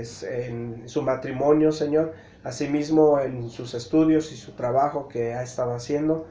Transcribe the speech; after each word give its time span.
es 0.00 0.22
en 0.22 0.88
su 0.88 1.02
matrimonio, 1.02 1.72
Señor, 1.72 2.14
asimismo 2.44 3.20
en 3.20 3.50
sus 3.50 3.74
estudios 3.74 4.32
y 4.32 4.36
su 4.36 4.52
trabajo 4.52 5.08
que 5.08 5.34
ha 5.34 5.42
estado 5.42 5.74
haciendo. 5.74 6.26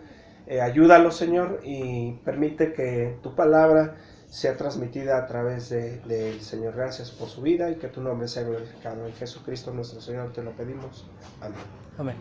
Eh, 0.46 0.62
ayúdalo, 0.62 1.12
Señor, 1.12 1.60
y 1.63 2.14
permite 2.24 2.74
que 2.74 3.18
tu 3.22 3.36
palabra 3.36 3.96
sea 4.30 4.58
transmitida 4.58 5.18
a 5.18 5.26
través 5.26 5.70
del 5.70 6.02
de, 6.08 6.40
Señor. 6.40 6.76
Gracias 6.76 7.12
por 7.12 7.30
su 7.30 7.42
vida 7.42 7.70
y 7.70 7.76
que 7.76 7.88
tu 7.88 8.02
nombre 8.02 8.28
sea 8.28 8.44
glorificado. 8.44 9.06
En 9.08 9.14
Jesucristo 9.14 9.74
nuestro 9.74 10.02
Señor 10.02 10.34
te 10.34 10.44
lo 10.44 10.52
pedimos. 10.52 11.10
Amén. 11.42 11.60
Amén. 11.97 12.15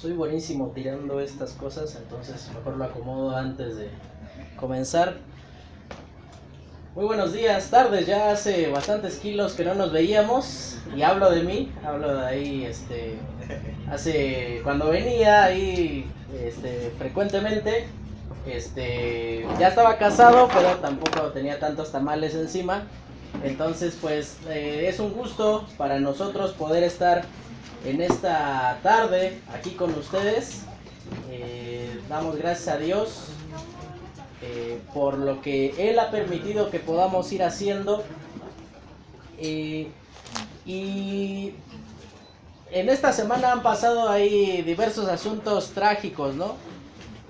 Soy 0.00 0.12
buenísimo 0.12 0.72
tirando 0.74 1.20
estas 1.20 1.52
cosas, 1.52 1.94
entonces 1.94 2.50
mejor 2.54 2.78
lo 2.78 2.84
acomodo 2.84 3.36
antes 3.36 3.76
de 3.76 3.90
comenzar. 4.56 5.18
Muy 6.94 7.04
buenos 7.04 7.34
días, 7.34 7.68
tardes, 7.68 8.06
ya 8.06 8.30
hace 8.30 8.70
bastantes 8.70 9.18
kilos 9.18 9.52
que 9.52 9.62
no 9.62 9.74
nos 9.74 9.92
veíamos 9.92 10.78
y 10.96 11.02
hablo 11.02 11.30
de 11.30 11.42
mí, 11.42 11.70
hablo 11.84 12.16
de 12.16 12.26
ahí, 12.26 12.64
este, 12.64 13.18
hace, 13.90 14.60
cuando 14.64 14.88
venía 14.88 15.44
ahí, 15.44 16.10
este, 16.46 16.94
frecuentemente, 16.96 17.84
este, 18.46 19.46
ya 19.58 19.68
estaba 19.68 19.98
casado, 19.98 20.48
pero 20.54 20.76
tampoco 20.76 21.24
tenía 21.34 21.60
tantos 21.60 21.92
tamales 21.92 22.34
encima, 22.34 22.84
entonces 23.44 23.98
pues 24.00 24.38
eh, 24.48 24.86
es 24.88 24.98
un 24.98 25.12
gusto 25.12 25.66
para 25.76 26.00
nosotros 26.00 26.52
poder 26.52 26.84
estar 26.84 27.22
en 27.84 28.02
esta 28.02 28.78
tarde 28.82 29.40
aquí 29.54 29.70
con 29.70 29.94
ustedes, 29.94 30.62
eh, 31.30 32.00
damos 32.08 32.36
gracias 32.36 32.68
a 32.74 32.78
Dios 32.78 33.30
eh, 34.42 34.80
por 34.94 35.18
lo 35.18 35.42
que 35.42 35.90
Él 35.90 35.98
ha 35.98 36.10
permitido 36.10 36.70
que 36.70 36.78
podamos 36.78 37.30
ir 37.32 37.42
haciendo. 37.42 38.02
Eh, 39.38 39.90
y 40.64 41.54
en 42.70 42.88
esta 42.88 43.12
semana 43.12 43.52
han 43.52 43.62
pasado 43.62 44.08
ahí 44.08 44.62
diversos 44.62 45.08
asuntos 45.08 45.70
trágicos, 45.70 46.34
¿no? 46.34 46.56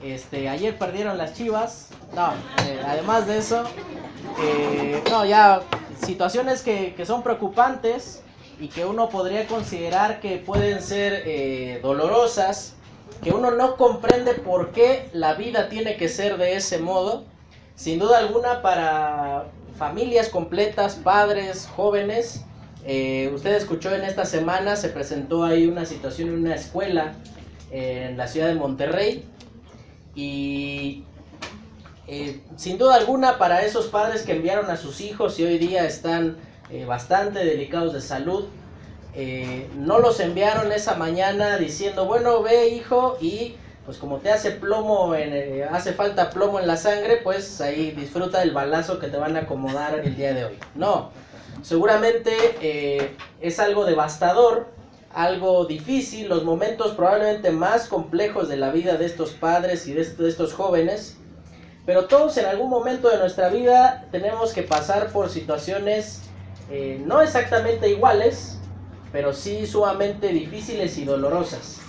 Este, 0.03 0.49
ayer 0.49 0.79
perdieron 0.79 1.19
las 1.19 1.35
chivas. 1.35 1.89
No, 2.15 2.33
eh, 2.65 2.81
además 2.87 3.27
de 3.27 3.39
eso, 3.39 3.65
no, 5.11 5.25
ya 5.25 5.63
situaciones 6.05 6.63
que, 6.63 6.95
que, 6.95 7.07
son 7.07 7.23
preocupantes 7.23 8.23
y 8.61 8.69
que 8.69 8.85
uno 8.85 9.09
podría 9.09 9.47
considerar 9.47 10.21
que 10.21 10.37
pueden 10.37 10.83
ser 10.83 11.81
dolorosas 11.83 12.77
que 13.23 13.33
uno 13.33 13.51
no 13.51 13.77
comprende 13.77 14.35
por 14.35 14.73
qué 14.73 15.09
la 15.13 15.35
vida 15.35 15.69
tiene 15.69 15.97
que 15.97 16.09
ser 16.09 16.39
de 16.39 16.57
ese 16.57 16.79
modo. 16.79 17.25
Sin 17.75 17.99
duda 17.99 18.19
alguna 18.19 18.63
para 18.63 19.49
familias 19.77 20.29
completas, 20.29 20.95
padres, 20.95 21.69
jóvenes. 21.77 22.45
Eh, 22.85 23.31
usted 23.35 23.55
escuchó 23.55 23.95
en 23.95 24.05
esta 24.05 24.25
semana, 24.25 24.77
se 24.77 24.89
presentó 24.89 25.45
ahí 25.45 25.67
una 25.67 25.85
situación 25.85 26.31
en 26.31 26.35
una 26.37 26.55
escuela 26.55 27.15
en 27.71 28.17
la 28.17 28.27
ciudad 28.27 28.49
de 28.49 28.55
Monterrey. 28.55 29.25
Y 30.15 31.05
eh, 32.07 32.41
sin 32.57 32.79
duda 32.79 32.97
alguna 32.97 33.39
para 33.39 33.65
esos 33.65 33.87
padres 33.87 34.23
que 34.23 34.33
enviaron 34.33 34.71
a 34.71 34.77
sus 34.77 35.01
hijos 35.03 35.39
y 35.39 35.45
hoy 35.45 35.59
día 35.59 35.85
están 35.85 36.39
eh, 36.73 36.85
bastante 36.85 37.45
delicados 37.45 37.93
de 37.93 38.01
salud, 38.01 38.47
eh, 39.15 39.69
no 39.77 39.99
los 39.99 40.21
enviaron 40.21 40.71
esa 40.73 40.95
mañana 40.95 41.59
diciendo, 41.59 42.07
bueno, 42.07 42.43
ve 42.43 42.69
hijo 42.69 43.19
y 43.21 43.57
pues 43.85 43.99
como 43.99 44.19
te 44.19 44.31
hace 44.31 44.53
plomo, 44.53 45.17
en, 45.17 45.33
eh, 45.33 45.65
hace 45.65 45.93
falta 45.93 46.31
plomo 46.31 46.61
en 46.61 46.69
la 46.69 46.77
sangre, 46.77 47.17
pues 47.25 47.61
ahí 47.61 47.91
disfruta 47.91 48.39
del 48.39 48.53
balazo 48.53 49.01
que 49.01 49.09
te 49.09 49.17
van 49.17 49.37
a 49.37 49.41
acomodar 49.41 49.99
el 49.99 50.15
día 50.15 50.33
de 50.33 50.45
hoy. 50.45 50.59
No, 50.77 51.11
seguramente 51.63 52.31
eh, 52.61 53.17
es 53.41 53.59
algo 53.59 53.85
devastador, 53.85 54.69
algo 55.13 55.65
difícil, 55.65 56.29
los 56.29 56.45
momentos 56.45 56.93
probablemente 56.93 57.51
más 57.51 57.89
complejos 57.89 58.49
de 58.49 58.59
la 58.59 58.71
vida 58.71 58.97
de 58.97 59.07
estos 59.07 59.33
padres 59.33 59.89
y 59.89 59.93
de, 59.93 60.03
estos 60.03 60.53
jóvenes, 60.53 61.17
pero 61.85 62.05
todos 62.07 62.37
en 62.37 62.47
algún 62.47 62.71
momento 62.71 63.09
de 63.09 63.19
nuestra 63.19 63.49
vida 63.49 64.07
tenemos 64.13 64.53
que 64.53 64.63
pasar 64.63 65.09
por 65.09 65.31
situaciones 65.31 66.30
no 67.07 67.21
exactamente 67.21 67.89
iguales, 67.89 68.61
pero 69.13 69.33
sí 69.33 69.67
sumamente 69.67 70.29
difíciles 70.29 70.97
y 70.99 71.05
dolorosas, 71.05 71.81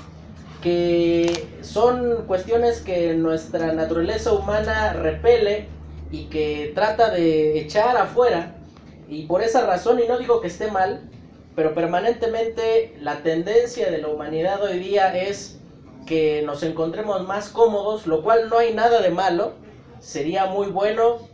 que 0.63 1.59
son 1.61 2.25
cuestiones 2.25 2.81
que 2.81 3.13
nuestra 3.13 3.73
naturaleza 3.73 4.33
humana 4.33 4.93
repele 4.93 5.67
y 6.11 6.25
que 6.25 6.71
trata 6.73 7.11
de 7.11 7.59
echar 7.59 7.95
afuera, 7.97 8.55
y 9.07 9.27
por 9.27 9.41
esa 9.43 9.65
razón, 9.65 9.99
y 9.99 10.07
no 10.07 10.17
digo 10.17 10.41
que 10.41 10.47
esté 10.47 10.71
mal, 10.71 11.01
pero 11.55 11.75
permanentemente 11.75 12.95
la 13.01 13.21
tendencia 13.23 13.91
de 13.91 13.99
la 13.99 14.07
humanidad 14.07 14.63
hoy 14.63 14.79
día 14.79 15.15
es 15.15 15.59
que 16.07 16.41
nos 16.43 16.63
encontremos 16.63 17.27
más 17.27 17.49
cómodos, 17.49 18.07
lo 18.07 18.23
cual 18.23 18.49
no 18.49 18.57
hay 18.57 18.73
nada 18.73 19.01
de 19.01 19.11
malo, 19.11 19.53
sería 19.99 20.47
muy 20.47 20.67
bueno 20.67 21.30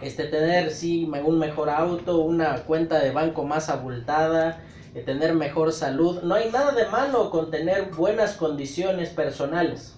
este 0.00 0.24
tener 0.24 0.70
sí 0.70 1.04
un 1.04 1.38
mejor 1.38 1.70
auto, 1.70 2.18
una 2.18 2.62
cuenta 2.64 2.98
de 3.00 3.10
banco 3.10 3.44
más 3.44 3.68
abultada, 3.68 4.60
tener 5.04 5.34
mejor 5.34 5.72
salud. 5.72 6.22
No 6.22 6.34
hay 6.34 6.50
nada 6.50 6.72
de 6.72 6.86
malo 6.86 7.30
con 7.30 7.50
tener 7.50 7.90
buenas 7.90 8.34
condiciones 8.34 9.10
personales. 9.10 9.94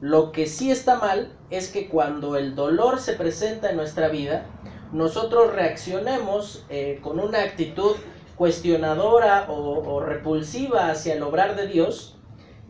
Lo 0.00 0.32
que 0.32 0.46
sí 0.46 0.70
está 0.70 0.96
mal 0.96 1.32
es 1.50 1.70
que 1.70 1.88
cuando 1.88 2.36
el 2.36 2.54
dolor 2.54 2.98
se 2.98 3.14
presenta 3.14 3.70
en 3.70 3.76
nuestra 3.76 4.08
vida, 4.08 4.46
nosotros 4.92 5.54
reaccionemos 5.54 6.64
eh, 6.68 6.98
con 7.02 7.20
una 7.20 7.42
actitud 7.42 7.96
cuestionadora 8.36 9.46
o 9.48 10.00
repulsiva 10.00 10.90
hacia 10.90 11.14
el 11.14 11.22
obrar 11.22 11.54
de 11.54 11.68
Dios 11.68 12.18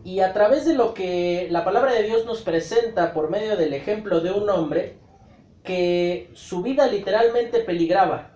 y 0.03 0.19
a 0.19 0.33
través 0.33 0.65
de 0.65 0.75
lo 0.75 0.93
que 0.93 1.47
la 1.49 1.63
palabra 1.63 1.93
de 1.93 2.03
Dios 2.03 2.25
nos 2.25 2.41
presenta 2.41 3.13
por 3.13 3.29
medio 3.29 3.55
del 3.55 3.73
ejemplo 3.73 4.19
de 4.19 4.31
un 4.31 4.49
hombre 4.49 4.97
que 5.63 6.29
su 6.33 6.61
vida 6.61 6.87
literalmente 6.87 7.59
peligraba 7.59 8.31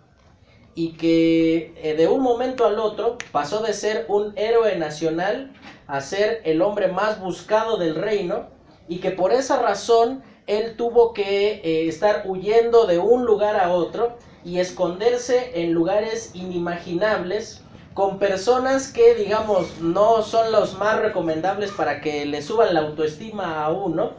y 0.75 0.93
que 0.93 1.73
eh, 1.77 1.95
de 1.95 2.07
un 2.07 2.21
momento 2.21 2.65
al 2.65 2.79
otro 2.79 3.17
pasó 3.31 3.61
de 3.61 3.73
ser 3.73 4.05
un 4.09 4.33
héroe 4.37 4.77
nacional 4.77 5.51
a 5.87 6.01
ser 6.01 6.41
el 6.45 6.61
hombre 6.61 6.87
más 6.87 7.19
buscado 7.19 7.77
del 7.77 7.95
reino 7.95 8.47
y 8.87 8.99
que 8.99 9.11
por 9.11 9.31
esa 9.31 9.61
razón 9.61 10.23
él 10.45 10.75
tuvo 10.77 11.13
que 11.13 11.61
eh, 11.63 11.87
estar 11.87 12.23
huyendo 12.25 12.85
de 12.85 12.99
un 12.99 13.25
lugar 13.25 13.59
a 13.59 13.71
otro 13.71 14.17
y 14.45 14.59
esconderse 14.59 15.51
en 15.61 15.73
lugares 15.73 16.31
inimaginables 16.33 17.61
con 17.93 18.19
personas 18.19 18.89
que 18.89 19.15
digamos 19.15 19.79
no 19.81 20.21
son 20.21 20.51
los 20.51 20.77
más 20.77 20.99
recomendables 20.99 21.71
para 21.71 21.99
que 21.99 22.25
le 22.27 22.43
suban 22.43 22.75
la 22.75 22.81
autoestima 22.81 23.65
a 23.65 23.71
uno, 23.71 24.11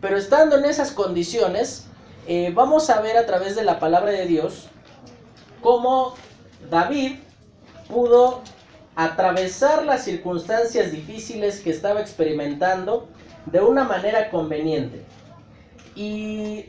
pero 0.00 0.16
estando 0.16 0.56
en 0.56 0.64
esas 0.64 0.92
condiciones, 0.92 1.88
eh, 2.26 2.52
vamos 2.54 2.90
a 2.90 3.00
ver 3.00 3.16
a 3.16 3.26
través 3.26 3.54
de 3.56 3.64
la 3.64 3.78
palabra 3.78 4.10
de 4.10 4.26
Dios 4.26 4.68
cómo 5.60 6.14
David 6.70 7.16
pudo 7.88 8.42
atravesar 8.96 9.84
las 9.84 10.04
circunstancias 10.04 10.90
difíciles 10.90 11.60
que 11.60 11.70
estaba 11.70 12.00
experimentando 12.00 13.08
de 13.46 13.60
una 13.60 13.84
manera 13.84 14.30
conveniente. 14.30 15.04
Y 15.94 16.66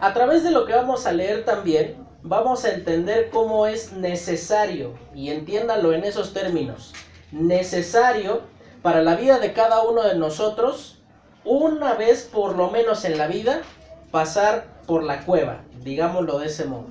a 0.00 0.14
través 0.14 0.44
de 0.44 0.50
lo 0.50 0.64
que 0.64 0.74
vamos 0.74 1.06
a 1.06 1.12
leer 1.12 1.44
también, 1.44 1.96
vamos 2.22 2.64
a 2.64 2.72
entender 2.72 3.30
cómo 3.30 3.66
es 3.66 3.92
necesario, 3.92 4.94
y 5.14 5.30
entiéndalo 5.30 5.92
en 5.92 6.04
esos 6.04 6.32
términos, 6.32 6.94
necesario 7.32 8.42
para 8.82 9.02
la 9.02 9.16
vida 9.16 9.38
de 9.38 9.52
cada 9.52 9.82
uno 9.82 10.02
de 10.02 10.16
nosotros, 10.16 11.00
una 11.44 11.94
vez 11.94 12.28
por 12.30 12.56
lo 12.56 12.70
menos 12.70 13.04
en 13.04 13.18
la 13.18 13.26
vida, 13.26 13.62
pasar 14.10 14.66
por 14.86 15.02
la 15.04 15.24
cueva, 15.24 15.62
digámoslo 15.82 16.38
de 16.38 16.46
ese 16.46 16.64
modo. 16.64 16.86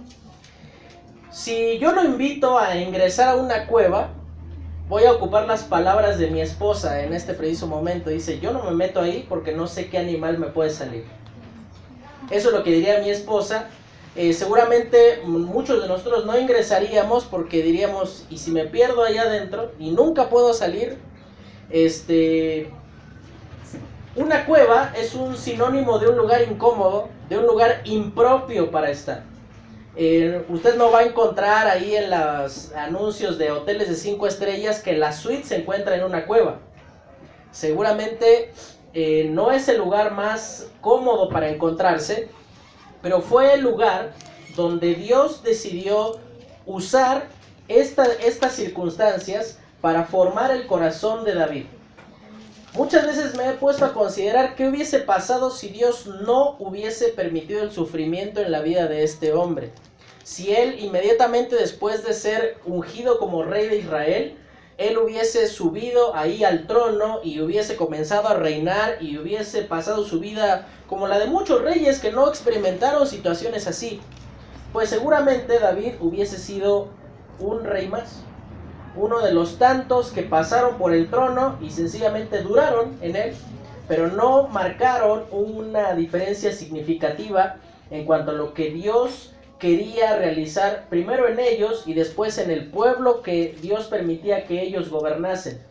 Si 1.32 1.78
yo 1.80 1.92
lo 1.92 2.04
invito 2.04 2.58
a 2.58 2.78
ingresar 2.78 3.30
a 3.30 3.36
una 3.36 3.68
cueva, 3.68 4.10
voy 4.90 5.04
a 5.04 5.12
ocupar 5.12 5.48
las 5.48 5.64
palabras 5.64 6.18
de 6.18 6.30
mi 6.32 6.42
esposa 6.42 7.04
en 7.04 7.14
este 7.14 7.34
preciso 7.34 7.68
momento. 7.68 8.10
Dice, 8.10 8.40
yo 8.40 8.52
no 8.52 8.64
me 8.64 8.72
meto 8.72 9.02
ahí 9.02 9.26
porque 9.28 9.52
no 9.52 9.68
sé 9.68 9.90
qué 9.90 9.98
animal 9.98 10.40
me 10.40 10.48
puede 10.48 10.70
salir. 10.70 11.06
Eso 12.32 12.50
es 12.50 12.56
lo 12.56 12.64
que 12.64 12.72
diría 12.72 13.00
mi 13.00 13.10
esposa. 13.10 13.68
Eh, 14.16 14.34
seguramente 14.34 15.22
muchos 15.26 15.82
de 15.82 15.88
nosotros 15.88 16.26
no 16.26 16.38
ingresaríamos 16.40 17.26
porque 17.26 17.62
diríamos, 17.62 18.26
¿y 18.30 18.40
si 18.40 18.50
me 18.52 18.66
pierdo 18.66 19.04
allá 19.04 19.24
adentro 19.24 19.72
y 19.78 19.92
nunca 19.92 20.30
puedo 20.30 20.54
salir? 20.54 20.98
Este, 21.70 22.72
una 24.18 24.46
cueva 24.46 24.92
es 24.96 25.14
un 25.14 25.38
sinónimo 25.38 26.00
de 26.00 26.10
un 26.10 26.18
lugar 26.18 26.42
incómodo, 26.42 27.10
de 27.30 27.38
un 27.38 27.46
lugar 27.46 27.82
impropio 27.86 28.72
para 28.72 28.90
estar. 28.90 29.24
Eh, 29.96 30.44
usted 30.50 30.76
no 30.76 30.92
va 30.92 31.00
a 31.00 31.04
encontrar 31.04 31.68
ahí 31.68 31.96
en 31.96 32.10
los 32.10 32.72
anuncios 32.74 33.38
de 33.38 33.52
hoteles 33.52 33.90
de 33.90 33.96
5 33.96 34.28
estrellas 34.28 34.82
que 34.82 34.94
la 34.94 35.12
suite 35.12 35.44
se 35.44 35.58
encuentra 35.58 35.96
en 35.96 36.04
una 36.04 36.26
cueva. 36.26 36.60
Seguramente 37.52 38.54
eh, 38.94 39.28
no 39.30 39.52
es 39.52 39.68
el 39.70 39.78
lugar 39.78 40.14
más 40.14 40.68
cómodo 40.82 41.30
para 41.30 41.50
encontrarse, 41.50 42.30
pero 43.02 43.22
fue 43.22 43.54
el 43.54 43.62
lugar 43.62 44.14
donde 44.56 44.96
Dios 44.96 45.44
decidió 45.44 46.20
usar 46.66 47.28
estas 47.68 48.54
circunstancias 48.54 49.60
para 49.82 50.06
formar 50.06 50.52
el 50.52 50.66
corazón 50.66 51.24
de 51.24 51.36
David. 51.36 51.66
Muchas 52.78 53.08
veces 53.08 53.36
me 53.36 53.50
he 53.50 53.54
puesto 53.54 53.86
a 53.86 53.94
considerar 53.94 54.56
qué 54.56 54.68
hubiese 54.68 55.00
pasado 55.00 55.50
si 55.50 55.70
Dios 55.70 56.06
no 56.06 56.58
hubiese 56.60 57.08
permitido 57.08 57.64
el 57.64 57.72
sufrimiento 57.72 58.40
en 58.40 58.52
la 58.52 58.62
vida 58.62 58.86
de 58.86 59.04
este 59.04 59.34
hombre. 59.34 59.72
Si 60.24 60.54
él 60.54 60.76
inmediatamente 60.78 61.56
después 61.56 62.06
de 62.06 62.14
ser 62.14 62.58
ungido 62.66 63.18
como 63.18 63.42
rey 63.42 63.68
de 63.68 63.78
Israel, 63.78 64.38
él 64.78 64.96
hubiese 65.00 65.48
subido 65.48 66.16
ahí 66.16 66.44
al 66.44 66.68
trono 66.68 67.22
y 67.24 67.40
hubiese 67.42 67.76
comenzado 67.78 68.28
a 68.28 68.36
reinar 68.36 69.02
y 69.02 69.18
hubiese 69.18 69.64
pasado 69.64 70.06
su 70.06 70.20
vida 70.20 70.68
como 70.86 71.08
la 71.08 71.18
de 71.18 71.26
muchos 71.26 71.64
reyes 71.64 71.98
que 71.98 72.12
no 72.12 72.30
experimentaron 72.30 73.08
situaciones 73.08 73.66
así, 73.66 74.02
pues 74.72 74.90
seguramente 74.90 75.58
David 75.58 75.94
hubiese 76.00 76.38
sido 76.38 76.90
un 77.40 77.64
rey 77.64 77.88
más, 77.88 78.22
uno 78.98 79.20
de 79.20 79.34
los 79.34 79.58
tantos 79.58 80.12
que 80.12 80.24
pasaron 80.24 80.78
por 80.78 80.94
el 80.94 81.10
trono 81.10 81.58
y 81.62 81.70
sencillamente 81.70 82.42
duraron 82.42 82.98
en 83.02 83.16
él, 83.16 83.36
pero 83.88 84.08
no 84.08 84.48
marcaron 84.48 85.26
una 85.32 85.94
diferencia 85.94 86.52
significativa 86.52 87.58
en 87.92 88.06
cuanto 88.06 88.32
a 88.32 88.36
lo 88.36 88.54
que 88.54 88.72
Dios 88.72 89.34
quería 89.60 90.18
realizar 90.18 90.86
primero 90.90 91.28
en 91.28 91.40
ellos 91.40 91.84
y 91.86 91.94
después 91.94 92.38
en 92.38 92.52
el 92.52 92.70
pueblo 92.70 93.22
que 93.22 93.56
Dios 93.62 93.86
permitía 93.86 94.46
que 94.46 94.62
ellos 94.62 94.90
gobernasen. 94.90 95.62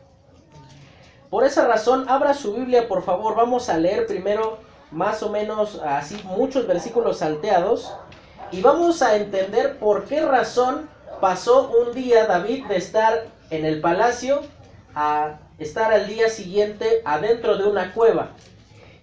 Por 1.30 1.44
esa 1.44 1.66
razón, 1.66 2.08
abra 2.08 2.34
su 2.34 2.54
Biblia, 2.54 2.88
por 2.88 3.02
favor. 3.02 3.34
Vamos 3.34 3.68
a 3.68 3.76
leer 3.76 4.06
primero 4.06 4.58
más 4.90 5.22
o 5.22 5.30
menos 5.30 5.80
así 5.84 6.20
muchos 6.24 6.66
versículos 6.66 7.18
salteados 7.18 7.92
y 8.52 8.62
vamos 8.62 9.02
a 9.02 9.16
entender 9.16 9.78
por 9.78 10.04
qué 10.04 10.20
razón 10.20 10.88
pasó 11.20 11.70
un 11.70 11.94
día 11.94 12.26
David 12.26 12.66
de 12.66 12.76
estar 12.76 13.26
en 13.50 13.64
el 13.64 13.80
palacio 13.80 14.42
a 14.94 15.38
estar 15.58 15.92
al 15.92 16.06
día 16.06 16.28
siguiente 16.28 17.02
adentro 17.04 17.56
de 17.56 17.64
una 17.64 17.92
cueva. 17.92 18.30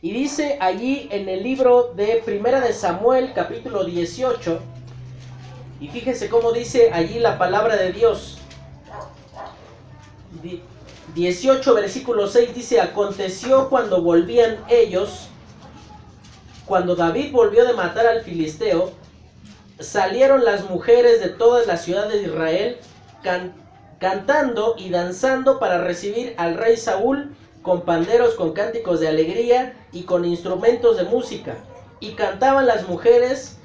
Y 0.01 0.12
dice 0.12 0.57
allí 0.60 1.07
en 1.12 1.30
el 1.30 1.44
libro 1.44 1.94
de 1.95 2.21
Primera 2.25 2.60
de 2.60 2.74
Samuel, 2.74 3.31
capítulo 3.33 3.86
18, 3.86 4.60
y 5.80 5.88
fíjense 5.88 6.30
cómo 6.30 6.51
dice 6.51 6.92
allí 6.92 7.19
la 7.19 7.38
palabra 7.38 7.75
de 7.77 7.94
Dios. 7.94 8.38
18 11.15 11.74
versículo 11.74 12.27
6 12.27 12.56
dice, 12.56 12.81
aconteció 12.81 13.69
cuando 13.69 14.01
volvían 14.01 14.57
ellos, 14.69 15.27
cuando 16.65 16.95
David 16.95 17.31
volvió 17.31 17.65
de 17.65 17.74
matar 17.74 18.07
al 18.07 18.24
filisteo, 18.24 18.92
salieron 19.83 20.44
las 20.44 20.69
mujeres 20.69 21.19
de 21.19 21.30
todas 21.30 21.68
las 21.68 21.83
ciudades 21.83 22.13
de 22.13 22.24
Israel 22.24 22.77
cantando 24.00 24.75
y 24.77 24.89
danzando 24.89 25.59
para 25.59 25.83
recibir 25.83 26.33
al 26.38 26.57
rey 26.57 26.77
Saúl 26.77 27.35
con 27.62 27.81
panderos, 27.81 28.35
con 28.35 28.53
cánticos 28.53 29.00
de 29.00 29.07
alegría 29.07 29.74
y 29.91 30.03
con 30.03 30.25
instrumentos 30.25 30.97
de 30.97 31.03
música. 31.03 31.56
Y 32.00 32.12
cantaban 32.12 32.65
las 32.65 32.88
mujeres 32.88 33.57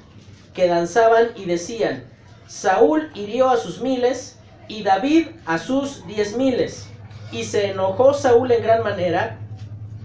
que 0.53 0.67
danzaban 0.67 1.29
y 1.35 1.45
decían, 1.45 2.05
Saúl 2.47 3.11
hirió 3.15 3.49
a 3.49 3.57
sus 3.57 3.81
miles 3.81 4.37
y 4.67 4.83
David 4.83 5.27
a 5.45 5.57
sus 5.57 6.05
diez 6.07 6.37
miles. 6.37 6.87
Y 7.31 7.43
se 7.43 7.71
enojó 7.71 8.13
Saúl 8.13 8.51
en 8.51 8.63
gran 8.63 8.83
manera 8.83 9.37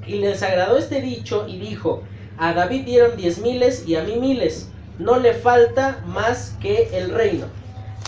y 0.07 0.17
les 0.17 0.43
agradó 0.43 0.77
este 0.77 1.01
dicho 1.01 1.47
y 1.49 1.59
dijo, 1.59 2.03
a 2.37 2.53
David 2.53 2.85
dieron 2.85 3.17
diez 3.17 3.39
miles 3.39 3.85
y 3.87 3.95
a 3.95 4.03
mí 4.03 4.17
miles, 4.17 4.69
no 4.99 5.19
le 5.19 5.35
falta 5.35 6.01
más 6.07 6.55
que 6.61 6.97
el 6.97 7.11
reino. 7.11 7.47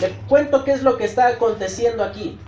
Le 0.01 0.11
cuento 0.29 0.65
qué 0.65 0.73
es 0.73 0.83
lo 0.83 0.97
que 0.97 1.05
está 1.05 1.29
aconteciendo 1.29 2.05
aquí. 2.05 2.39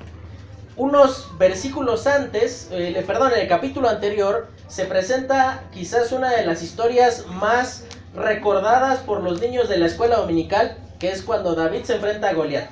Unos 0.76 1.26
versículos 1.38 2.06
antes, 2.06 2.68
eh, 2.70 3.02
perdón, 3.06 3.32
en 3.34 3.40
el 3.40 3.48
capítulo 3.48 3.88
anterior, 3.88 4.48
se 4.68 4.84
presenta 4.84 5.64
quizás 5.72 6.12
una 6.12 6.30
de 6.30 6.46
las 6.46 6.62
historias 6.62 7.26
más 7.26 7.84
recordadas 8.14 9.00
por 9.00 9.22
los 9.22 9.40
niños 9.40 9.68
de 9.68 9.78
la 9.78 9.86
escuela 9.86 10.16
dominical, 10.16 10.76
que 10.98 11.10
es 11.10 11.22
cuando 11.22 11.54
David 11.54 11.84
se 11.84 11.96
enfrenta 11.96 12.28
a 12.28 12.34
Goliat. 12.34 12.70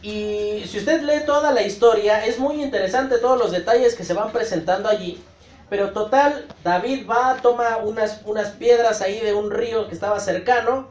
Y 0.00 0.64
si 0.66 0.78
usted 0.78 1.02
lee 1.02 1.24
toda 1.26 1.52
la 1.52 1.62
historia, 1.62 2.24
es 2.24 2.38
muy 2.38 2.62
interesante 2.62 3.18
todos 3.18 3.38
los 3.38 3.52
detalles 3.52 3.94
que 3.94 4.04
se 4.04 4.14
van 4.14 4.32
presentando 4.32 4.88
allí. 4.88 5.22
Pero 5.72 5.92
total, 5.92 6.48
David 6.62 7.06
va, 7.08 7.38
toma 7.40 7.78
unas, 7.78 8.20
unas 8.26 8.50
piedras 8.50 9.00
ahí 9.00 9.20
de 9.20 9.32
un 9.32 9.50
río 9.50 9.88
que 9.88 9.94
estaba 9.94 10.20
cercano, 10.20 10.88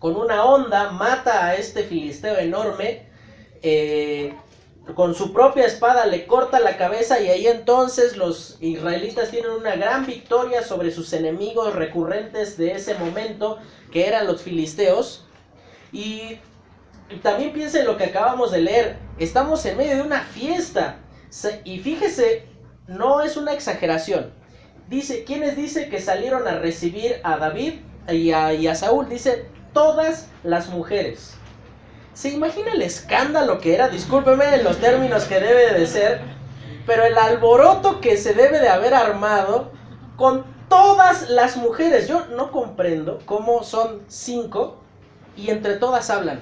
con 0.00 0.16
una 0.16 0.44
onda, 0.44 0.90
mata 0.90 1.46
a 1.46 1.54
este 1.54 1.84
filisteo 1.84 2.36
enorme, 2.36 3.08
eh, 3.62 4.34
con 4.96 5.14
su 5.14 5.32
propia 5.32 5.66
espada 5.66 6.06
le 6.06 6.26
corta 6.26 6.58
la 6.58 6.76
cabeza 6.76 7.20
y 7.20 7.28
ahí 7.28 7.46
entonces 7.46 8.16
los 8.16 8.56
israelitas 8.58 9.30
tienen 9.30 9.52
una 9.52 9.76
gran 9.76 10.06
victoria 10.06 10.64
sobre 10.64 10.90
sus 10.90 11.12
enemigos 11.12 11.72
recurrentes 11.76 12.56
de 12.56 12.72
ese 12.72 12.94
momento, 12.94 13.60
que 13.92 14.08
eran 14.08 14.26
los 14.26 14.42
filisteos. 14.42 15.24
Y 15.92 16.40
también 17.22 17.52
piensen 17.52 17.82
en 17.82 17.86
lo 17.86 17.96
que 17.96 18.06
acabamos 18.06 18.50
de 18.50 18.60
leer, 18.60 18.96
estamos 19.18 19.64
en 19.66 19.76
medio 19.76 19.94
de 19.94 20.02
una 20.02 20.24
fiesta. 20.24 20.96
Y 21.62 21.78
fíjese, 21.78 22.53
no 22.86 23.22
es 23.22 23.36
una 23.36 23.52
exageración. 23.52 24.32
Dice, 24.88 25.24
¿quiénes 25.24 25.56
dice 25.56 25.88
que 25.88 26.00
salieron 26.00 26.46
a 26.46 26.58
recibir 26.58 27.16
a 27.22 27.38
David 27.38 27.74
y 28.08 28.32
a, 28.32 28.52
y 28.52 28.66
a 28.66 28.74
Saúl? 28.74 29.08
Dice, 29.08 29.48
todas 29.72 30.28
las 30.42 30.68
mujeres. 30.68 31.34
¿Se 32.12 32.30
imagina 32.30 32.72
el 32.72 32.82
escándalo 32.82 33.58
que 33.58 33.74
era? 33.74 33.88
Discúlpeme 33.88 34.62
los 34.62 34.78
términos 34.78 35.24
que 35.24 35.40
debe 35.40 35.78
de 35.78 35.86
ser, 35.86 36.20
pero 36.86 37.04
el 37.04 37.18
alboroto 37.18 38.00
que 38.00 38.16
se 38.16 38.34
debe 38.34 38.60
de 38.60 38.68
haber 38.68 38.94
armado 38.94 39.72
con 40.16 40.44
todas 40.68 41.28
las 41.30 41.56
mujeres. 41.56 42.06
Yo 42.06 42.26
no 42.36 42.52
comprendo 42.52 43.18
cómo 43.24 43.64
son 43.64 44.02
cinco 44.06 44.78
y 45.36 45.50
entre 45.50 45.74
todas 45.74 46.08
hablan. 46.10 46.40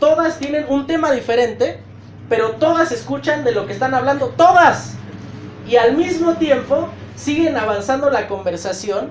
Todas 0.00 0.38
tienen 0.38 0.66
un 0.68 0.86
tema 0.86 1.12
diferente, 1.12 1.80
pero 2.28 2.52
todas 2.52 2.90
escuchan 2.90 3.44
de 3.44 3.52
lo 3.52 3.66
que 3.66 3.74
están 3.74 3.94
hablando. 3.94 4.28
Todas. 4.30 4.97
Y 5.68 5.76
al 5.76 5.96
mismo 5.96 6.34
tiempo 6.36 6.88
siguen 7.14 7.58
avanzando 7.58 8.08
la 8.08 8.26
conversación 8.26 9.10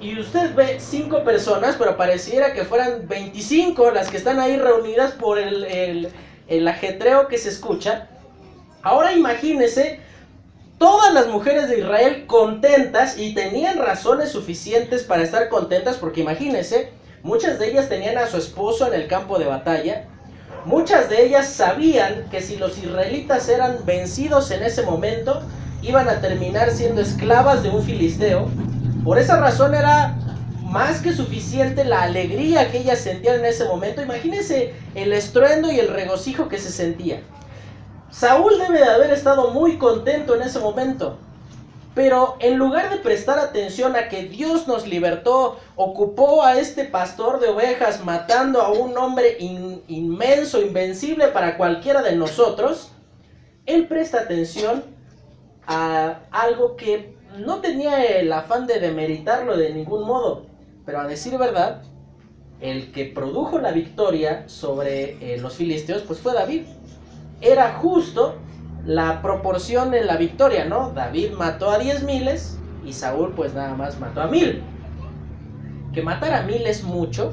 y 0.00 0.18
usted 0.18 0.54
ve 0.54 0.80
cinco 0.80 1.24
personas, 1.24 1.76
pero 1.78 1.98
pareciera 1.98 2.54
que 2.54 2.64
fueran 2.64 3.06
25 3.06 3.90
las 3.90 4.10
que 4.10 4.16
están 4.16 4.40
ahí 4.40 4.56
reunidas 4.56 5.12
por 5.12 5.38
el, 5.38 6.10
el, 6.48 6.68
ajetreo 6.68 7.28
que 7.28 7.36
se 7.36 7.50
escucha. 7.50 8.08
Ahora 8.82 9.12
imagínese 9.12 10.00
todas 10.78 11.12
las 11.12 11.26
mujeres 11.26 11.68
de 11.68 11.80
Israel 11.80 12.24
contentas 12.26 13.18
y 13.18 13.34
tenían 13.34 13.76
razones 13.76 14.30
suficientes 14.30 15.02
para 15.02 15.22
estar 15.22 15.50
contentas 15.50 15.98
porque 15.98 16.22
imagínese, 16.22 16.92
muchas 17.22 17.58
de 17.58 17.72
ellas 17.72 17.90
tenían 17.90 18.16
a 18.16 18.26
su 18.26 18.38
esposo 18.38 18.86
en 18.86 18.94
el 18.94 19.06
campo 19.06 19.38
de 19.38 19.44
batalla, 19.44 20.06
muchas 20.64 21.10
de 21.10 21.26
ellas 21.26 21.46
sabían 21.46 22.26
que 22.30 22.40
si 22.40 22.56
los 22.56 22.78
israelitas 22.78 23.50
eran 23.50 23.84
vencidos 23.84 24.50
en 24.50 24.62
ese 24.62 24.82
momento, 24.82 25.42
iban 25.82 26.08
a 26.08 26.20
terminar 26.20 26.70
siendo 26.70 27.00
esclavas 27.00 27.62
de 27.62 27.70
un 27.70 27.82
filisteo 27.82 28.48
por 29.04 29.18
esa 29.18 29.40
razón 29.40 29.74
era 29.74 30.14
más 30.64 31.00
que 31.00 31.12
suficiente 31.12 31.84
la 31.84 32.02
alegría 32.02 32.70
que 32.70 32.78
ellas 32.78 32.98
sentían 32.98 33.36
en 33.36 33.46
ese 33.46 33.64
momento. 33.64 34.02
Imagínense 34.02 34.74
el 34.94 35.12
estruendo 35.12 35.72
y 35.72 35.80
el 35.80 35.88
regocijo 35.88 36.48
que 36.48 36.58
se 36.58 36.70
sentía. 36.70 37.22
Saúl 38.10 38.58
debe 38.58 38.78
de 38.78 38.90
haber 38.90 39.10
estado 39.10 39.52
muy 39.52 39.78
contento 39.78 40.34
en 40.34 40.42
ese 40.42 40.58
momento. 40.58 41.18
Pero 41.94 42.36
en 42.40 42.56
lugar 42.56 42.90
de 42.90 42.98
prestar 42.98 43.38
atención 43.38 43.96
a 43.96 44.08
que 44.08 44.24
Dios 44.24 44.68
nos 44.68 44.86
libertó, 44.86 45.58
ocupó 45.76 46.44
a 46.44 46.56
este 46.56 46.84
pastor 46.84 47.40
de 47.40 47.48
ovejas 47.48 48.04
matando 48.04 48.60
a 48.60 48.70
un 48.70 48.96
hombre 48.96 49.38
inmenso, 49.40 50.60
invencible 50.60 51.28
para 51.28 51.56
cualquiera 51.56 52.02
de 52.02 52.14
nosotros, 52.14 52.92
él 53.66 53.88
presta 53.88 54.20
atención 54.20 54.84
a 55.72 56.22
algo 56.32 56.74
que 56.74 57.14
no 57.38 57.60
tenía 57.60 58.04
el 58.04 58.32
afán 58.32 58.66
de 58.66 58.80
demeritarlo 58.80 59.56
de 59.56 59.72
ningún 59.72 60.04
modo, 60.04 60.46
pero 60.84 61.00
a 61.00 61.06
decir 61.06 61.38
verdad, 61.38 61.82
el 62.60 62.90
que 62.90 63.04
produjo 63.04 63.60
la 63.60 63.70
victoria 63.70 64.48
sobre 64.48 65.12
eh, 65.20 65.38
los 65.38 65.54
filisteos, 65.54 66.02
pues 66.02 66.18
fue 66.18 66.34
David. 66.34 66.62
Era 67.40 67.74
justo 67.74 68.34
la 68.84 69.22
proporción 69.22 69.94
en 69.94 70.08
la 70.08 70.16
victoria, 70.16 70.64
¿no? 70.64 70.90
David 70.90 71.34
mató 71.38 71.70
a 71.70 71.78
diez 71.78 72.02
miles 72.02 72.58
y 72.84 72.92
Saúl 72.92 73.32
pues 73.36 73.54
nada 73.54 73.74
más 73.76 74.00
mató 74.00 74.22
a 74.22 74.26
mil. 74.26 74.64
Que 75.94 76.02
matar 76.02 76.34
a 76.34 76.42
mil 76.42 76.66
es 76.66 76.82
mucho, 76.82 77.32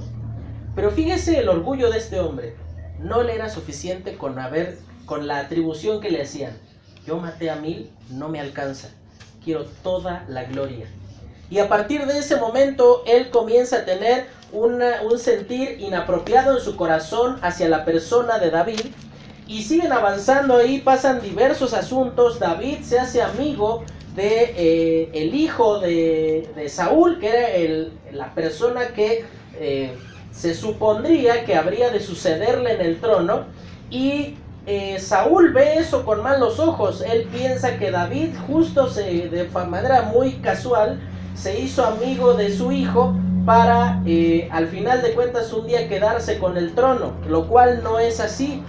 pero 0.76 0.92
fíjese 0.92 1.40
el 1.40 1.50
orgullo 1.50 1.90
de 1.90 1.98
este 1.98 2.20
hombre. 2.20 2.56
No 3.00 3.24
le 3.24 3.34
era 3.34 3.50
suficiente 3.50 4.16
con 4.16 4.38
haber, 4.38 4.78
con 5.08 5.26
la 5.26 5.40
atribución 5.40 6.02
que 6.02 6.12
le 6.12 6.22
hacían. 6.22 6.67
Yo 7.08 7.18
maté 7.18 7.50
a 7.50 7.56
mil, 7.56 7.90
no 8.12 8.30
me 8.30 8.40
alcanza 8.40 8.90
quiero 9.48 9.64
toda 9.82 10.26
la 10.28 10.44
gloria. 10.44 10.88
Y 11.50 11.60
a 11.60 11.70
partir 11.70 12.06
de 12.06 12.18
ese 12.18 12.36
momento 12.36 13.04
él 13.08 13.30
comienza 13.30 13.78
a 13.78 13.86
tener 13.86 14.26
un 14.52 14.82
sentir 15.18 15.80
inapropiado 15.80 16.58
en 16.58 16.62
su 16.62 16.76
corazón 16.76 17.38
hacia 17.42 17.70
la 17.70 17.86
persona 17.86 18.40
de 18.40 18.52
David. 18.52 18.82
Y 19.48 19.64
siguen 19.64 19.94
avanzando 19.94 20.58
ahí, 20.58 20.82
pasan 20.82 21.22
diversos 21.22 21.74
asuntos. 21.74 22.40
David 22.40 22.80
se 22.84 23.00
hace 23.00 23.22
amigo 23.22 23.86
de 24.18 24.54
eh, 24.58 25.10
el 25.14 25.34
hijo 25.34 25.80
de, 25.80 26.68
Saúl, 26.68 27.18
que 27.20 27.30
era 27.30 27.48
el, 27.52 27.94
la 28.12 28.34
persona 28.34 28.90
que 28.90 29.24
eh, 29.56 29.96
se 30.34 30.54
supondría 30.54 31.46
que 31.46 31.56
habría 31.56 31.90
de 31.90 32.02
sucederle 32.02 32.74
en 32.74 32.82
el 32.82 33.00
trono. 33.00 33.46
Y 33.90 34.36
eh, 34.68 35.00
Saúl 35.00 35.54
ve 35.54 35.78
eso 35.78 36.04
con 36.06 36.22
malos 36.22 36.60
ojos. 36.60 37.02
Él 37.02 37.28
piensa 37.32 37.78
que 37.78 37.90
David, 37.90 38.36
justo 38.46 38.90
se, 38.90 39.30
de 39.30 39.48
manera 39.68 40.04
muy 40.14 40.34
casual, 40.34 41.00
se 41.36 41.60
hizo 41.60 41.86
amigo 41.86 42.34
de 42.34 42.52
su 42.52 42.72
hijo 42.72 43.16
para 43.46 44.04
al 44.52 44.68
final 44.68 45.02
de 45.02 45.14
cuentas 45.14 45.54
un 45.54 45.68
día 45.68 45.88
quedarse 45.88 46.38
con 46.38 46.58
el 46.58 46.76
trono, 46.76 47.14
lo 47.30 47.48
cual 47.48 47.82
no 47.82 47.98
es 47.98 48.20
así. 48.20 48.62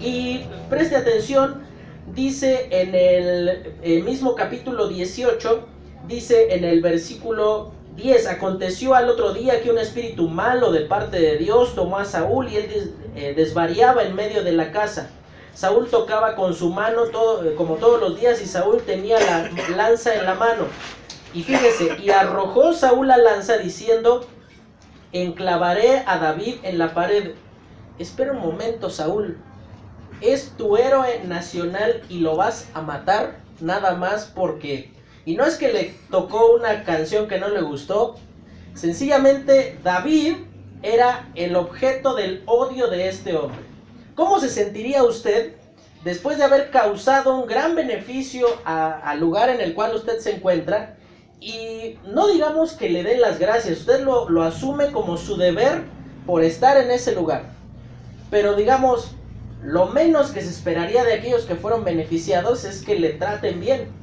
Y 0.00 0.40
preste 0.68 0.96
atención 0.96 1.62
dice 2.12 2.66
en 2.70 2.94
el, 2.94 4.02
mismo 4.02 4.34
capítulo 4.34 4.88
18, 4.88 5.64
dice 6.08 6.54
en 6.54 6.64
el 6.64 6.82
versículo 6.82 7.72
10, 7.96 8.26
aconteció 8.26 8.94
al 8.94 9.08
otro 9.10 9.34
día 9.34 9.60
que 9.62 9.70
un 9.70 9.78
espíritu 9.78 10.28
malo 10.28 10.72
de 10.72 10.80
parte 10.80 11.18
de 11.18 11.36
Dios 11.36 11.74
tomó 11.74 11.98
a 11.98 12.04
Saúl 12.04 12.48
y 12.48 12.56
él 12.56 12.94
eh, 13.14 13.34
desvariaba 13.36 14.02
en 14.04 14.14
medio 14.14 14.42
de 14.42 14.52
la 14.52 14.72
casa. 14.72 15.10
Saúl 15.54 15.88
tocaba 15.88 16.34
con 16.34 16.54
su 16.54 16.70
mano 16.70 17.04
todo, 17.06 17.44
eh, 17.44 17.54
como 17.54 17.74
todos 17.74 18.00
los 18.00 18.18
días 18.18 18.40
y 18.40 18.46
Saúl 18.46 18.82
tenía 18.82 19.18
la 19.20 19.50
lanza 19.76 20.14
en 20.14 20.24
la 20.24 20.34
mano. 20.34 20.64
Y 21.34 21.42
fíjese, 21.42 21.98
y 22.02 22.10
arrojó 22.10 22.72
Saúl 22.72 23.08
la 23.08 23.18
lanza 23.18 23.58
diciendo, 23.58 24.26
enclavaré 25.12 26.02
a 26.06 26.18
David 26.18 26.56
en 26.62 26.78
la 26.78 26.94
pared. 26.94 27.32
Espera 27.98 28.32
un 28.32 28.40
momento, 28.40 28.88
Saúl, 28.88 29.38
es 30.22 30.52
tu 30.56 30.76
héroe 30.76 31.22
nacional 31.24 32.02
y 32.08 32.20
lo 32.20 32.36
vas 32.36 32.68
a 32.74 32.80
matar 32.80 33.38
nada 33.60 33.94
más 33.94 34.30
porque... 34.34 34.91
Y 35.24 35.36
no 35.36 35.44
es 35.44 35.56
que 35.56 35.72
le 35.72 35.94
tocó 36.10 36.52
una 36.52 36.84
canción 36.84 37.28
que 37.28 37.38
no 37.38 37.48
le 37.48 37.62
gustó, 37.62 38.16
sencillamente 38.74 39.78
David 39.84 40.34
era 40.82 41.28
el 41.34 41.54
objeto 41.54 42.14
del 42.14 42.42
odio 42.46 42.88
de 42.88 43.08
este 43.08 43.36
hombre. 43.36 43.60
¿Cómo 44.14 44.40
se 44.40 44.48
sentiría 44.48 45.04
usted 45.04 45.54
después 46.04 46.38
de 46.38 46.44
haber 46.44 46.70
causado 46.70 47.38
un 47.38 47.46
gran 47.46 47.74
beneficio 47.76 48.46
al 48.64 49.20
lugar 49.20 49.48
en 49.48 49.60
el 49.60 49.74
cual 49.74 49.94
usted 49.94 50.18
se 50.18 50.36
encuentra? 50.36 50.96
Y 51.40 51.98
no 52.06 52.28
digamos 52.28 52.72
que 52.72 52.90
le 52.90 53.02
den 53.02 53.20
las 53.20 53.38
gracias, 53.38 53.80
usted 53.80 54.00
lo, 54.00 54.28
lo 54.28 54.42
asume 54.42 54.92
como 54.92 55.16
su 55.16 55.36
deber 55.36 55.82
por 56.26 56.42
estar 56.42 56.76
en 56.76 56.90
ese 56.90 57.14
lugar. 57.14 57.44
Pero 58.30 58.54
digamos, 58.54 59.12
lo 59.62 59.86
menos 59.86 60.30
que 60.30 60.40
se 60.40 60.50
esperaría 60.50 61.04
de 61.04 61.14
aquellos 61.14 61.44
que 61.44 61.54
fueron 61.54 61.84
beneficiados 61.84 62.64
es 62.64 62.82
que 62.82 62.98
le 62.98 63.10
traten 63.10 63.60
bien. 63.60 64.01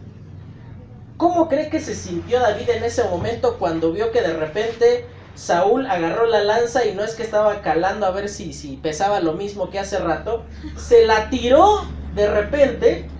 ¿Cómo 1.19 1.49
cree 1.49 1.69
que 1.69 1.81
se 1.81 1.95
sintió 1.95 2.39
David 2.39 2.69
en 2.69 2.83
ese 2.85 3.03
momento 3.03 3.59
cuando 3.59 3.91
vio 3.91 4.09
que 4.11 4.21
de 4.21 4.33
repente 4.33 5.05
Saúl 5.33 5.85
agarró 5.85 6.25
la 6.27 6.41
lanza 6.45 6.85
y 6.85 6.95
no 6.95 7.03
es 7.03 7.13
que 7.13 7.23
estaba 7.23 7.61
calando 7.61 8.05
a 8.05 8.11
ver 8.11 8.29
si, 8.29 8.53
si 8.53 8.77
pesaba 8.77 9.19
lo 9.19 9.33
mismo 9.33 9.69
que 9.69 9.79
hace 9.79 9.99
rato, 9.99 10.47
se 10.77 11.05
la 11.05 11.29
tiró 11.29 11.97
de 12.09 12.29
repente 12.31 13.17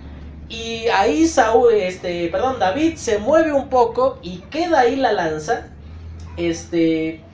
y 0.48 0.88
ahí 0.88 1.26
Saúl, 1.26 1.74
este, 1.74 2.28
perdón, 2.30 2.58
David 2.58 2.96
se 2.96 3.18
mueve 3.18 3.52
un 3.52 3.68
poco 3.68 4.18
y 4.22 4.48
queda 4.48 4.80
ahí 4.80 4.96
la 4.96 5.12
lanza. 5.12 5.76
Este, 6.36 7.30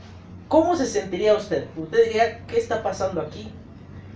¿cómo 0.49 0.77
se 0.77 0.87
sentiría 0.87 1.35
usted? 1.37 1.73
Usted 1.77 2.05
diría, 2.07 2.47
¿qué 2.47 2.59
está 2.59 2.83
pasando 2.83 3.21
aquí? 3.23 3.63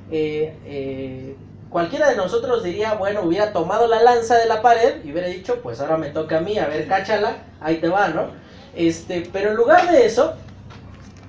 Eh, 0.09 0.61
eh, 0.65 1.50
cualquiera 1.71 2.11
de 2.11 2.17
nosotros 2.17 2.63
diría, 2.63 2.95
bueno, 2.95 3.23
hubiera 3.23 3.53
tomado 3.53 3.87
la 3.87 4.03
lanza 4.03 4.37
de 4.37 4.47
la 4.47 4.61
pared 4.61 5.05
y 5.05 5.13
hubiera 5.13 5.29
dicho, 5.29 5.61
pues 5.63 5.81
ahora 5.81 5.97
me 5.97 6.11
toca 6.11 6.39
a 6.39 6.41
mí, 6.41 6.59
a 6.59 6.67
ver, 6.67 6.87
cáchala, 6.89 7.45
ahí 7.61 7.77
te 7.77 7.89
va, 7.89 8.09
¿no? 8.09 8.29
Este, 8.75 9.29
pero 9.33 9.51
en 9.51 9.57
lugar 9.57 9.91
de 9.91 10.05
eso, 10.05 10.35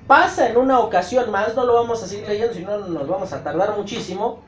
pasa 0.06 0.48
en 0.48 0.56
una 0.56 0.80
ocasión 0.80 1.30
más, 1.30 1.54
no 1.54 1.64
lo 1.64 1.74
vamos 1.74 2.02
a 2.02 2.08
seguir 2.08 2.28
leyendo, 2.28 2.54
si 2.54 2.62
no 2.62 2.76
nos 2.78 3.08
vamos 3.08 3.32
a 3.32 3.42
tardar 3.42 3.76
muchísimo, 3.76 4.42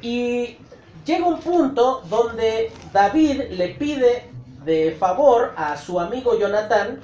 y 0.00 0.56
llega 1.04 1.26
un 1.26 1.40
punto 1.40 2.02
donde 2.08 2.72
David 2.92 3.42
le 3.50 3.68
pide 3.70 4.30
de 4.64 4.96
favor 4.98 5.52
a 5.56 5.76
su 5.76 6.00
amigo 6.00 6.38
Jonatán 6.38 7.00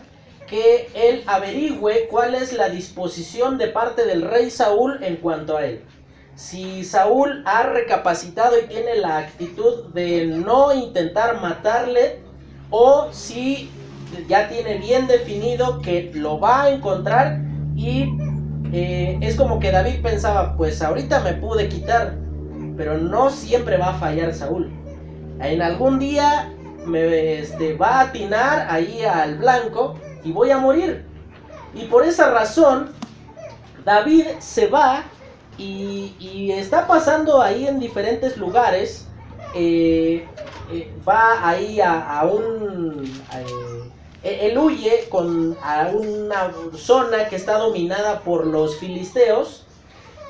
que 0.47 0.91
él 0.95 1.23
averigüe 1.27 2.09
cuál 2.11 2.35
es 2.35 2.53
la 2.53 2.69
disposición 2.69 3.57
de 3.59 3.69
parte 3.69 4.05
del 4.05 4.23
rey 4.23 4.51
Saúl 4.51 5.03
en 5.03 5.17
cuanto 5.17 5.57
a 5.57 5.65
él 5.65 5.83
si 6.37 6.85
Saúl 6.85 7.43
ha 7.47 7.65
recapacitado 7.65 8.59
y 8.59 8.67
tiene 8.67 8.97
la 8.97 9.19
actitud 9.19 9.93
de 9.93 10.27
no 10.27 10.75
intentar 10.75 11.41
matarle 11.41 12.21
o 12.71 13.09
si 13.13 13.71
ya 14.29 14.49
tiene 14.49 14.79
bien 14.79 15.07
definido 15.07 15.81
que 15.81 16.11
lo 16.15 16.39
va 16.41 16.65
a 16.65 16.71
encontrar 16.71 17.41
y 17.77 18.09
eh, 18.73 19.19
es 19.21 19.37
como 19.37 19.61
que 19.61 19.71
David 19.71 20.03
pensaba, 20.03 20.57
pues 20.57 20.83
ahorita 20.83 21.21
me 21.21 21.35
pude 21.35 21.69
quitar, 21.69 22.17
pero 22.77 22.99
no 22.99 23.31
siempre 23.31 23.77
va 23.77 23.91
a 23.91 23.99
fallar 23.99 24.35
Saúl. 24.35 24.73
En 25.41 25.63
algún 25.63 25.99
día 25.99 26.53
me 26.85 27.39
este, 27.39 27.77
va 27.77 28.01
a 28.01 28.01
atinar 28.03 28.67
ahí 28.69 29.03
al 29.05 29.39
blanco 29.39 29.95
y 30.25 30.33
voy 30.33 30.51
a 30.51 30.59
morir. 30.59 31.05
Y 31.75 31.85
por 31.85 32.05
esa 32.05 32.31
razón, 32.31 32.91
David 33.85 34.27
se 34.39 34.67
va 34.67 35.05
y, 35.59 36.51
está 36.53 36.87
pasando 36.87 37.41
ahí 37.41 37.67
en 37.67 37.79
diferentes 37.79 38.37
lugares. 38.37 39.07
Eh, 39.55 40.27
eh, 40.73 40.93
va 41.07 41.49
ahí 41.49 41.81
a, 41.81 42.25
un... 42.25 43.05
Eh, 44.23 44.49
él 44.49 44.59
huye 44.59 45.07
con, 45.11 45.57
a 45.63 45.91
una 45.93 46.53
zona 46.75 47.29
que 47.29 47.37
está 47.37 47.59
dominada 47.59 48.21
por 48.21 48.47
los 48.47 48.77
filisteos. 48.79 49.65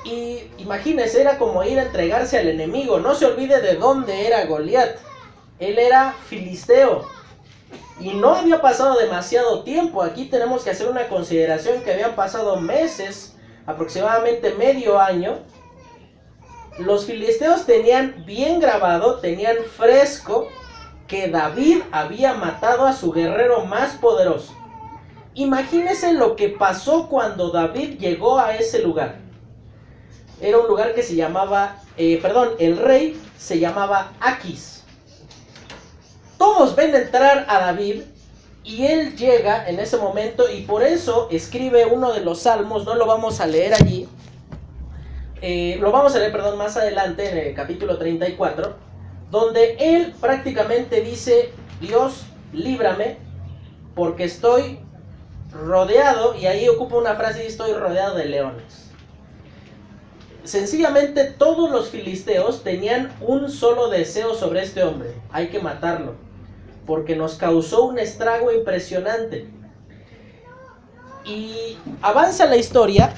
Y 0.03 0.43
imagínese, 0.59 1.21
era 1.21 1.39
como 1.39 1.63
ir 1.63 1.79
a 1.79 1.83
entregarse 1.83 2.37
al 2.37 2.49
enemigo. 2.49 2.99
No 2.99 3.15
se 3.15 3.25
olvide 3.25 3.61
de 3.61 3.75
dónde 3.75 4.27
era 4.27 4.45
Goliat. 4.45 4.97
Él 5.59 5.79
era 5.79 6.13
filisteo. 6.27 7.05
Y 7.99 8.09
no 8.13 8.35
había 8.35 8.61
pasado 8.61 8.99
demasiado 8.99 9.63
tiempo. 9.63 10.03
Aquí 10.03 10.25
tenemos 10.25 10.63
que 10.63 10.71
hacer 10.71 10.87
una 10.87 11.07
consideración 11.07 11.81
que 11.81 11.93
habían 11.93 12.15
pasado 12.15 12.57
meses 12.57 13.34
aproximadamente 13.65 14.53
medio 14.55 14.99
año, 14.99 15.39
los 16.79 17.05
filisteos 17.05 17.65
tenían 17.65 18.23
bien 18.25 18.59
grabado, 18.59 19.19
tenían 19.19 19.57
fresco 19.77 20.47
que 21.07 21.29
David 21.29 21.81
había 21.91 22.33
matado 22.33 22.85
a 22.85 22.93
su 22.93 23.11
guerrero 23.11 23.65
más 23.65 23.93
poderoso. 23.95 24.53
Imagínense 25.35 26.13
lo 26.13 26.35
que 26.35 26.49
pasó 26.49 27.07
cuando 27.07 27.51
David 27.51 27.99
llegó 27.99 28.39
a 28.39 28.55
ese 28.55 28.81
lugar. 28.81 29.19
Era 30.41 30.57
un 30.57 30.67
lugar 30.67 30.93
que 30.93 31.03
se 31.03 31.15
llamaba, 31.15 31.77
eh, 31.97 32.19
perdón, 32.21 32.51
el 32.59 32.77
rey 32.77 33.21
se 33.37 33.59
llamaba 33.59 34.11
Aquis. 34.19 34.83
Todos 36.37 36.75
ven 36.75 36.93
entrar 36.93 37.45
a 37.47 37.59
David 37.59 38.01
y 38.65 38.87
él 38.87 39.15
llega 39.15 39.69
en 39.69 39.79
ese 39.79 39.97
momento 39.97 40.49
y 40.49 40.63
por 40.63 40.81
eso 40.81 41.27
escribe 41.31 41.85
uno 41.85 42.11
de 42.11 42.21
los 42.21 42.39
salmos, 42.39 42.83
no 42.83 42.95
lo 42.95 43.05
vamos 43.05 43.39
a 43.39 43.45
leer 43.45 43.75
allí, 43.75 44.09
eh, 45.41 45.77
lo 45.79 45.91
vamos 45.91 46.15
a 46.15 46.19
leer, 46.19 46.31
perdón, 46.31 46.57
más 46.57 46.75
adelante 46.75 47.29
en 47.29 47.37
el 47.37 47.53
capítulo 47.53 47.99
34, 47.99 48.75
donde 49.29 49.75
él 49.79 50.15
prácticamente 50.19 51.01
dice, 51.01 51.51
Dios, 51.79 52.23
líbrame, 52.53 53.17
porque 53.93 54.23
estoy 54.23 54.79
rodeado, 55.51 56.35
y 56.35 56.47
ahí 56.47 56.67
ocupa 56.67 56.95
una 56.95 57.13
frase, 57.13 57.45
estoy 57.45 57.71
rodeado 57.73 58.15
de 58.15 58.25
leones. 58.25 58.89
Sencillamente 60.43 61.25
todos 61.25 61.69
los 61.69 61.89
filisteos 61.89 62.63
tenían 62.63 63.11
un 63.21 63.51
solo 63.51 63.89
deseo 63.89 64.33
sobre 64.33 64.63
este 64.63 64.83
hombre, 64.83 65.13
hay 65.31 65.49
que 65.49 65.59
matarlo 65.59 66.24
porque 66.85 67.15
nos 67.15 67.35
causó 67.35 67.85
un 67.85 67.99
estrago 67.99 68.51
impresionante. 68.51 69.47
Y 71.25 71.77
avanza 72.01 72.45
la 72.45 72.55
historia, 72.55 73.13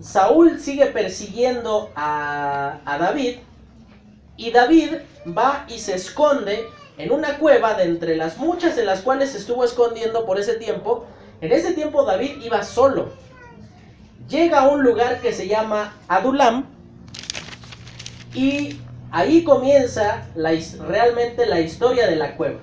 Saúl 0.00 0.58
sigue 0.60 0.86
persiguiendo 0.86 1.90
a, 1.94 2.80
David 2.84 3.36
y 4.36 4.50
David 4.50 4.94
va 5.26 5.64
y 5.68 5.78
se 5.78 5.94
esconde 5.94 6.64
en 6.98 7.12
una 7.12 7.38
cueva 7.38 7.74
de 7.74 7.84
entre 7.84 8.16
las 8.16 8.38
muchas 8.38 8.76
en 8.78 8.86
las 8.86 9.00
cuales 9.00 9.34
estuvo 9.34 9.64
escondiendo 9.64 10.26
por 10.26 10.38
ese 10.38 10.54
tiempo. 10.54 11.06
En 11.40 11.52
ese 11.52 11.72
tiempo 11.72 12.04
David 12.04 12.42
iba 12.42 12.62
solo. 12.62 13.10
Llega 14.28 14.60
a 14.60 14.68
un 14.68 14.82
lugar 14.82 15.20
que 15.20 15.32
se 15.32 15.48
llama 15.48 15.94
Adulam 16.08 16.66
y 18.34 18.78
Ahí 19.12 19.42
comienza 19.42 20.26
realmente 20.34 21.46
la 21.46 21.60
historia 21.60 22.06
de 22.06 22.16
la 22.16 22.36
cueva. 22.36 22.60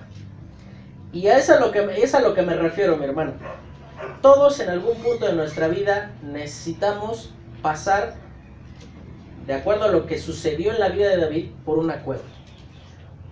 Y 1.11 1.27
a 1.27 1.37
eso 1.37 1.53
es, 1.53 2.13
a 2.15 2.21
lo 2.21 2.33
que, 2.33 2.41
me 2.41 2.55
refiero, 2.55 2.95
mi 2.97 3.05
hermano. 3.05 3.33
Todos 4.21 4.59
en 4.59 4.69
algún 4.69 4.95
punto 4.97 5.25
de 5.25 5.33
nuestra 5.33 5.67
vida 5.67 6.11
necesitamos 6.21 7.33
pasar, 7.61 8.15
de 9.45 9.53
acuerdo 9.53 9.85
a 9.85 9.87
lo 9.89 10.05
que 10.05 10.19
sucedió 10.19 10.71
en 10.71 10.79
la 10.79 10.89
vida 10.89 11.09
de 11.09 11.17
David, 11.17 11.51
por 11.65 11.79
una 11.79 12.01
cueva. 12.03 12.23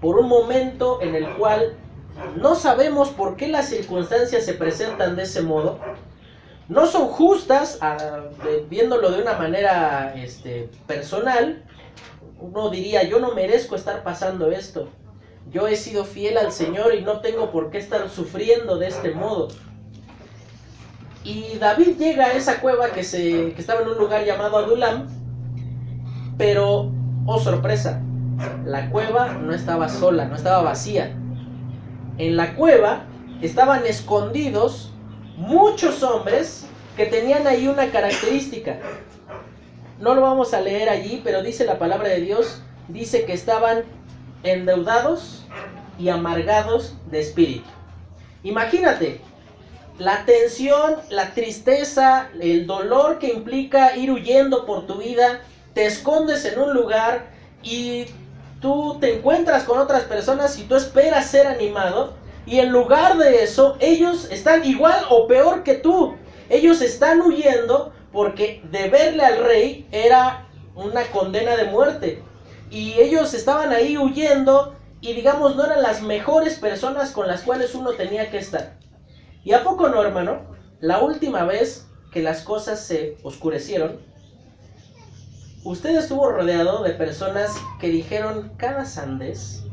Por 0.02 0.18
un 0.18 0.28
momento 0.28 1.02
en 1.02 1.16
el 1.16 1.30
cual 1.36 1.78
no 2.38 2.56
sabemos 2.56 3.10
por 3.10 3.36
qué 3.36 3.48
las 3.48 3.70
circunstancias 3.70 4.46
se 4.46 4.54
presentan 4.54 5.16
de 5.16 5.24
ese 5.24 5.42
modo. 5.42 5.80
No 6.68 6.88
son 6.88 7.08
justas, 7.08 7.80
viéndolo 8.70 9.12
de 9.12 9.22
una 9.22 9.34
manera 9.34 10.14
este, 10.16 10.70
personal. 10.88 11.64
Uno 12.40 12.70
diría, 12.70 13.04
yo 13.04 13.20
no 13.20 13.34
merezco 13.34 13.76
estar 13.76 14.04
pasando 14.04 14.52
esto. 14.52 14.90
Yo 15.52 15.68
he 15.68 15.76
sido 15.76 16.06
fiel 16.06 16.38
al 16.38 16.52
Señor 16.52 16.96
y 16.96 17.02
no 17.02 17.22
tengo 17.22 17.52
por 17.52 17.70
qué 17.70 17.78
estar 17.78 18.10
sufriendo 18.10 18.78
de 18.78 18.88
este 18.88 19.12
modo. 19.12 19.50
Y 21.24 21.58
David 21.58 21.98
llega 21.98 22.26
a 22.26 22.34
esa 22.34 22.62
cueva 22.62 22.92
que, 22.92 23.04
se, 23.04 23.54
que 23.54 23.62
estaba 23.62 23.82
en 23.82 23.90
un 23.90 23.98
lugar 23.98 24.26
llamado 24.26 24.58
Adulam, 24.58 25.08
pero, 26.38 26.92
oh 27.26 27.40
sorpresa, 27.40 28.02
la 28.66 28.90
cueva 28.90 29.34
no 29.34 29.54
estaba 29.54 29.90
sola, 29.90 30.26
no 30.26 30.36
estaba 30.36 30.62
vacía. 30.62 31.16
En 32.18 32.36
la 32.36 32.56
cueva 32.56 33.06
estaban 33.42 33.86
escondidos 33.86 34.94
muchos 35.38 36.04
hombres 36.04 36.68
que 36.96 37.06
tenían 37.06 37.48
ahí 37.48 37.68
una 37.68 37.90
característica. 37.92 38.80
No 40.00 40.14
lo 40.14 40.22
vamos 40.22 40.54
a 40.54 40.62
leer 40.62 40.90
allí, 40.90 41.22
pero 41.24 41.42
dice 41.42 41.66
la 41.66 41.80
palabra 41.80 42.10
de 42.10 42.22
Dios, 42.22 42.62
dice 42.90 43.26
que 43.26 43.34
estaban 43.34 43.84
endeudados 44.44 45.46
y 45.98 46.10
amargados 46.10 46.96
de 47.10 47.22
espíritu. 47.22 47.70
Imagínate, 48.44 49.22
la 49.98 50.26
tensión, 50.26 50.98
la 51.10 51.34
tristeza, 51.34 52.28
el 52.40 52.68
dolor 52.68 53.20
que 53.20 53.30
implica 53.30 53.96
ir 53.96 54.12
huyendo 54.12 54.66
por 54.66 54.86
tu 54.86 54.96
vida, 54.96 55.42
te 55.74 55.86
escondes 55.86 56.44
en 56.46 56.60
un 56.60 56.74
lugar 56.74 57.28
y 57.64 58.06
tú 58.60 58.98
te 59.00 59.16
encuentras 59.16 59.64
con 59.64 59.80
otras 59.80 60.04
personas 60.04 60.60
y 60.60 60.64
tú 60.64 60.76
esperas 60.76 61.28
ser 61.28 61.48
animado 61.48 62.14
y 62.46 62.60
en 62.60 62.72
lugar 62.72 63.18
de 63.18 63.44
eso 63.44 63.78
ellos 63.80 64.30
están 64.30 64.66
igual 64.66 65.06
o 65.10 65.28
peor 65.28 65.64
que 65.64 65.76
tú. 65.76 66.16
Ellos 66.50 66.82
están 66.82 67.22
huyendo 67.22 67.94
porque 68.16 68.62
deberle 68.72 69.26
al 69.26 69.44
rey 69.44 69.86
era 69.92 70.48
una 70.74 71.04
condena 71.12 71.58
de 71.58 71.66
muerte. 71.66 72.24
Y 72.72 72.94
ellos 72.94 73.34
estaban 73.34 73.74
ahí 73.74 73.98
huyendo 73.98 74.74
y 75.02 75.12
digamos 75.12 75.58
no 75.58 75.66
eran 75.66 75.84
las 75.84 76.02
mejores 76.02 76.58
personas 76.58 77.12
con 77.12 77.28
las 77.28 77.42
cuales 77.42 77.76
uno 77.76 77.92
tenía 77.92 78.32
que 78.32 78.38
estar. 78.38 78.78
¿Y 79.44 79.52
a 79.52 79.66
poco 79.66 79.90
no, 79.90 80.02
hermano? 80.02 80.44
La 80.80 81.00
última 81.00 81.44
vez 81.44 81.88
que 82.14 82.24
las 82.24 82.42
cosas 82.42 82.80
se 82.80 83.18
oscurecieron, 83.22 84.00
usted 85.66 85.98
estuvo 85.98 86.32
rodeado 86.32 86.84
de 86.84 86.92
personas 86.92 87.52
que 87.82 87.90
dijeron 87.90 88.54
cada 88.56 88.86
sandez, 88.86 89.66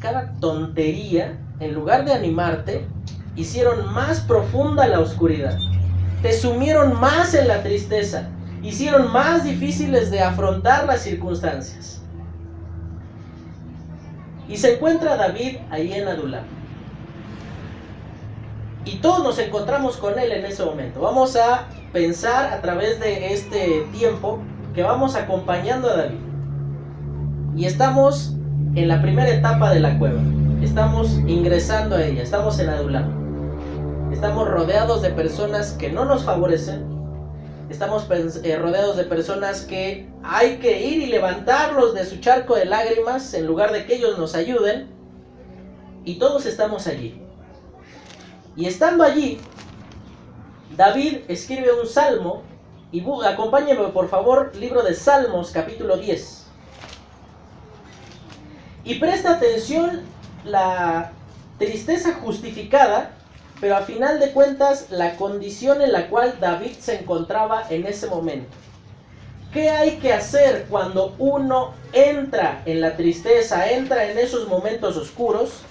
cada 0.00 0.34
tontería, 0.40 1.38
en 1.60 1.74
lugar 1.74 2.04
de 2.06 2.12
animarte, 2.12 2.88
hicieron 3.36 3.94
más 3.94 4.18
profunda 4.18 4.88
la 4.88 4.98
oscuridad. 4.98 5.56
Te 6.22 6.32
sumieron 6.32 6.98
más 6.98 7.34
en 7.34 7.48
la 7.48 7.62
tristeza. 7.62 8.28
Hicieron 8.62 9.12
más 9.12 9.44
difíciles 9.44 10.10
de 10.10 10.20
afrontar 10.20 10.86
las 10.86 11.02
circunstancias. 11.02 12.02
Y 14.48 14.56
se 14.56 14.74
encuentra 14.74 15.16
David 15.16 15.58
ahí 15.70 15.92
en 15.92 16.08
Adulam. 16.08 16.44
Y 18.84 18.98
todos 18.98 19.24
nos 19.24 19.38
encontramos 19.38 19.96
con 19.96 20.18
él 20.18 20.30
en 20.30 20.44
ese 20.44 20.64
momento. 20.64 21.00
Vamos 21.00 21.34
a 21.36 21.66
pensar 21.92 22.52
a 22.52 22.60
través 22.60 23.00
de 23.00 23.34
este 23.34 23.84
tiempo 23.92 24.38
que 24.74 24.82
vamos 24.84 25.16
acompañando 25.16 25.90
a 25.90 25.96
David. 25.96 26.20
Y 27.56 27.64
estamos 27.64 28.34
en 28.76 28.88
la 28.88 29.02
primera 29.02 29.28
etapa 29.28 29.72
de 29.72 29.80
la 29.80 29.98
cueva. 29.98 30.20
Estamos 30.62 31.10
ingresando 31.26 31.96
a 31.96 32.04
ella, 32.04 32.22
estamos 32.22 32.58
en 32.60 32.70
Adulam. 32.70 33.25
Estamos 34.16 34.48
rodeados 34.48 35.02
de 35.02 35.10
personas 35.10 35.72
que 35.72 35.90
no 35.90 36.06
nos 36.06 36.24
favorecen. 36.24 36.86
Estamos 37.68 38.06
eh, 38.10 38.56
rodeados 38.56 38.96
de 38.96 39.04
personas 39.04 39.60
que 39.60 40.08
hay 40.22 40.56
que 40.56 40.86
ir 40.86 41.02
y 41.02 41.06
levantarlos 41.08 41.92
de 41.92 42.06
su 42.06 42.16
charco 42.16 42.56
de 42.56 42.64
lágrimas 42.64 43.34
en 43.34 43.46
lugar 43.46 43.72
de 43.72 43.84
que 43.84 43.96
ellos 43.96 44.16
nos 44.16 44.34
ayuden. 44.34 44.88
Y 46.06 46.14
todos 46.14 46.46
estamos 46.46 46.86
allí. 46.86 47.20
Y 48.56 48.64
estando 48.64 49.04
allí, 49.04 49.38
David 50.78 51.18
escribe 51.28 51.78
un 51.78 51.86
salmo, 51.86 52.42
y 52.92 53.04
acompáñenme 53.26 53.88
por 53.88 54.08
favor, 54.08 54.56
libro 54.56 54.82
de 54.82 54.94
Salmos 54.94 55.50
capítulo 55.50 55.98
10. 55.98 56.46
Y 58.84 58.94
presta 58.94 59.32
atención 59.32 60.00
la 60.42 61.12
tristeza 61.58 62.14
justificada, 62.14 63.15
pero 63.60 63.76
a 63.76 63.82
final 63.82 64.20
de 64.20 64.32
cuentas 64.32 64.86
la 64.90 65.16
condición 65.16 65.80
en 65.82 65.92
la 65.92 66.08
cual 66.08 66.36
David 66.40 66.76
se 66.78 67.00
encontraba 67.00 67.64
en 67.70 67.86
ese 67.86 68.06
momento. 68.06 68.50
¿Qué 69.52 69.70
hay 69.70 69.92
que 69.98 70.12
hacer 70.12 70.66
cuando 70.68 71.14
uno 71.18 71.72
entra 71.92 72.62
en 72.66 72.80
la 72.80 72.96
tristeza, 72.96 73.70
entra 73.70 74.10
en 74.10 74.18
esos 74.18 74.48
momentos 74.48 74.96
oscuros? 74.96 75.62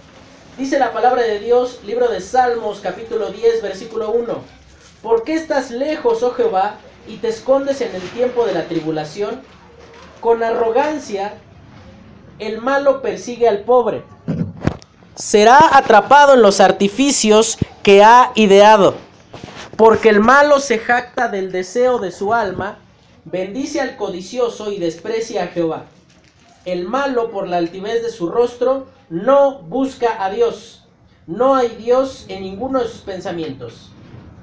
Dice 0.58 0.80
la 0.80 0.94
palabra 0.94 1.22
de 1.22 1.40
Dios, 1.40 1.82
libro 1.86 2.08
de 2.08 2.22
Salmos, 2.22 2.80
capítulo 2.80 3.32
10, 3.32 3.62
versículo 3.62 4.12
1. 4.12 4.34
¿Por 5.04 5.24
qué 5.24 5.34
estás 5.34 5.70
lejos, 5.70 6.24
oh 6.24 6.32
Jehová, 6.32 6.78
y 7.08 7.18
te 7.18 7.28
escondes 7.28 7.82
en 7.82 7.94
el 7.94 8.02
tiempo 8.12 8.46
de 8.46 8.54
la 8.54 8.64
tribulación? 8.64 9.42
Con 10.20 10.42
arrogancia, 10.42 11.34
el 12.40 12.62
malo 12.62 13.02
persigue 13.04 13.48
al 13.48 13.60
pobre. 13.60 14.04
Será 15.16 15.78
atrapado 15.78 16.34
en 16.34 16.42
los 16.42 16.60
artificios 16.60 17.58
que 17.84 18.04
ha 18.04 18.32
ideado. 18.36 18.96
Porque 19.78 20.10
el 20.10 20.20
malo 20.20 20.60
se 20.60 20.78
jacta 20.78 21.30
del 21.30 21.54
deseo 21.54 22.00
de 22.00 22.12
su 22.12 22.34
alma, 22.34 22.80
bendice 23.24 23.80
al 23.80 23.96
codicioso 23.96 24.72
y 24.72 24.80
desprecia 24.80 25.44
a 25.44 25.48
Jehová. 25.48 25.86
El 26.66 26.86
malo, 26.86 27.32
por 27.32 27.48
la 27.48 27.58
altivez 27.58 28.04
de 28.04 28.10
su 28.10 28.30
rostro, 28.30 28.88
no 29.10 29.60
busca 29.60 30.24
a 30.24 30.30
Dios. 30.30 30.86
No 31.28 31.56
hay 31.56 31.70
Dios 31.70 32.26
en 32.28 32.44
ninguno 32.44 32.80
de 32.82 32.90
sus 32.90 33.02
pensamientos. 33.02 33.92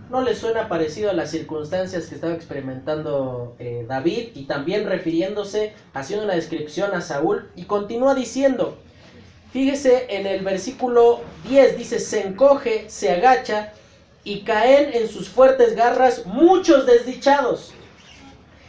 ¿No 0.09 0.23
le 0.23 0.35
suena 0.35 0.69
parecido 0.69 1.11
a 1.11 1.15
las 1.15 1.31
circunstancias 1.31 2.07
que 2.07 2.15
estaba 2.15 2.33
experimentando 2.33 3.57
eh, 3.59 3.85
David 3.89 4.29
y 4.35 4.45
también 4.45 4.87
refiriéndose, 4.87 5.75
haciendo 5.95 6.25
una 6.25 6.35
descripción 6.35 6.95
a 6.95 7.01
Saúl? 7.01 7.51
Y 7.57 7.65
continúa 7.65 8.15
diciendo, 8.15 8.79
fíjese 9.53 10.07
en 10.09 10.27
el 10.27 10.43
versículo 10.45 11.21
10, 11.49 11.77
dice, 11.77 11.99
se 11.99 12.27
encoge, 12.27 12.89
se 12.89 13.13
agacha 13.13 13.73
y 14.25 14.41
caen 14.43 14.91
en 14.95 15.09
sus 15.09 15.29
fuertes 15.29 15.77
garras 15.77 16.27
muchos 16.27 16.87
desdichados. 16.87 17.73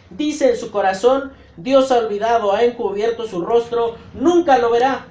Dice 0.09 0.49
en 0.49 0.57
su 0.57 0.71
corazón, 0.71 1.33
Dios 1.57 1.91
ha 1.91 1.99
olvidado, 1.99 2.53
ha 2.53 2.63
encubierto 2.63 3.27
su 3.27 3.41
rostro, 3.41 3.95
nunca 4.13 4.57
lo 4.57 4.71
verá. 4.71 5.07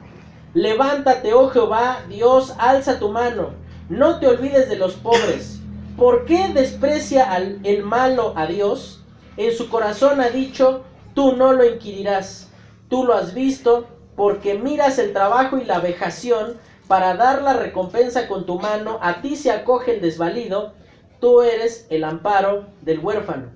Levántate, 0.54 1.32
oh 1.32 1.48
Jehová, 1.48 2.04
Dios, 2.08 2.54
alza 2.58 2.98
tu 2.98 3.08
mano, 3.08 3.54
no 3.88 4.20
te 4.20 4.28
olvides 4.28 4.68
de 4.68 4.76
los 4.76 4.94
pobres. 4.94 5.60
¿Por 5.96 6.24
qué 6.24 6.48
desprecia 6.48 7.36
el 7.36 7.82
malo 7.82 8.32
a 8.36 8.46
Dios? 8.46 9.02
En 9.36 9.56
su 9.56 9.68
corazón 9.68 10.20
ha 10.20 10.28
dicho, 10.28 10.84
tú 11.14 11.36
no 11.36 11.52
lo 11.52 11.64
inquirirás. 11.64 12.48
Tú 12.88 13.04
lo 13.04 13.14
has 13.14 13.32
visto, 13.32 13.86
porque 14.16 14.54
miras 14.54 14.98
el 14.98 15.12
trabajo 15.12 15.58
y 15.58 15.64
la 15.64 15.80
vejación 15.80 16.56
para 16.88 17.16
dar 17.16 17.42
la 17.42 17.54
recompensa 17.54 18.28
con 18.28 18.46
tu 18.46 18.58
mano. 18.58 18.98
A 19.00 19.22
ti 19.22 19.36
se 19.36 19.50
acoge 19.50 19.94
el 19.94 20.00
desvalido, 20.00 20.74
tú 21.20 21.42
eres 21.42 21.86
el 21.90 22.04
amparo 22.04 22.66
del 22.82 22.98
huérfano. 22.98 23.50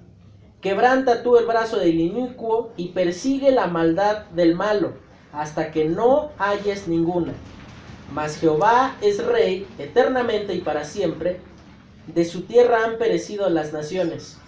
Quebranta 0.61 1.23
tú 1.23 1.37
el 1.37 1.47
brazo 1.47 1.79
del 1.79 2.01
inicuo 2.01 2.73
y 2.77 2.89
persigue 2.89 3.53
la 3.53 3.67
maldad 3.67 4.25
del 4.31 4.55
malo 4.55 4.95
hasta 5.33 5.71
que 5.71 5.85
no 5.85 6.31
halles 6.39 6.89
ninguna. 6.89 7.35
Mas 8.13 8.39
Jehová 8.39 8.97
es 9.01 9.25
rey 9.25 9.67
eternamente 9.79 10.55
y 10.55 10.61
para 10.61 10.85
siempre. 10.85 11.41
De 12.07 12.25
su 12.25 12.43
tierra 12.43 12.85
han 12.85 12.99
perecido 12.99 13.51
las 13.51 13.73
naciones. 13.73 14.39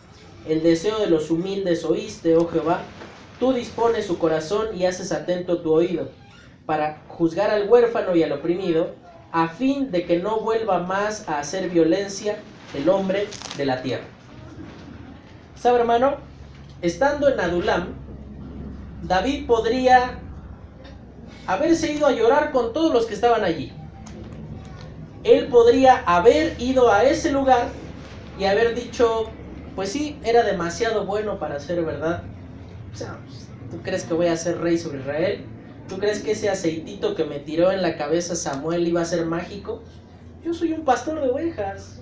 El 0.46 0.62
deseo 0.62 0.98
de 0.98 1.08
los 1.08 1.30
humildes 1.30 1.84
oíste, 1.84 2.36
oh 2.36 2.48
Jehová. 2.48 2.82
Tú 3.38 3.52
dispones 3.52 4.06
su 4.06 4.18
corazón 4.18 4.76
y 4.76 4.84
haces 4.84 5.12
atento 5.12 5.62
tu 5.62 5.72
oído, 5.72 6.08
para 6.66 7.02
juzgar 7.08 7.50
al 7.50 7.68
huérfano 7.68 8.14
y 8.16 8.22
al 8.22 8.32
oprimido, 8.32 8.94
a 9.32 9.48
fin 9.48 9.90
de 9.90 10.04
que 10.04 10.18
no 10.18 10.40
vuelva 10.40 10.80
más 10.80 11.28
a 11.28 11.38
hacer 11.38 11.70
violencia 11.70 12.38
el 12.74 12.88
hombre 12.88 13.28
de 13.56 13.66
la 13.66 13.82
tierra. 13.82 14.04
¿Sabe, 15.54 15.80
hermano? 15.80 16.16
Estando 16.82 17.28
en 17.28 17.40
Adulam, 17.40 17.94
David 19.02 19.46
podría 19.46 20.18
haberse 21.46 21.92
ido 21.92 22.06
a 22.06 22.12
llorar 22.12 22.52
con 22.52 22.72
todos 22.72 22.92
los 22.92 23.06
que 23.06 23.14
estaban 23.14 23.44
allí. 23.44 23.72
él 25.24 25.48
podría 25.48 26.02
haber 26.06 26.60
ido 26.60 26.90
a 26.92 27.04
ese 27.04 27.32
lugar 27.32 27.68
y 28.38 28.44
haber 28.44 28.74
dicho, 28.74 29.30
pues 29.74 29.90
sí, 29.90 30.18
era 30.24 30.42
demasiado 30.42 31.06
bueno 31.06 31.38
para 31.38 31.58
ser 31.60 31.84
verdad. 31.84 32.22
¿Tú 33.70 33.82
crees 33.82 34.04
que 34.04 34.14
voy 34.14 34.26
a 34.26 34.36
ser 34.36 34.58
rey 34.58 34.78
sobre 34.78 35.00
Israel? 35.00 35.44
¿Tú 35.88 35.98
crees 35.98 36.20
que 36.20 36.32
ese 36.32 36.50
aceitito 36.50 37.14
que 37.14 37.24
me 37.24 37.38
tiró 37.38 37.72
en 37.72 37.82
la 37.82 37.96
cabeza 37.96 38.36
Samuel 38.36 38.86
iba 38.86 39.00
a 39.00 39.06
ser 39.06 39.24
mágico? 39.24 39.82
Yo 40.44 40.52
soy 40.52 40.72
un 40.72 40.84
pastor 40.84 41.20
de 41.20 41.30
ovejas. 41.30 42.00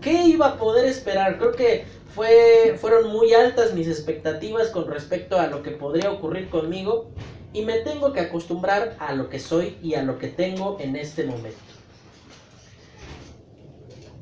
¿Qué 0.00 0.24
iba 0.24 0.48
a 0.48 0.56
poder 0.56 0.86
esperar? 0.86 1.38
Creo 1.38 1.52
que 1.52 1.84
fue, 2.14 2.76
fueron 2.80 3.10
muy 3.10 3.34
altas 3.34 3.74
mis 3.74 3.88
expectativas 3.88 4.68
con 4.68 4.86
respecto 4.86 5.38
a 5.38 5.46
lo 5.48 5.62
que 5.62 5.72
podría 5.72 6.10
ocurrir 6.10 6.48
conmigo 6.48 7.10
y 7.52 7.64
me 7.64 7.80
tengo 7.80 8.12
que 8.12 8.20
acostumbrar 8.20 8.96
a 8.98 9.14
lo 9.14 9.28
que 9.28 9.38
soy 9.38 9.76
y 9.82 9.94
a 9.94 10.02
lo 10.02 10.18
que 10.18 10.28
tengo 10.28 10.78
en 10.80 10.96
este 10.96 11.24
momento. 11.24 11.58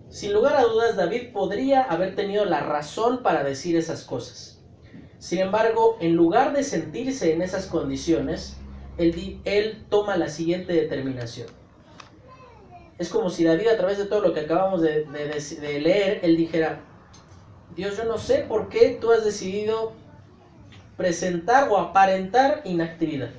Sin 0.08 0.32
lugar 0.32 0.56
a 0.56 0.62
dudas, 0.62 0.96
David 0.96 1.32
podría 1.32 1.82
haber 1.82 2.14
tenido 2.14 2.44
la 2.44 2.60
razón 2.60 3.22
para 3.22 3.44
decir 3.44 3.76
esas 3.76 4.02
cosas. 4.02 4.55
Sin 5.18 5.40
embargo, 5.40 5.96
en 6.00 6.14
lugar 6.14 6.52
de 6.52 6.62
sentirse 6.62 7.32
en 7.32 7.42
esas 7.42 7.66
condiciones, 7.66 8.56
él, 8.98 9.40
él 9.44 9.84
toma 9.88 10.16
la 10.16 10.28
siguiente 10.28 10.72
determinación. 10.72 11.48
Es 12.98 13.08
como 13.10 13.30
si 13.30 13.44
David, 13.44 13.68
a 13.68 13.76
través 13.76 13.98
de 13.98 14.06
todo 14.06 14.20
lo 14.20 14.32
que 14.32 14.40
acabamos 14.40 14.80
de, 14.80 15.04
de 15.04 15.80
leer, 15.80 16.20
él 16.22 16.36
dijera, 16.36 16.80
Dios, 17.74 17.96
yo 17.96 18.04
no 18.04 18.18
sé 18.18 18.38
por 18.48 18.68
qué 18.68 18.96
tú 19.00 19.12
has 19.12 19.24
decidido 19.24 19.92
presentar 20.96 21.68
o 21.70 21.76
aparentar 21.76 22.62
inactividad. 22.64 23.30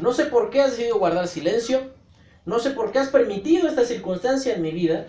No 0.00 0.12
sé 0.12 0.24
por 0.24 0.50
qué 0.50 0.62
has 0.62 0.72
decidido 0.72 0.98
guardar 0.98 1.28
silencio. 1.28 1.92
No 2.46 2.58
sé 2.58 2.70
por 2.70 2.90
qué 2.90 2.98
has 2.98 3.08
permitido 3.08 3.68
esta 3.68 3.84
circunstancia 3.84 4.54
en 4.54 4.62
mi 4.62 4.70
vida. 4.70 5.06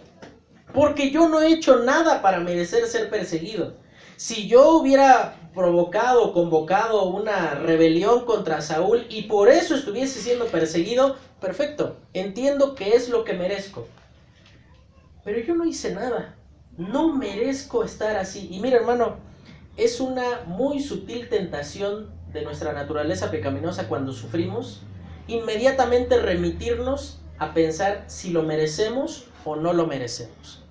Porque 0.74 1.12
yo 1.12 1.30
no 1.30 1.42
he 1.42 1.54
hecho 1.54 1.78
nada 1.84 2.22
para 2.22 2.40
merecer 2.40 2.86
ser 2.88 3.10
perseguido. 3.10 3.76
Si 4.18 4.48
yo 4.48 4.78
hubiera 4.78 5.36
provocado, 5.56 6.34
convocado 6.34 7.06
una 7.06 7.56
rebelión 7.56 8.26
contra 8.26 8.62
Saúl 8.62 9.08
y 9.10 9.24
por 9.24 9.50
eso 9.50 9.74
estuviese 9.74 10.20
siendo 10.20 10.48
perseguido, 10.48 11.16
perfecto, 11.40 11.98
entiendo 12.14 12.76
que 12.76 12.96
es 12.96 13.10
lo 13.10 13.24
que 13.24 13.34
merezco. 13.34 13.88
Pero 15.24 15.40
yo 15.40 15.56
no 15.56 15.66
hice 15.66 15.96
nada. 15.96 16.36
No 16.78 17.16
merezco 17.16 17.84
estar 17.84 18.18
así. 18.18 18.50
Y 18.52 18.60
mira, 18.60 18.78
hermano, 18.78 19.16
es 19.78 20.00
una 20.00 20.44
muy 20.46 20.82
sutil 20.82 21.30
tentación 21.30 22.12
de 22.32 22.44
nuestra 22.44 22.74
naturaleza 22.74 23.32
pecaminosa 23.32 23.88
cuando 23.88 24.12
sufrimos, 24.12 24.82
inmediatamente 25.28 26.20
remitirnos 26.20 27.22
a 27.40 27.54
pensar 27.54 28.04
si 28.08 28.30
lo 28.30 28.44
merecemos 28.44 29.28
o 29.46 29.56
no 29.56 29.74
lo 29.74 29.88
merecemos. 29.88 30.64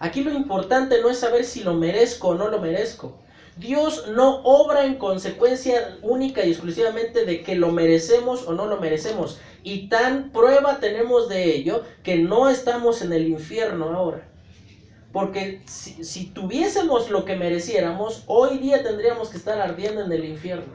Aquí 0.00 0.22
lo 0.22 0.32
importante 0.32 1.00
no 1.00 1.08
es 1.08 1.18
saber 1.18 1.44
si 1.44 1.62
lo 1.62 1.74
merezco 1.74 2.28
o 2.28 2.34
no 2.34 2.48
lo 2.48 2.60
merezco. 2.60 3.16
Dios 3.56 4.08
no 4.08 4.42
obra 4.42 4.84
en 4.84 4.96
consecuencia 4.96 5.96
única 6.02 6.44
y 6.44 6.50
exclusivamente 6.50 7.24
de 7.24 7.42
que 7.42 7.54
lo 7.54 7.70
merecemos 7.70 8.46
o 8.48 8.52
no 8.52 8.66
lo 8.66 8.80
merecemos. 8.80 9.38
Y 9.62 9.88
tan 9.88 10.30
prueba 10.30 10.80
tenemos 10.80 11.28
de 11.28 11.54
ello 11.54 11.84
que 12.02 12.16
no 12.16 12.48
estamos 12.48 13.00
en 13.00 13.12
el 13.12 13.28
infierno 13.28 13.90
ahora. 13.90 14.28
Porque 15.12 15.62
si, 15.66 16.26
tuviésemos 16.26 17.08
lo 17.10 17.24
que 17.24 17.36
mereciéramos, 17.36 18.24
hoy 18.26 18.58
día 18.58 18.82
tendríamos 18.82 19.28
que 19.28 19.36
estar 19.36 19.60
ardiendo 19.60 20.02
en 20.02 20.10
el 20.10 20.24
infierno. 20.24 20.74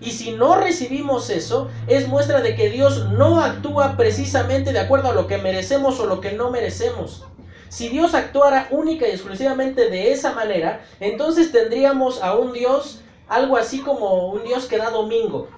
Y 0.00 0.10
si 0.10 0.32
no 0.32 0.56
recibimos 0.56 1.30
eso, 1.30 1.70
es 1.86 2.08
muestra 2.08 2.40
de 2.40 2.56
que 2.56 2.70
Dios 2.70 3.10
no 3.10 3.40
actúa 3.40 3.96
precisamente 3.96 4.72
de 4.72 4.80
acuerdo 4.80 5.10
a 5.10 5.14
lo 5.14 5.28
que 5.28 5.38
merecemos 5.38 6.00
o 6.00 6.06
lo 6.06 6.20
que 6.20 6.32
no 6.32 6.50
merecemos. 6.50 7.24
Si 7.70 7.88
Dios 7.88 8.14
actuara 8.14 8.66
única 8.70 9.06
y 9.06 9.12
exclusivamente 9.12 9.88
de 9.88 10.10
esa 10.10 10.32
manera, 10.32 10.84
entonces 10.98 11.52
tendríamos 11.52 12.20
a 12.20 12.36
un 12.36 12.52
Dios 12.52 13.00
algo 13.28 13.56
así 13.56 13.78
como 13.78 14.26
un 14.26 14.42
Dios 14.42 14.66
que 14.66 14.76
da 14.76 14.90
domingo. 14.90 15.48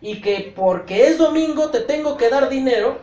Y 0.00 0.22
que 0.22 0.52
porque 0.56 1.08
es 1.08 1.18
domingo 1.18 1.68
te 1.68 1.80
tengo 1.80 2.16
que 2.16 2.30
dar 2.30 2.48
dinero 2.48 2.96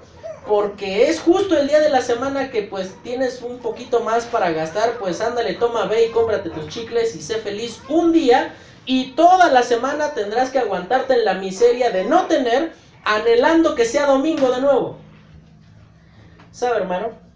porque 0.47 1.07
es 1.09 1.19
justo 1.19 1.55
el 1.55 1.67
día 1.67 1.79
de 1.79 1.91
la 1.91 2.01
semana 2.01 2.49
que 2.49 2.63
pues 2.63 2.91
tienes 3.03 3.43
un 3.43 3.59
poquito 3.59 3.99
más 3.99 4.25
para 4.25 4.49
gastar, 4.49 4.97
pues 4.97 5.21
ándale, 5.21 5.53
toma, 5.53 5.85
ve 5.85 6.07
y 6.07 6.09
cómprate 6.09 6.49
tus 6.49 6.67
chicles 6.69 7.15
y 7.15 7.21
sé 7.21 7.35
feliz 7.35 7.79
un 7.87 8.11
día 8.11 8.51
y 8.87 9.11
toda 9.11 9.51
la 9.51 9.61
semana 9.61 10.15
tendrás 10.15 10.49
que 10.49 10.57
aguantarte 10.57 11.13
en 11.13 11.25
la 11.25 11.35
miseria 11.35 11.91
de 11.91 12.05
no 12.05 12.25
tener, 12.25 12.73
anhelando 13.03 13.75
que 13.75 13.85
sea 13.85 14.07
domingo 14.07 14.49
de 14.49 14.61
nuevo. 14.61 14.97
¿Sabe, 16.51 16.77
hermano? 16.77 17.28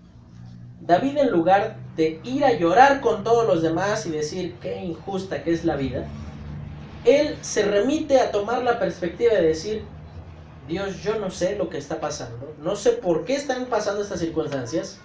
David 0.85 1.17
en 1.17 1.31
lugar 1.31 1.77
de 1.95 2.19
ir 2.23 2.43
a 2.43 2.53
llorar 2.53 2.99
con 2.99 3.23
todos 3.23 3.47
los 3.47 3.61
demás 3.61 4.05
y 4.05 4.11
decir 4.11 4.55
qué 4.61 4.81
injusta 4.81 5.43
que 5.43 5.53
es 5.53 5.63
la 5.63 5.77
vida, 5.77 6.07
él 7.05 7.37
se 7.41 7.63
remite 7.63 8.19
a 8.19 8.31
tomar 8.31 8.63
la 8.63 8.79
perspectiva 8.79 9.33
de 9.33 9.43
decir, 9.43 9.85
Dios, 10.67 11.01
yo 11.01 11.19
no 11.19 11.29
sé 11.29 11.55
lo 11.55 11.69
que 11.69 11.77
está 11.77 11.99
pasando, 11.99 12.53
no 12.59 12.75
sé 12.75 12.91
por 12.91 13.23
qué 13.23 13.35
están 13.35 13.65
pasando 13.67 14.01
estas 14.01 14.19
circunstancias, 14.19 14.99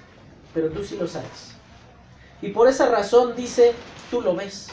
pero 0.53 0.71
tú 0.71 0.83
sí 0.83 0.97
lo 0.97 1.07
sabes. 1.07 1.55
Y 2.41 2.49
por 2.49 2.69
esa 2.69 2.89
razón 2.89 3.37
dice, 3.37 3.75
tú 4.11 4.21
lo 4.21 4.35
ves. 4.35 4.69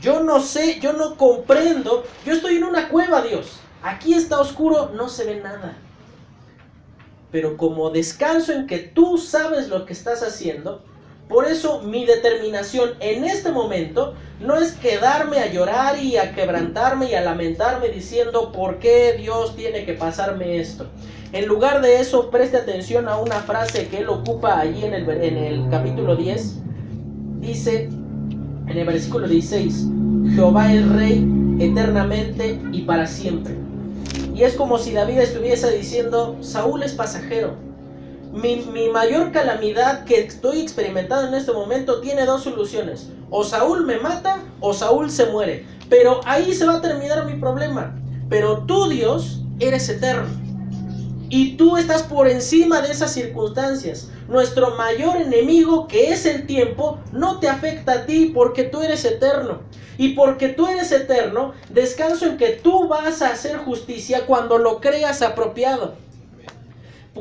Yo 0.00 0.22
no 0.22 0.40
sé, 0.40 0.78
yo 0.80 0.92
no 0.92 1.16
comprendo, 1.16 2.04
yo 2.24 2.34
estoy 2.34 2.56
en 2.56 2.64
una 2.64 2.88
cueva, 2.88 3.22
Dios. 3.22 3.60
Aquí 3.80 4.14
está 4.14 4.40
oscuro, 4.40 4.90
no 4.94 5.08
se 5.08 5.24
ve 5.24 5.40
nada. 5.40 5.87
Pero 7.30 7.56
como 7.56 7.90
descanso 7.90 8.52
en 8.52 8.66
que 8.66 8.78
tú 8.78 9.18
sabes 9.18 9.68
lo 9.68 9.84
que 9.84 9.92
estás 9.92 10.22
haciendo, 10.22 10.82
por 11.28 11.46
eso 11.46 11.82
mi 11.82 12.06
determinación 12.06 12.92
en 13.00 13.24
este 13.24 13.52
momento 13.52 14.14
no 14.40 14.56
es 14.56 14.72
quedarme 14.72 15.38
a 15.38 15.52
llorar 15.52 16.02
y 16.02 16.16
a 16.16 16.34
quebrantarme 16.34 17.10
y 17.10 17.14
a 17.14 17.20
lamentarme 17.20 17.88
diciendo 17.88 18.50
por 18.50 18.78
qué 18.78 19.14
Dios 19.18 19.54
tiene 19.54 19.84
que 19.84 19.92
pasarme 19.92 20.58
esto. 20.58 20.86
En 21.32 21.46
lugar 21.46 21.82
de 21.82 22.00
eso, 22.00 22.30
preste 22.30 22.56
atención 22.56 23.08
a 23.08 23.18
una 23.18 23.40
frase 23.40 23.88
que 23.88 23.98
él 23.98 24.08
ocupa 24.08 24.58
allí 24.58 24.84
en 24.84 24.94
el, 24.94 25.08
en 25.10 25.36
el 25.36 25.70
capítulo 25.70 26.16
10. 26.16 26.54
Dice 27.40 27.90
en 28.68 28.78
el 28.78 28.86
versículo 28.86 29.28
16, 29.28 29.86
Jehová 30.34 30.72
es 30.72 30.88
rey 30.88 31.26
eternamente 31.60 32.58
y 32.72 32.82
para 32.82 33.06
siempre. 33.06 33.67
Y 34.38 34.44
es 34.44 34.54
como 34.54 34.78
si 34.78 34.92
David 34.92 35.18
estuviese 35.18 35.68
diciendo, 35.76 36.36
Saúl 36.42 36.84
es 36.84 36.92
pasajero, 36.92 37.56
mi, 38.32 38.88
mayor 38.88 39.32
calamidad 39.32 40.04
que 40.04 40.20
estoy 40.20 40.60
experimentando 40.60 41.26
en 41.26 41.34
este 41.34 41.50
momento 41.50 42.00
tiene 42.00 42.24
dos 42.24 42.44
soluciones. 42.44 43.08
O 43.30 43.42
Saúl 43.42 43.84
me 43.84 43.98
mata 43.98 44.40
o 44.60 44.72
Saúl 44.72 45.10
se 45.10 45.26
muere. 45.26 45.66
Pero 45.88 46.20
ahí 46.24 46.54
se 46.54 46.66
va 46.66 46.76
a 46.76 46.80
terminar 46.80 47.26
mi 47.26 47.34
problema. 47.34 48.00
Pero 48.28 48.58
tú, 48.58 48.88
Dios, 48.88 49.42
eres 49.58 49.88
eterno. 49.88 50.28
Y 51.30 51.56
tú 51.56 51.76
estás 51.76 52.04
por 52.04 52.28
encima 52.28 52.80
de 52.80 52.92
esas 52.92 53.12
circunstancias. 53.12 54.08
Nuestro 54.28 54.76
mayor 54.76 55.16
enemigo, 55.16 55.88
que 55.88 56.12
es 56.12 56.24
el 56.26 56.46
tiempo, 56.46 57.00
no 57.10 57.40
te 57.40 57.48
afecta 57.48 57.92
a 57.92 58.06
ti 58.06 58.30
porque 58.32 58.62
tú 58.62 58.82
eres 58.82 59.04
eterno. 59.04 59.62
Y 59.98 60.14
porque 60.14 60.48
tú 60.48 60.66
eres 60.66 60.90
eterno, 60.92 61.52
descanso 61.68 62.24
en 62.24 62.38
que 62.38 62.50
tú 62.50 62.88
vas 62.88 63.20
a 63.20 63.32
hacer 63.32 63.58
justicia 63.58 64.24
cuando 64.26 64.56
lo 64.56 64.80
creas 64.80 65.20
apropiado 65.20 65.96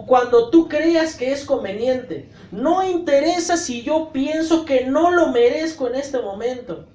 cuando 0.05 0.49
tú 0.49 0.67
creas 0.67 1.15
que 1.15 1.31
es 1.31 1.45
conveniente. 1.45 2.29
No 2.51 2.87
interesa 2.87 3.57
si 3.57 3.83
yo 3.83 4.11
pienso 4.11 4.65
que 4.65 4.85
no 4.85 5.11
lo 5.11 5.31
merezco 5.31 5.87
en 5.87 5.95
este 5.95 6.21
momento. 6.21 6.85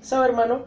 ¿Sabe, 0.00 0.28
hermano? 0.28 0.66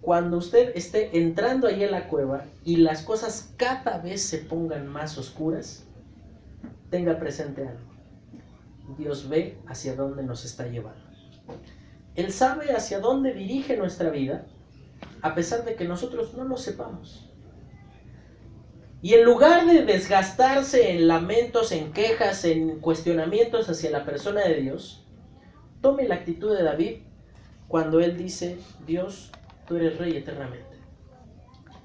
Cuando 0.00 0.36
usted 0.36 0.72
esté 0.74 1.16
entrando 1.18 1.66
ahí 1.66 1.82
en 1.82 1.90
la 1.90 2.08
cueva 2.08 2.44
y 2.62 2.76
las 2.76 3.02
cosas 3.02 3.54
cada 3.56 3.98
vez 3.98 4.22
se 4.22 4.38
pongan 4.38 4.86
más 4.86 5.16
oscuras, 5.16 5.84
tenga 6.90 7.18
presente 7.18 7.66
algo. 7.66 7.94
Dios 8.98 9.28
ve 9.28 9.58
hacia 9.66 9.96
dónde 9.96 10.22
nos 10.22 10.44
está 10.44 10.66
llevando. 10.66 11.00
Él 12.16 12.32
sabe 12.32 12.72
hacia 12.72 13.00
dónde 13.00 13.32
dirige 13.32 13.76
nuestra 13.76 14.10
vida, 14.10 14.46
a 15.22 15.34
pesar 15.34 15.64
de 15.64 15.74
que 15.74 15.86
nosotros 15.86 16.34
no 16.34 16.44
lo 16.44 16.56
sepamos. 16.56 17.30
Y 19.02 19.14
en 19.14 19.24
lugar 19.24 19.66
de 19.66 19.84
desgastarse 19.84 20.92
en 20.92 21.08
lamentos, 21.08 21.72
en 21.72 21.92
quejas, 21.92 22.44
en 22.44 22.80
cuestionamientos 22.80 23.68
hacia 23.68 23.90
la 23.90 24.04
persona 24.04 24.42
de 24.42 24.62
Dios, 24.62 25.04
tome 25.82 26.08
la 26.08 26.14
actitud 26.14 26.56
de 26.56 26.62
David 26.62 26.96
cuando 27.68 28.00
él 28.00 28.16
dice, 28.16 28.56
Dios, 28.86 29.30
tú 29.66 29.76
eres 29.76 29.98
rey 29.98 30.16
eternamente. 30.16 30.78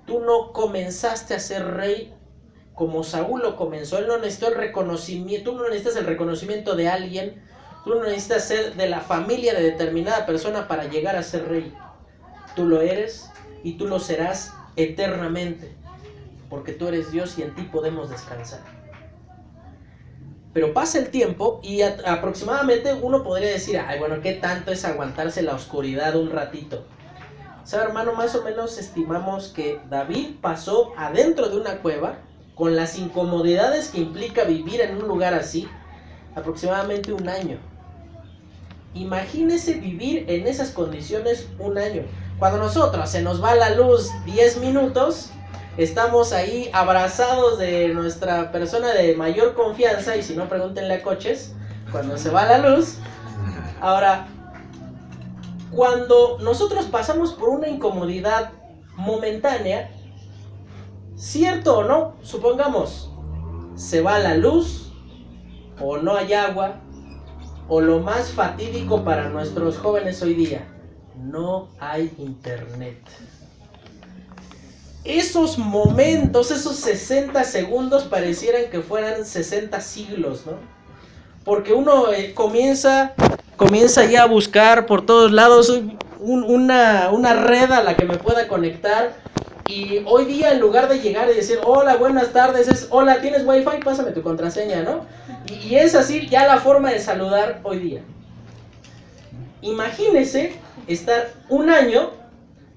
Tú 0.06 0.22
no 0.22 0.54
comenzaste 0.54 1.34
a 1.34 1.39
ser 1.39 1.65
rey 1.65 2.13
como 2.74 3.04
Saúl 3.04 3.42
lo 3.42 3.58
comenzó. 3.58 3.98
Él 3.98 4.08
no 4.08 4.18
necesitó 4.18 4.48
el 4.48 4.56
reconocimiento, 4.56 5.52
tú 5.52 5.58
no 5.58 5.65
necesitas 5.65 5.98
el 5.98 6.06
reconocimiento 6.06 6.78
de 6.78 6.88
alguien, 6.88 7.44
tú 7.84 7.96
no 7.96 8.04
necesitas 8.04 8.46
ser 8.46 8.76
de 8.76 8.89
la 8.89 9.02
familia 9.02 9.54
de 9.54 9.63
determinada 9.63 10.26
persona 10.26 10.68
para 10.68 10.86
llegar 10.86 11.15
a 11.15 11.24
ser 11.24 11.48
rey. 11.48 11.78
Tú 12.56 12.65
lo 12.65 12.82
eres 12.82 13.32
y 13.63 13.78
tú 13.78 13.88
lo 13.88 14.00
serás 14.00 14.54
eternamente 14.76 15.80
porque 16.50 16.74
tú 16.74 16.88
eres 16.88 17.12
Dios 17.12 17.38
y 17.38 17.44
en 17.44 17.54
ti 17.54 17.63
podemos 17.63 18.10
descansar. 18.10 18.62
Pero 20.52 20.74
pasa 20.74 20.98
el 20.98 21.12
tiempo 21.12 21.60
y 21.63 21.82
aproximadamente 21.84 22.94
uno 22.94 23.24
podría 23.24 23.50
decir, 23.50 23.78
ay, 23.78 24.00
bueno, 24.00 24.20
¿qué 24.22 24.34
tanto 24.34 24.72
es 24.72 24.84
aguantarse 24.84 25.44
la 25.44 25.54
oscuridad 25.54 26.15
un 26.15 26.32
ratito? 26.32 26.88
¿Sabe, 27.63 27.84
hermano? 27.84 28.13
Más 28.13 28.34
o 28.34 28.44
menos 28.44 28.80
estimamos 28.80 29.50
que 29.50 29.86
David 29.89 30.39
pasó 30.42 30.94
adentro 30.98 31.50
de 31.50 31.58
una 31.58 31.82
cueva 31.84 32.26
con 32.56 32.76
las 32.76 32.98
incomodidades 32.98 33.89
que 33.89 34.00
implica 34.00 34.44
vivir 34.44 34.82
en 34.82 34.98
un 34.98 35.08
lugar 35.08 35.36
así 35.36 35.80
aproximadamente 36.34 37.13
un 37.13 37.30
año. 37.30 37.68
Imagínese 38.93 39.73
vivir 39.75 40.25
en 40.28 40.47
esas 40.47 40.71
condiciones 40.71 41.47
un 41.60 41.78
año. 41.78 42.04
Cuando 42.39 42.58
nosotros 42.58 43.10
se 43.10 43.21
nos 43.21 43.43
va 43.43 43.54
la 43.56 43.71
luz 43.71 44.10
10 44.25 44.58
minutos, 44.58 45.30
estamos 45.78 46.34
ahí 46.34 46.69
abrazados 46.73 47.60
de 47.60 47.89
nuestra 47.89 48.52
persona 48.52 48.93
de 48.93 49.15
mayor 49.15 49.54
confianza 49.54 50.15
y 50.15 50.23
si 50.23 50.36
no 50.36 50.49
pregúntenle 50.49 50.95
a 50.95 51.04
coches 51.04 51.54
cuando 51.91 52.17
se 52.17 52.30
va 52.30 52.45
la 52.45 52.58
luz. 52.58 52.97
Ahora, 53.80 54.28
cuando 55.71 56.39
nosotros 56.39 56.86
pasamos 56.86 57.34
por 57.34 57.49
una 57.49 57.67
incomodidad 57.67 58.52
momentánea, 58.95 59.91
cierto 61.15 61.80
o 61.80 61.84
no, 61.84 62.15
supongamos, 62.23 63.12
se 63.75 64.02
va 64.02 64.17
la 64.19 64.36
luz 64.36 64.91
o 65.80 65.97
no 65.97 66.15
hay 66.15 66.34
agua 66.34 66.82
o 67.69 67.79
lo 67.79 67.99
más 67.99 68.32
fatídico 68.32 69.03
para 69.03 69.29
nuestros 69.29 69.77
jóvenes 69.77 70.21
hoy 70.23 70.34
día, 70.34 70.67
no 71.23 71.69
hay 71.79 72.12
internet. 72.17 72.97
Esos 75.03 75.58
momentos, 75.58 76.51
esos 76.51 76.75
60 76.77 77.43
segundos 77.43 78.03
parecieran 78.03 78.69
que 78.71 78.82
fueran 78.82 79.23
60 79.23 79.79
siglos, 79.82 80.45
¿no? 80.45 80.53
Porque 81.45 81.73
uno 81.73 82.12
eh, 82.12 82.34
comienza, 82.34 83.13
comienza 83.55 84.03
ya 84.05 84.23
a 84.23 84.27
buscar 84.27 84.86
por 84.88 85.05
todos 85.05 85.32
lados 85.32 85.71
una, 86.19 87.10
una 87.12 87.34
red 87.34 87.71
a 87.71 87.84
la 87.84 87.95
que 87.95 88.05
me 88.05 88.17
pueda 88.17 88.47
conectar. 88.47 89.15
Y 89.69 90.01
hoy 90.08 90.25
día 90.25 90.51
en 90.51 90.60
lugar 90.60 90.89
de 90.89 90.97
llegar 90.97 91.29
y 91.29 91.36
decir, 91.36 91.60
hola, 91.63 91.95
buenas 91.95 92.34
tardes, 92.34 92.67
es, 92.67 92.88
hola, 92.89 93.21
¿tienes 93.21 93.45
wifi? 93.45 93.77
Pásame 93.86 94.10
tu 94.13 94.23
contraseña, 94.23 94.82
¿no? 94.82 95.05
Y, 95.45 95.75
es 95.75 95.93
así 95.93 96.27
ya 96.27 96.47
la 96.47 96.58
forma 96.58 96.89
de 96.89 96.97
saludar 96.97 97.60
hoy 97.62 97.77
día. 97.77 98.01
Imagínese 99.62 100.53
estar 100.88 101.29
un 101.49 101.69
año 101.69 102.10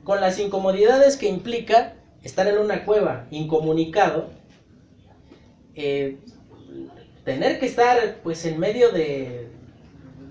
con 0.05 0.21
las 0.21 0.39
incomodidades 0.39 1.17
que 1.17 1.31
implica 1.31 1.95
estar 2.23 2.47
en 2.47 2.59
una 2.59 2.85
cueva 2.85 3.25
incomunicado, 3.31 4.29
eh, 5.75 6.19
tener 7.25 7.59
que 7.59 7.65
estar 7.65 8.17
pues 8.23 8.45
en 8.45 8.61
medio 8.61 8.91
de, 8.91 9.49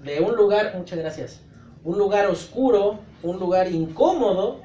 de 0.04 0.19
un 0.19 0.36
lugar, 0.36 0.76
muchas 0.78 1.00
gracias, 1.00 1.39
un 1.84 1.97
lugar 1.97 2.28
oscuro, 2.28 3.00
un 3.24 3.39
lugar 3.39 3.71
incómodo, 3.71 4.62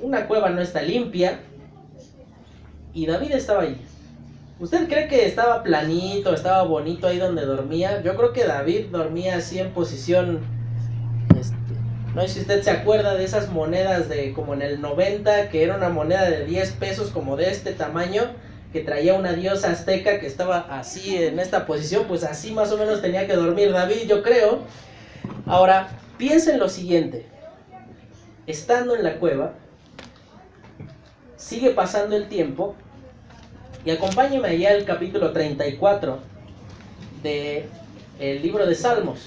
una 0.00 0.26
cueva 0.26 0.50
no 0.50 0.60
está 0.60 0.82
limpia, 0.82 1.40
y 2.92 3.06
David 3.06 3.32
estaba 3.32 3.62
ahí. 3.62 3.80
¿Usted 4.60 4.86
cree 4.88 5.08
que 5.08 5.26
estaba 5.26 5.64
planito, 5.64 6.32
estaba 6.32 6.62
bonito 6.62 7.08
ahí 7.08 7.18
donde 7.18 7.44
dormía? 7.44 8.02
Yo 8.02 8.16
creo 8.16 8.32
que 8.32 8.44
David 8.44 8.86
dormía 8.92 9.36
así 9.36 9.58
en 9.58 9.72
posición 9.72 10.40
este, 11.36 11.56
no 12.14 12.22
sé 12.22 12.28
si 12.28 12.40
usted 12.40 12.62
se 12.62 12.70
acuerda 12.70 13.16
de 13.16 13.24
esas 13.24 13.50
monedas 13.50 14.08
de 14.08 14.32
como 14.32 14.54
en 14.54 14.62
el 14.62 14.80
90, 14.80 15.48
que 15.48 15.64
era 15.64 15.76
una 15.76 15.88
moneda 15.88 16.30
de 16.30 16.44
10 16.44 16.70
pesos 16.72 17.10
como 17.10 17.36
de 17.36 17.50
este 17.50 17.72
tamaño, 17.72 18.22
que 18.72 18.80
traía 18.80 19.14
una 19.14 19.32
diosa 19.32 19.72
azteca 19.72 20.20
que 20.20 20.26
estaba 20.26 20.58
así 20.70 21.16
en 21.16 21.40
esta 21.40 21.66
posición, 21.66 22.04
pues 22.06 22.22
así 22.22 22.52
más 22.52 22.70
o 22.70 22.78
menos 22.78 23.02
tenía 23.02 23.26
que 23.26 23.34
dormir 23.34 23.72
David, 23.72 24.06
yo 24.06 24.22
creo. 24.22 24.60
Ahora, 25.46 25.88
piensen 26.16 26.60
lo 26.60 26.68
siguiente. 26.68 27.26
Estando 28.46 28.94
en 28.94 29.02
la 29.02 29.16
cueva, 29.16 29.54
sigue 31.44 31.70
pasando 31.70 32.16
el 32.16 32.28
tiempo 32.28 32.74
y 33.84 33.90
acompáñeme 33.90 34.48
allá 34.48 34.70
al 34.70 34.84
capítulo 34.84 35.32
34 35.32 36.18
del 37.22 37.68
el 38.18 38.42
libro 38.42 38.66
de 38.66 38.74
Salmos. 38.74 39.20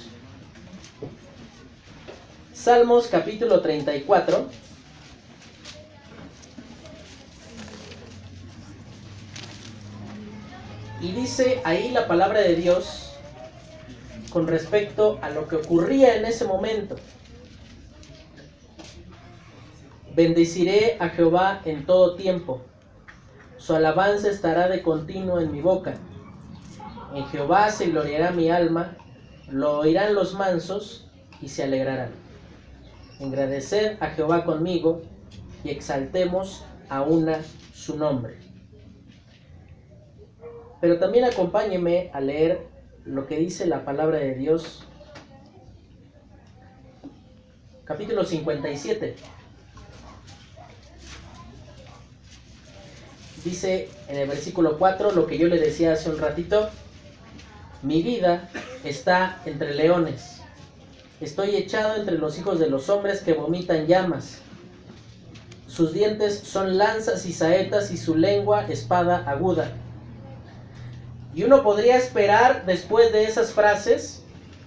Salmos 2.54 3.08
capítulo 3.08 3.62
34. 3.62 4.50
Y 11.02 11.12
dice 11.12 11.62
ahí 11.64 11.92
la 11.92 12.08
palabra 12.08 12.42
de 12.42 12.56
Dios 12.56 13.12
con 14.32 14.48
respecto 14.48 15.20
a 15.22 15.30
lo 15.30 15.48
que 15.48 15.58
ocurría 15.58 16.16
en 16.16 16.26
ese 16.26 16.46
momento. 16.46 16.96
Bendeciré 20.18 20.98
a 21.00 21.10
Jehová 21.10 21.62
en 21.64 21.86
todo 21.86 22.16
tiempo. 22.16 22.64
Su 23.58 23.76
alabanza 23.76 24.32
estará 24.32 24.68
de 24.68 24.82
continuo 24.82 25.40
en 25.40 25.52
mi 25.52 25.62
boca. 25.62 25.94
En 27.14 27.24
Jehová 27.28 27.70
se 27.70 27.92
gloriará 27.92 28.32
mi 28.32 28.50
alma, 28.50 28.98
lo 29.48 29.78
oirán 29.78 30.16
los 30.16 30.34
mansos 30.34 31.08
y 31.40 31.50
se 31.50 31.66
alegrarán. 31.66 32.10
Engradeced 33.20 34.02
a 34.02 34.08
Jehová 34.08 34.44
conmigo 34.44 35.04
y 35.64 35.70
exaltemos 35.70 36.64
a 36.90 37.04
una 37.04 37.44
su 37.76 37.96
nombre. 37.96 38.40
Pero 40.82 40.98
también 40.98 41.26
acompáñeme 41.26 42.10
a 42.12 42.22
leer 42.22 42.68
lo 43.06 43.28
que 43.28 43.38
dice 43.38 43.68
la 43.68 43.86
palabra 43.86 44.18
de 44.18 44.34
Dios. 44.34 44.84
Capítulo 47.86 48.24
57. 48.24 49.37
Dice 53.44 53.90
en 54.08 54.18
el 54.18 54.28
versículo 54.28 54.78
4 54.78 55.12
lo 55.12 55.28
que 55.28 55.38
yo 55.38 55.48
le 55.48 55.60
decía 55.60 55.94
hace 55.94 56.10
un 56.10 56.18
ratito. 56.18 56.70
Mi 57.84 58.02
vida 58.02 58.50
está 58.84 59.40
entre 59.46 59.74
leones 59.76 60.38
Estoy 61.20 61.56
echado 61.56 61.96
entre 61.96 62.20
los 62.20 62.38
hijos 62.38 62.60
de 62.60 62.70
los 62.70 62.90
hombres 62.90 63.22
que 63.22 63.34
vomitan 63.34 63.88
llamas. 63.88 64.38
Sus 65.66 65.92
dientes 65.92 66.40
son 66.40 66.78
lanzas 66.78 67.26
y 67.26 67.34
saetas 67.34 67.90
y 67.90 67.98
su 67.98 68.16
lengua 68.16 68.68
espada 68.68 69.24
aguda. 69.26 69.72
Y 71.34 71.44
uno 71.44 71.64
podría 71.64 71.98
esperar 71.98 72.68
después 72.68 73.12
de 73.12 73.24
esas 73.24 73.52
frases 73.52 74.24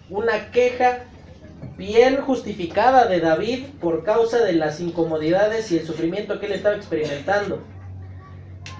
una 0.08 0.50
queja 0.50 1.04
bien 1.76 2.20
justificada 2.20 3.06
de 3.06 3.20
David 3.20 3.66
por 3.80 4.02
causa 4.02 4.38
de 4.38 4.54
las 4.54 4.80
incomodidades 4.80 5.70
y 5.70 5.78
el 5.78 5.86
sufrimiento 5.86 6.40
que 6.40 6.46
él 6.46 6.52
estaba 6.52 6.74
experimentando. 6.74 7.60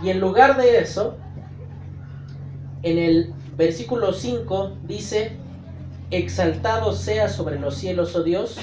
Y 0.03 0.11
en 0.11 0.21
lugar 0.21 0.57
de 0.57 0.79
eso, 0.79 1.16
en 2.83 2.99
el 2.99 3.35
versículo 3.57 4.12
5 4.12 4.79
dice, 4.85 5.37
Exaltado 6.11 6.93
sea 6.93 7.29
sobre 7.29 7.61
los 7.61 7.77
cielos, 7.77 8.16
oh 8.16 8.23
Dios, 8.23 8.57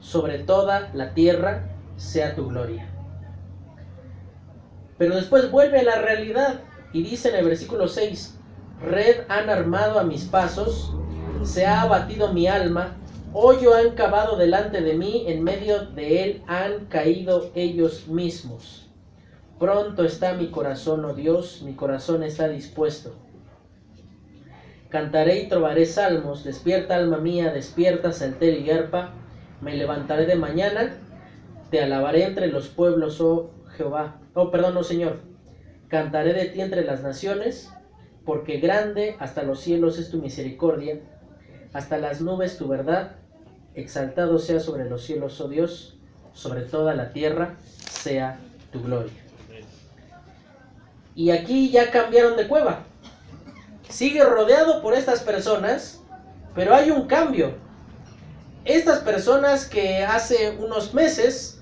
sobre 0.00 0.38
toda 0.40 0.90
la 0.92 1.14
tierra 1.14 1.70
sea 1.96 2.34
tu 2.34 2.48
gloria. 2.48 2.86
Pero 4.98 5.16
después 5.16 5.50
vuelve 5.50 5.80
a 5.80 5.84
la 5.84 5.96
realidad 5.96 6.60
y 6.92 7.02
dice 7.02 7.30
en 7.30 7.36
el 7.36 7.46
versículo 7.46 7.88
6, 7.88 8.36
red 8.82 9.24
han 9.28 9.48
armado 9.48 9.98
a 9.98 10.04
mis 10.04 10.24
pasos, 10.24 10.92
se 11.44 11.64
ha 11.64 11.82
abatido 11.82 12.34
mi 12.34 12.48
alma, 12.48 12.96
hoyo 13.32 13.74
han 13.74 13.94
cavado 13.94 14.36
delante 14.36 14.82
de 14.82 14.94
mí, 14.94 15.24
en 15.26 15.42
medio 15.42 15.86
de 15.86 16.24
él 16.24 16.42
han 16.46 16.86
caído 16.86 17.50
ellos 17.54 18.08
mismos. 18.08 18.89
Pronto 19.60 20.04
está 20.04 20.32
mi 20.32 20.46
corazón, 20.46 21.04
oh 21.04 21.12
Dios, 21.12 21.60
mi 21.62 21.74
corazón 21.74 22.22
está 22.22 22.48
dispuesto. 22.48 23.14
Cantaré 24.88 25.42
y 25.42 25.48
trovaré 25.48 25.84
salmos, 25.84 26.44
despierta 26.44 26.96
alma 26.96 27.18
mía, 27.18 27.52
despierta 27.52 28.10
salter 28.10 28.58
y 28.58 28.70
arpa, 28.70 29.12
me 29.60 29.76
levantaré 29.76 30.24
de 30.24 30.36
mañana, 30.36 30.96
te 31.70 31.82
alabaré 31.82 32.24
entre 32.24 32.46
los 32.46 32.68
pueblos, 32.68 33.20
oh 33.20 33.50
Jehová, 33.76 34.22
oh 34.32 34.50
perdón, 34.50 34.78
oh 34.78 34.82
Señor, 34.82 35.20
cantaré 35.88 36.32
de 36.32 36.46
ti 36.46 36.62
entre 36.62 36.82
las 36.82 37.02
naciones, 37.02 37.70
porque 38.24 38.60
grande 38.60 39.16
hasta 39.18 39.42
los 39.42 39.60
cielos 39.60 39.98
es 39.98 40.08
tu 40.08 40.22
misericordia, 40.22 41.00
hasta 41.74 41.98
las 41.98 42.22
nubes 42.22 42.56
tu 42.56 42.66
verdad, 42.66 43.16
exaltado 43.74 44.38
sea 44.38 44.58
sobre 44.58 44.88
los 44.88 45.04
cielos, 45.04 45.38
oh 45.38 45.48
Dios, 45.48 45.98
sobre 46.32 46.62
toda 46.62 46.94
la 46.94 47.12
tierra 47.12 47.56
sea 47.60 48.40
tu 48.72 48.82
gloria. 48.82 49.19
Y 51.14 51.30
aquí 51.30 51.70
ya 51.70 51.90
cambiaron 51.90 52.36
de 52.36 52.48
cueva 52.48 52.84
sigue 53.90 54.24
rodeado 54.24 54.80
por 54.80 54.94
estas 54.94 55.20
personas, 55.20 56.00
pero 56.54 56.74
hay 56.74 56.90
un 56.90 57.06
cambio. 57.06 57.54
Estas 58.64 59.00
personas 59.00 59.66
que 59.66 60.04
hace 60.04 60.56
unos 60.58 60.94
meses 60.94 61.60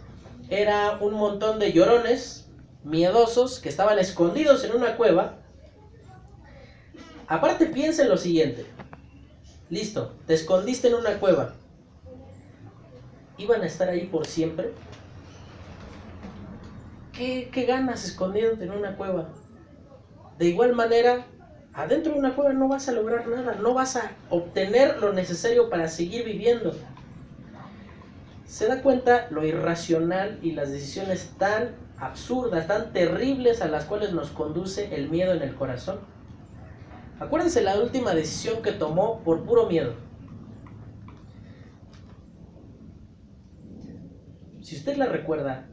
era 0.50 0.98
un 1.00 1.14
montón 1.14 1.58
de 1.58 1.72
llorones, 1.72 2.46
miedosos, 2.84 3.58
que 3.58 3.68
estaban 3.68 3.98
escondidos 3.98 4.64
en 4.64 4.76
una 4.76 4.96
cueva, 4.96 5.34
Aparte 7.30 7.66
piensa 7.66 8.04
en 8.04 8.08
lo 8.08 8.16
siguiente. 8.16 8.64
Listo, 9.68 10.14
te 10.26 10.32
escondiste 10.32 10.88
en 10.88 10.94
una 10.94 11.18
cueva. 11.18 11.52
¿Iban 13.37 13.61
a 13.61 13.66
estar 13.66 13.90
ahí 13.90 14.06
por 14.06 14.26
siempre? 14.26 14.72
¿Qué, 17.18 17.64
ganas 17.66 18.04
escondiéndote 18.04 18.62
en 18.62 18.70
una 18.70 18.96
cueva? 18.96 19.26
De 20.38 20.46
igual 20.46 20.76
manera, 20.76 21.26
adentro 21.74 22.12
de 22.12 22.20
una 22.20 22.37
cueva 22.37 22.52
no 22.52 22.68
vas 22.68 22.88
a 22.88 22.92
lograr 22.92 23.26
nada, 23.26 23.57
no 23.57 23.74
vas 23.74 23.96
a 23.96 24.12
obtener 24.31 24.98
lo 24.98 25.12
necesario 25.12 25.68
para 25.68 25.88
seguir 25.88 26.24
viviendo. 26.24 26.76
¿Se 28.46 28.68
da 28.68 28.83
cuenta 28.83 29.26
lo 29.31 29.44
irracional 29.44 30.38
y 30.42 30.52
las 30.52 30.70
decisiones 30.70 31.33
tan 31.38 31.74
absurdas, 31.98 32.68
tan 32.68 32.92
terribles 32.92 33.62
a 33.62 33.66
las 33.66 33.85
cuales 33.87 34.12
nos 34.12 34.31
conduce 34.31 34.94
el 34.94 35.11
miedo 35.11 35.35
en 35.35 35.42
el 35.42 35.57
corazón? 35.57 35.98
Acuérdense 37.18 37.62
la 37.62 37.81
última 37.81 38.14
decisión 38.14 38.62
que 38.62 38.70
tomó 38.70 39.24
por 39.24 39.44
puro 39.44 39.66
miedo. 39.66 39.94
Si 44.62 44.76
usted 44.76 44.96
la 44.96 45.07
recuerda, 45.07 45.66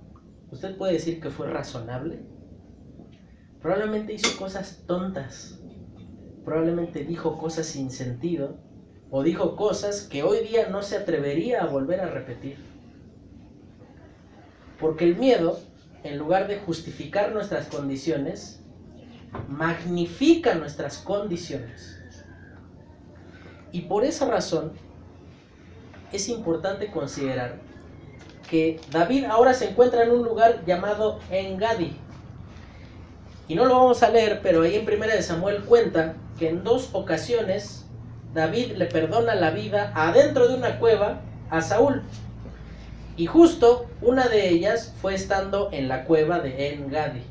usted 0.52 0.78
puede 0.78 0.94
decir 0.94 1.20
que 1.20 1.30
fue 1.30 1.50
razonable. 1.50 2.20
Probablemente 3.62 4.14
hizo 4.14 4.38
cosas 4.38 4.84
tontas. 4.86 5.60
Probablemente 6.44 7.04
dijo 7.04 7.38
cosas 7.38 7.66
sin 7.66 7.90
sentido. 7.90 8.58
O 9.10 9.24
dijo 9.24 9.56
cosas 9.56 10.02
que 10.02 10.24
hoy 10.24 10.46
día 10.48 10.70
no 10.70 10.84
se 10.84 10.98
atrevería 10.98 11.64
a 11.64 11.68
volver 11.68 12.02
a 12.02 12.10
repetir. 12.10 12.58
Porque 14.80 15.06
el 15.06 15.16
miedo, 15.16 15.60
en 16.04 16.18
lugar 16.18 16.48
de 16.48 16.60
justificar 16.60 17.34
nuestras 17.34 17.68
condiciones, 17.68 18.64
magnifica 19.48 20.56
nuestras 20.56 20.98
condiciones. 20.98 22.00
Y 23.72 23.82
por 23.82 24.04
esa 24.04 24.30
razón 24.30 24.74
es 26.12 26.30
importante 26.30 26.92
considerar 26.92 27.60
que 28.50 28.80
David 28.92 29.26
ahora 29.26 29.54
se 29.54 29.70
encuentra 29.70 30.04
en 30.04 30.12
un 30.12 30.24
lugar 30.24 30.64
llamado 30.66 31.20
Engadi. 31.30 31.96
Y 33.48 33.56
no 33.56 33.66
lo 33.66 33.76
vamos 33.76 34.02
a 34.04 34.10
leer, 34.10 34.40
pero 34.42 34.64
ahí 34.64 34.76
en 34.76 34.86
Primera 34.86 35.16
de 35.16 35.22
Samuel 35.22 35.64
cuenta 35.64 36.16
que 36.40 36.50
en 36.50 36.64
dos 36.64 36.90
ocasiones 36.94 37.86
David 38.34 38.74
le 38.74 38.86
perdona 38.88 39.36
la 39.36 39.52
vida 39.52 39.92
adentro 39.96 40.48
de 40.48 40.56
una 40.56 40.80
cueva 40.80 41.22
a 41.50 41.62
Saúl. 41.62 42.04
Y 43.18 43.28
justo 43.28 43.88
una 44.02 44.28
de 44.28 44.50
ellas 44.50 44.94
fue 45.02 45.16
estando 45.16 45.70
en 45.72 45.88
la 45.88 46.04
cueva 46.06 46.40
de 46.40 46.74
Engadi. 46.74 47.24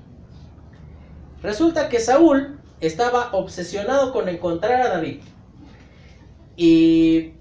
Resulta 1.42 1.90
que 1.90 2.00
Saúl 2.00 2.58
estaba 2.80 3.30
obsesionado 3.32 4.12
con 4.12 4.28
encontrar 4.28 4.80
a 4.80 4.88
David. 4.88 5.20
Y 6.56 7.33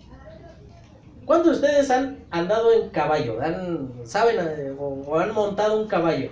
¿cuántos 1.26 1.62
de 1.62 1.68
ustedes 1.68 1.92
han 1.92 2.24
andado 2.32 2.74
en 2.74 2.90
caballo? 2.90 3.42
¿Han, 3.42 3.92
¿Saben 4.06 4.38
eh, 4.40 4.74
o, 4.78 5.20
han 5.20 5.34
montado 5.34 5.82
un 5.82 5.88
caballo? 5.88 6.30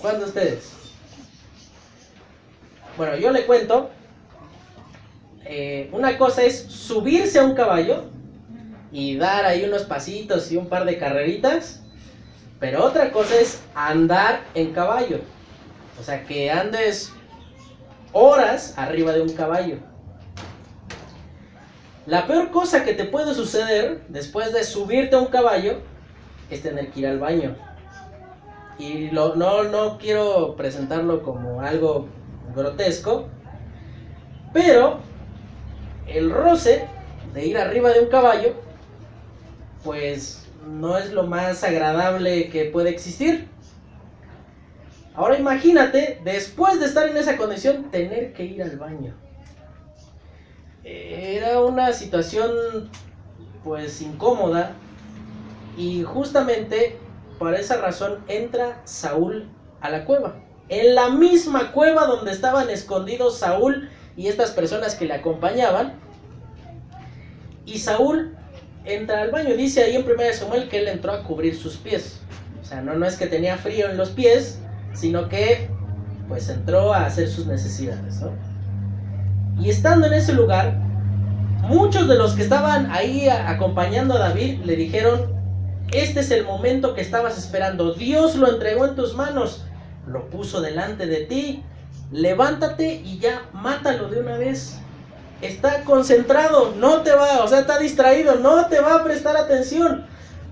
¿Cuántos 0.00 0.34
de 0.34 0.40
ustedes? 0.40 0.72
Bueno, 2.96 3.16
yo 3.16 3.30
le 3.30 3.46
cuento. 3.46 3.90
Eh, 5.44 5.88
una 5.92 6.16
cosa 6.18 6.42
es 6.42 6.62
subirse 6.62 7.38
a 7.38 7.44
un 7.44 7.54
caballo 7.54 8.04
y 8.90 9.16
dar 9.16 9.44
ahí 9.44 9.64
unos 9.64 9.82
pasitos 9.82 10.50
y 10.52 10.56
un 10.56 10.68
par 10.68 10.84
de 10.84 10.98
carreritas. 10.98 11.82
Pero 12.60 12.84
otra 12.84 13.10
cosa 13.10 13.40
es 13.40 13.60
andar 13.74 14.42
en 14.54 14.72
caballo. 14.72 15.20
O 16.00 16.02
sea, 16.02 16.24
que 16.24 16.50
andes 16.50 17.12
horas 18.12 18.74
arriba 18.76 19.12
de 19.12 19.22
un 19.22 19.32
caballo. 19.32 19.78
La 22.06 22.26
peor 22.26 22.50
cosa 22.50 22.84
que 22.84 22.94
te 22.94 23.04
puede 23.04 23.32
suceder 23.32 24.02
después 24.08 24.52
de 24.52 24.64
subirte 24.64 25.14
a 25.14 25.20
un 25.20 25.26
caballo 25.26 25.78
es 26.50 26.62
tener 26.62 26.90
que 26.90 27.00
ir 27.00 27.06
al 27.06 27.20
baño. 27.20 27.54
Y 28.76 29.10
no, 29.12 29.34
no 29.36 29.98
quiero 29.98 30.56
presentarlo 30.56 31.22
como 31.22 31.60
algo 31.60 32.08
grotesco, 32.56 33.28
pero 34.52 34.98
el 36.08 36.30
roce 36.30 36.88
de 37.32 37.46
ir 37.46 37.56
arriba 37.56 37.90
de 37.90 38.00
un 38.00 38.08
caballo, 38.08 38.54
pues 39.84 40.48
no 40.66 40.98
es 40.98 41.12
lo 41.12 41.22
más 41.22 41.62
agradable 41.62 42.48
que 42.50 42.64
puede 42.64 42.90
existir. 42.90 43.48
Ahora 45.14 45.38
imagínate, 45.38 46.20
después 46.24 46.80
de 46.80 46.86
estar 46.86 47.08
en 47.08 47.16
esa 47.16 47.36
condición, 47.36 47.90
tener 47.90 48.32
que 48.32 48.44
ir 48.44 48.62
al 48.62 48.76
baño. 48.76 49.14
Era 50.84 51.60
una 51.60 51.92
situación 51.92 52.90
pues 53.62 54.02
incómoda 54.02 54.72
y 55.76 56.02
justamente 56.02 56.98
por 57.38 57.54
esa 57.54 57.76
razón 57.80 58.18
entra 58.28 58.80
Saúl 58.84 59.48
a 59.80 59.90
la 59.90 60.04
cueva. 60.04 60.36
En 60.68 60.94
la 60.94 61.10
misma 61.10 61.72
cueva 61.72 62.06
donde 62.06 62.32
estaban 62.32 62.70
escondidos 62.70 63.38
Saúl 63.38 63.90
y 64.16 64.28
estas 64.28 64.50
personas 64.50 64.94
que 64.94 65.06
le 65.06 65.14
acompañaban. 65.14 65.94
Y 67.64 67.78
Saúl 67.78 68.36
entra 68.84 69.22
al 69.22 69.30
baño. 69.30 69.54
Dice 69.56 69.82
ahí 69.82 69.96
en 69.96 70.04
1 70.04 70.16
Samuel 70.32 70.68
que 70.68 70.78
él 70.78 70.88
entró 70.88 71.12
a 71.12 71.22
cubrir 71.24 71.56
sus 71.56 71.76
pies. 71.76 72.20
O 72.60 72.64
sea, 72.64 72.80
no, 72.80 72.94
no 72.94 73.06
es 73.06 73.16
que 73.16 73.26
tenía 73.26 73.56
frío 73.56 73.88
en 73.88 73.96
los 73.96 74.10
pies, 74.10 74.58
sino 74.94 75.28
que 75.28 75.68
pues 76.28 76.48
entró 76.48 76.92
a 76.92 77.06
hacer 77.06 77.28
sus 77.28 77.46
necesidades, 77.46 78.20
¿no? 78.20 78.51
Y 79.62 79.70
estando 79.70 80.08
en 80.08 80.14
ese 80.14 80.32
lugar, 80.32 80.74
muchos 81.62 82.08
de 82.08 82.16
los 82.16 82.34
que 82.34 82.42
estaban 82.42 82.90
ahí 82.90 83.28
acompañando 83.28 84.14
a 84.14 84.18
David 84.18 84.60
le 84.64 84.74
dijeron, 84.74 85.32
este 85.92 86.18
es 86.18 86.32
el 86.32 86.44
momento 86.44 86.94
que 86.94 87.00
estabas 87.00 87.38
esperando, 87.38 87.94
Dios 87.94 88.34
lo 88.34 88.48
entregó 88.48 88.86
en 88.86 88.96
tus 88.96 89.14
manos, 89.14 89.64
lo 90.08 90.28
puso 90.30 90.60
delante 90.60 91.06
de 91.06 91.26
ti, 91.26 91.62
levántate 92.10 92.94
y 93.04 93.20
ya 93.20 93.42
mátalo 93.52 94.08
de 94.08 94.18
una 94.18 94.36
vez. 94.36 94.80
Está 95.42 95.84
concentrado, 95.84 96.74
no 96.76 97.02
te 97.02 97.12
va, 97.12 97.44
o 97.44 97.48
sea, 97.48 97.60
está 97.60 97.78
distraído, 97.78 98.36
no 98.36 98.66
te 98.66 98.80
va 98.80 98.96
a 98.96 99.04
prestar 99.04 99.36
atención. 99.36 100.06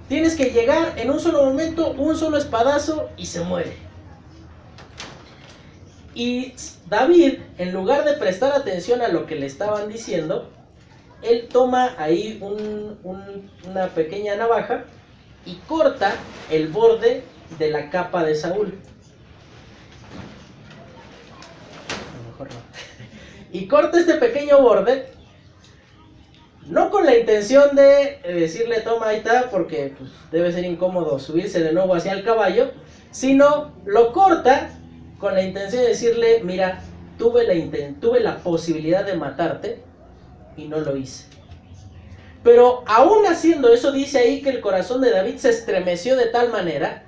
Tienes 0.09 0.37
que 0.37 0.51
llegar 0.51 0.93
en 0.97 1.11
un 1.11 1.19
solo 1.19 1.45
momento, 1.45 1.95
un 1.99 2.17
solo 2.17 2.37
espadazo 2.37 3.09
y 3.17 3.27
se 3.27 3.41
muere. 3.41 3.90
Y 6.15 6.55
David, 6.89 7.39
en 7.59 7.73
lugar 7.73 8.05
de 8.05 8.15
prestar 8.15 8.53
atención 8.53 9.01
a 9.01 9.09
lo 9.09 9.27
que 9.27 9.37
le 9.37 9.47
estaban 9.47 9.89
diciendo, 9.89 10.51
él 11.23 11.49
toma 11.49 11.95
ahí 11.99 12.41
una 12.43 13.89
pequeña 13.89 14.37
navaja 14.37 14.85
y 15.47 15.57
corta 15.69 16.15
el 16.51 16.69
borde 16.69 17.23
de 17.59 17.71
la 17.71 17.91
capa 17.91 18.25
de 18.25 18.35
Saúl. 18.35 18.79
Y 23.53 23.67
corta 23.67 23.99
este 23.99 24.15
pequeño 24.15 24.63
borde, 24.63 25.09
no 26.67 26.89
con 26.91 27.05
la 27.05 27.17
intención 27.17 27.75
de 27.75 28.21
decirle 28.23 28.81
toma 28.83 29.09
ahí 29.09 29.17
está, 29.17 29.51
porque 29.51 29.93
pues, 29.99 30.09
debe 30.31 30.53
ser 30.53 30.65
incómodo 30.65 31.19
subirse 31.19 31.61
de 31.61 31.73
nuevo 31.73 31.97
hacia 31.97 32.13
el 32.13 32.23
caballo, 32.23 32.71
sino 33.11 33.73
lo 33.85 34.13
corta 34.13 34.71
con 35.21 35.35
la 35.35 35.43
intención 35.43 35.83
de 35.83 35.89
decirle, 35.89 36.43
mira, 36.43 36.81
tuve 37.19 37.47
la, 37.47 38.01
tuve 38.01 38.21
la 38.21 38.39
posibilidad 38.39 39.05
de 39.05 39.15
matarte 39.15 39.83
y 40.57 40.67
no 40.67 40.81
lo 40.81 40.97
hice. 40.97 41.27
Pero 42.43 42.83
aún 42.87 43.27
haciendo 43.27 43.71
eso, 43.73 43.93
dice 43.93 44.19
ahí 44.19 44.41
que 44.41 44.49
el 44.49 44.61
corazón 44.63 45.03
de 45.03 45.11
David 45.11 45.37
se 45.37 45.51
estremeció 45.51 46.17
de 46.17 46.27
tal 46.27 46.51
manera 46.51 47.05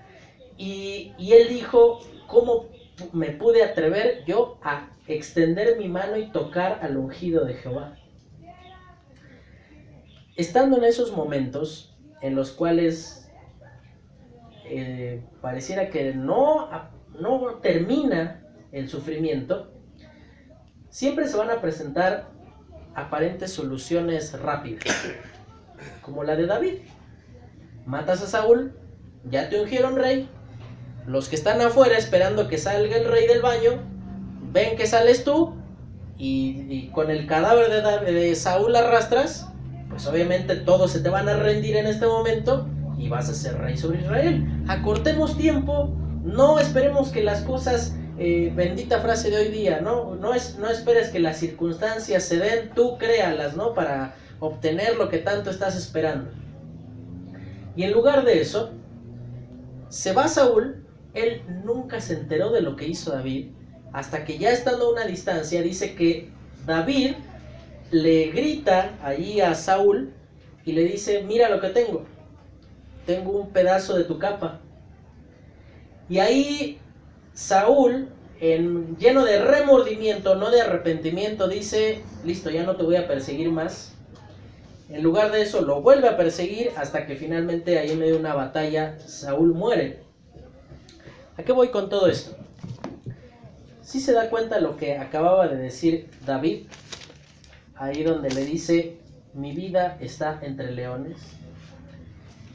y, 0.59 1.15
y 1.17 1.33
él 1.33 1.49
dijo, 1.49 2.01
¿cómo 2.27 2.69
me 3.13 3.31
pude 3.31 3.63
atrever 3.63 4.25
yo 4.27 4.59
a 4.63 4.91
extender 5.09 5.79
mi 5.79 5.89
mano 5.89 6.19
y 6.19 6.31
tocar 6.31 6.81
al 6.83 6.99
ungido 6.99 7.47
de 7.47 7.55
Jehová? 7.55 7.97
Estando 10.37 10.77
en 10.77 10.85
esos 10.85 11.13
momentos 11.13 11.95
en 12.21 12.35
los 12.37 12.51
cuales 12.53 13.31
eh, 14.65 15.23
pareciera 15.41 15.89
que 15.89 16.15
no 16.15 16.69
no 17.21 17.59
termina 17.63 18.43
el 18.73 18.89
sufrimiento, 18.89 19.73
siempre 20.91 21.27
se 21.27 21.37
van 21.37 21.51
a 21.51 21.61
presentar 21.61 22.29
aparentes 22.95 23.53
soluciones 23.53 24.39
rápidas, 24.41 24.85
como 26.03 26.25
la 26.25 26.37
de 26.37 26.47
David. 26.47 26.75
Matas 27.87 28.23
a 28.23 28.27
Saúl, 28.27 28.73
ya 29.31 29.49
te 29.49 29.61
ungieron 29.61 29.97
rey, 29.97 30.29
los 31.07 31.29
que 31.29 31.37
están 31.37 31.61
afuera 31.61 31.97
esperando 31.97 32.49
que 32.49 32.59
salga 32.59 32.97
el 32.97 33.07
rey 33.07 33.27
del 33.27 33.43
baño, 33.43 33.83
ven 34.53 34.77
que 34.77 34.87
sales 34.87 35.25
tú 35.25 35.55
y, 36.19 36.89
con 36.89 37.11
el 37.11 37.27
cadáver 37.27 37.71
de, 37.71 38.13
de 38.13 38.35
Saúl 38.35 38.77
arrastras, 38.77 39.49
pues 39.89 40.07
obviamente 40.07 40.57
todos 40.57 40.93
se 40.93 41.01
te 41.01 41.09
van 41.09 41.29
a 41.29 41.37
rendir 41.37 41.77
en 41.77 41.87
este 41.87 42.07
momento 42.07 42.69
y 42.97 43.09
vas 43.09 43.29
a 43.29 43.35
ser 43.35 43.59
rey 43.59 43.77
sobre 43.77 44.01
Israel. 44.01 44.47
Acortemos 44.69 45.37
tiempo, 45.37 45.93
no 46.23 46.59
esperemos 46.59 47.11
que 47.11 47.23
las 47.23 47.43
cosas 47.43 47.95
eh, 48.19 48.53
bendita 48.55 49.01
frase 49.01 49.31
de 49.31 49.39
hoy 49.39 49.49
día, 49.49 49.81
¿no? 49.81 50.15
No, 50.15 50.35
es, 50.35 50.59
no 50.59 50.69
esperes 50.71 51.11
que 51.11 51.19
las 51.19 51.39
circunstancias 51.39 52.25
se 52.25 52.39
den, 52.39 52.71
tú 52.75 52.97
créalas, 52.99 53.57
¿no? 53.57 53.75
Para 53.75 54.15
obtener 54.39 54.97
lo 54.97 55.09
que 55.09 55.19
tanto 55.19 55.51
estás 55.51 55.77
esperando. 55.77 56.31
Y 57.75 57.85
en 57.85 57.93
lugar 57.93 58.25
de 58.25 58.41
eso, 58.41 58.71
se 59.89 60.13
va 60.13 60.29
Saúl, 60.29 60.87
él 61.15 61.43
nunca 61.65 62.01
se 62.01 62.15
enteró 62.15 62.51
de 62.51 62.61
lo 62.61 62.77
que 62.77 62.87
hizo 62.87 63.13
David, 63.13 63.49
hasta 63.93 64.25
que 64.25 64.39
ya 64.39 64.51
estando 64.51 64.87
a 64.87 64.93
una 64.93 65.05
distancia, 65.05 65.63
dice 65.63 65.95
que 65.95 66.31
David 66.67 67.15
le 67.91 68.31
grita 68.31 68.93
allí 69.03 69.41
a 69.41 69.55
Saúl 69.55 70.13
y 70.65 70.73
le 70.73 70.85
dice, 70.85 71.23
mira 71.25 71.51
lo 71.51 71.61
que 71.61 71.69
tengo, 71.69 72.05
tengo 73.05 73.33
un 73.33 73.51
pedazo 73.51 73.97
de 73.97 74.05
tu 74.05 74.19
capa. 74.19 74.62
Y 76.13 76.19
ahí 76.19 76.79
Saúl, 77.33 78.11
en, 78.39 78.99
lleno 78.99 79.25
de 79.25 79.43
remordimiento, 79.43 80.35
no 80.35 80.51
de 80.51 80.61
arrepentimiento, 80.61 81.49
dice, 81.49 82.03
listo, 82.23 82.51
ya 82.51 82.65
no 82.65 82.77
te 82.77 82.83
voy 82.83 82.97
a 82.97 83.09
perseguir 83.09 83.51
más. 83.51 83.95
En 84.91 85.03
lugar 85.03 85.33
de 85.33 85.41
eso, 85.41 85.63
lo 85.63 85.81
vuelve 85.81 86.09
a 86.09 86.19
perseguir 86.19 86.71
hasta 86.77 87.07
que 87.07 87.17
finalmente 87.17 87.79
ahí 87.79 87.93
en 87.93 87.99
medio 87.99 88.13
de 88.13 88.21
una 88.21 88.35
batalla, 88.35 88.99
Saúl 88.99 89.55
muere. 89.55 90.01
¿A 91.39 91.45
qué 91.45 91.53
voy 91.53 91.69
con 91.69 91.89
todo 91.89 92.07
esto? 92.09 92.37
Si 93.81 93.99
se 93.99 94.13
da 94.13 94.29
cuenta 94.29 94.61
lo 94.61 94.77
que 94.77 94.99
acababa 94.99 95.49
de 95.49 95.57
decir 95.57 96.11
David, 96.27 96.67
ahí 97.75 98.03
donde 98.03 98.29
le 98.29 98.45
dice, 98.45 98.99
mi 99.33 99.53
vida 99.53 99.97
está 99.99 100.41
entre 100.43 100.73
leones. 100.73 101.17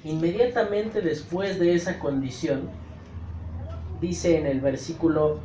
Inmediatamente 0.04 1.02
después 1.02 1.58
de 1.58 1.74
esa 1.74 1.98
condición, 1.98 2.70
dice 4.02 4.38
en 4.38 4.46
el 4.46 4.62
versículo 4.62 5.40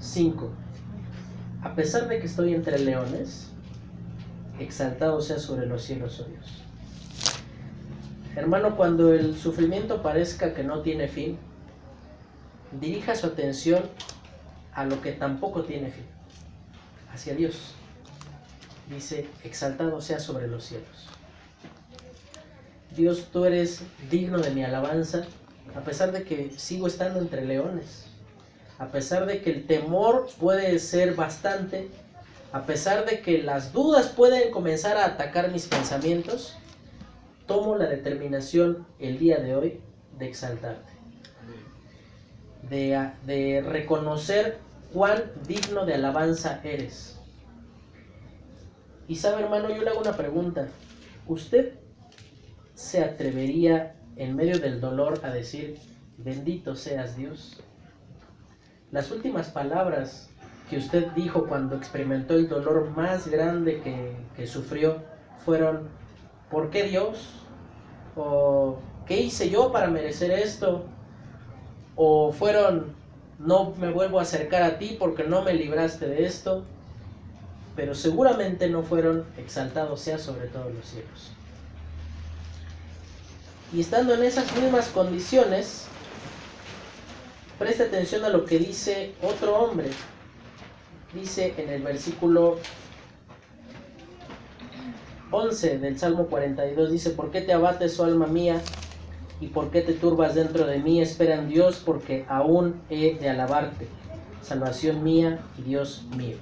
5, 0.00 0.50
a 1.62 1.74
pesar 1.74 2.08
de 2.08 2.20
que 2.20 2.26
estoy 2.26 2.54
entre 2.54 2.78
leones, 2.78 3.50
exaltado 4.58 5.20
sea 5.20 5.38
sobre 5.38 5.66
los 5.66 5.82
cielos, 5.82 6.20
oh 6.20 6.24
Dios. 6.28 6.64
Hermano, 8.36 8.76
cuando 8.76 9.12
el 9.12 9.36
sufrimiento 9.36 10.02
parezca 10.02 10.54
que 10.54 10.62
no 10.62 10.82
tiene 10.82 11.08
fin, 11.08 11.38
dirija 12.80 13.14
su 13.14 13.26
atención 13.26 13.82
a 14.74 14.84
lo 14.84 15.00
que 15.00 15.12
tampoco 15.12 15.64
tiene 15.64 15.90
fin, 15.90 16.04
hacia 17.12 17.34
Dios. 17.34 17.74
Dice, 18.88 19.26
exaltado 19.42 20.00
sea 20.00 20.20
sobre 20.20 20.46
los 20.46 20.64
cielos. 20.64 21.08
Dios, 22.96 23.28
tú 23.32 23.44
eres 23.44 23.82
digno 24.10 24.38
de 24.38 24.50
mi 24.50 24.64
alabanza, 24.64 25.26
a 25.74 25.80
pesar 25.80 26.12
de 26.12 26.24
que 26.24 26.50
sigo 26.56 26.86
estando 26.86 27.20
entre 27.20 27.44
leones, 27.44 28.06
a 28.78 28.88
pesar 28.88 29.26
de 29.26 29.42
que 29.42 29.50
el 29.50 29.66
temor 29.66 30.28
puede 30.38 30.78
ser 30.78 31.14
bastante, 31.14 31.88
a 32.52 32.64
pesar 32.64 33.04
de 33.04 33.20
que 33.20 33.42
las 33.42 33.72
dudas 33.72 34.08
pueden 34.08 34.50
comenzar 34.50 34.96
a 34.96 35.06
atacar 35.06 35.50
mis 35.50 35.66
pensamientos, 35.66 36.56
tomo 37.46 37.76
la 37.76 37.86
determinación 37.86 38.86
el 38.98 39.18
día 39.18 39.38
de 39.38 39.56
hoy 39.56 39.80
de 40.18 40.28
exaltarte, 40.28 40.92
de, 42.68 43.10
de 43.26 43.62
reconocer 43.62 44.58
cuán 44.92 45.24
digno 45.46 45.84
de 45.84 45.94
alabanza 45.94 46.60
eres. 46.64 47.18
Y 49.06 49.16
sabe 49.16 49.42
hermano, 49.42 49.70
yo 49.70 49.82
le 49.82 49.90
hago 49.90 50.00
una 50.00 50.16
pregunta. 50.16 50.68
¿Usted 51.26 51.74
se 52.74 53.02
atrevería 53.02 53.97
en 54.18 54.34
medio 54.34 54.58
del 54.58 54.80
dolor 54.80 55.20
a 55.22 55.30
decir, 55.30 55.78
bendito 56.18 56.74
seas 56.74 57.16
Dios? 57.16 57.60
Las 58.90 59.10
últimas 59.10 59.48
palabras 59.48 60.30
que 60.68 60.76
usted 60.76 61.06
dijo 61.12 61.46
cuando 61.46 61.76
experimentó 61.76 62.34
el 62.34 62.48
dolor 62.48 62.90
más 62.90 63.28
grande 63.28 63.80
que, 63.80 64.16
que 64.36 64.46
sufrió 64.46 64.98
fueron, 65.44 65.88
¿por 66.50 66.70
qué 66.70 66.82
Dios? 66.82 67.44
¿O 68.16 68.78
qué 69.06 69.20
hice 69.20 69.50
yo 69.50 69.70
para 69.70 69.88
merecer 69.88 70.32
esto? 70.32 70.84
¿O 71.94 72.32
fueron, 72.32 72.94
no 73.38 73.72
me 73.78 73.90
vuelvo 73.90 74.18
a 74.18 74.22
acercar 74.22 74.62
a 74.62 74.78
ti 74.78 74.96
porque 74.98 75.24
no 75.24 75.42
me 75.42 75.54
libraste 75.54 76.08
de 76.08 76.26
esto? 76.26 76.64
Pero 77.76 77.94
seguramente 77.94 78.68
no 78.68 78.82
fueron 78.82 79.24
exaltados 79.36 80.00
sea 80.00 80.18
sobre 80.18 80.48
todos 80.48 80.74
los 80.74 80.84
cielos. 80.84 81.37
Y 83.72 83.80
estando 83.80 84.14
en 84.14 84.22
esas 84.22 84.54
mismas 84.56 84.88
condiciones, 84.88 85.86
preste 87.58 87.84
atención 87.84 88.24
a 88.24 88.30
lo 88.30 88.44
que 88.44 88.58
dice 88.58 89.14
otro 89.22 89.56
hombre. 89.58 89.90
Dice 91.12 91.54
en 91.56 91.68
el 91.68 91.82
versículo 91.82 92.58
11 95.30 95.78
del 95.78 95.98
Salmo 95.98 96.26
42, 96.26 96.90
dice, 96.90 97.10
¿por 97.10 97.30
qué 97.30 97.42
te 97.42 97.52
abates, 97.52 98.00
oh 98.00 98.04
alma 98.04 98.26
mía? 98.26 98.60
¿Y 99.40 99.48
por 99.48 99.70
qué 99.70 99.82
te 99.82 99.92
turbas 99.92 100.34
dentro 100.34 100.66
de 100.66 100.78
mí? 100.78 101.00
Espera 101.00 101.36
en 101.36 101.48
Dios, 101.48 101.82
porque 101.84 102.24
aún 102.28 102.80
he 102.88 103.14
de 103.14 103.28
alabarte. 103.28 103.86
Salvación 104.42 105.04
mía 105.04 105.40
y 105.58 105.62
Dios 105.62 106.04
mío. 106.16 106.36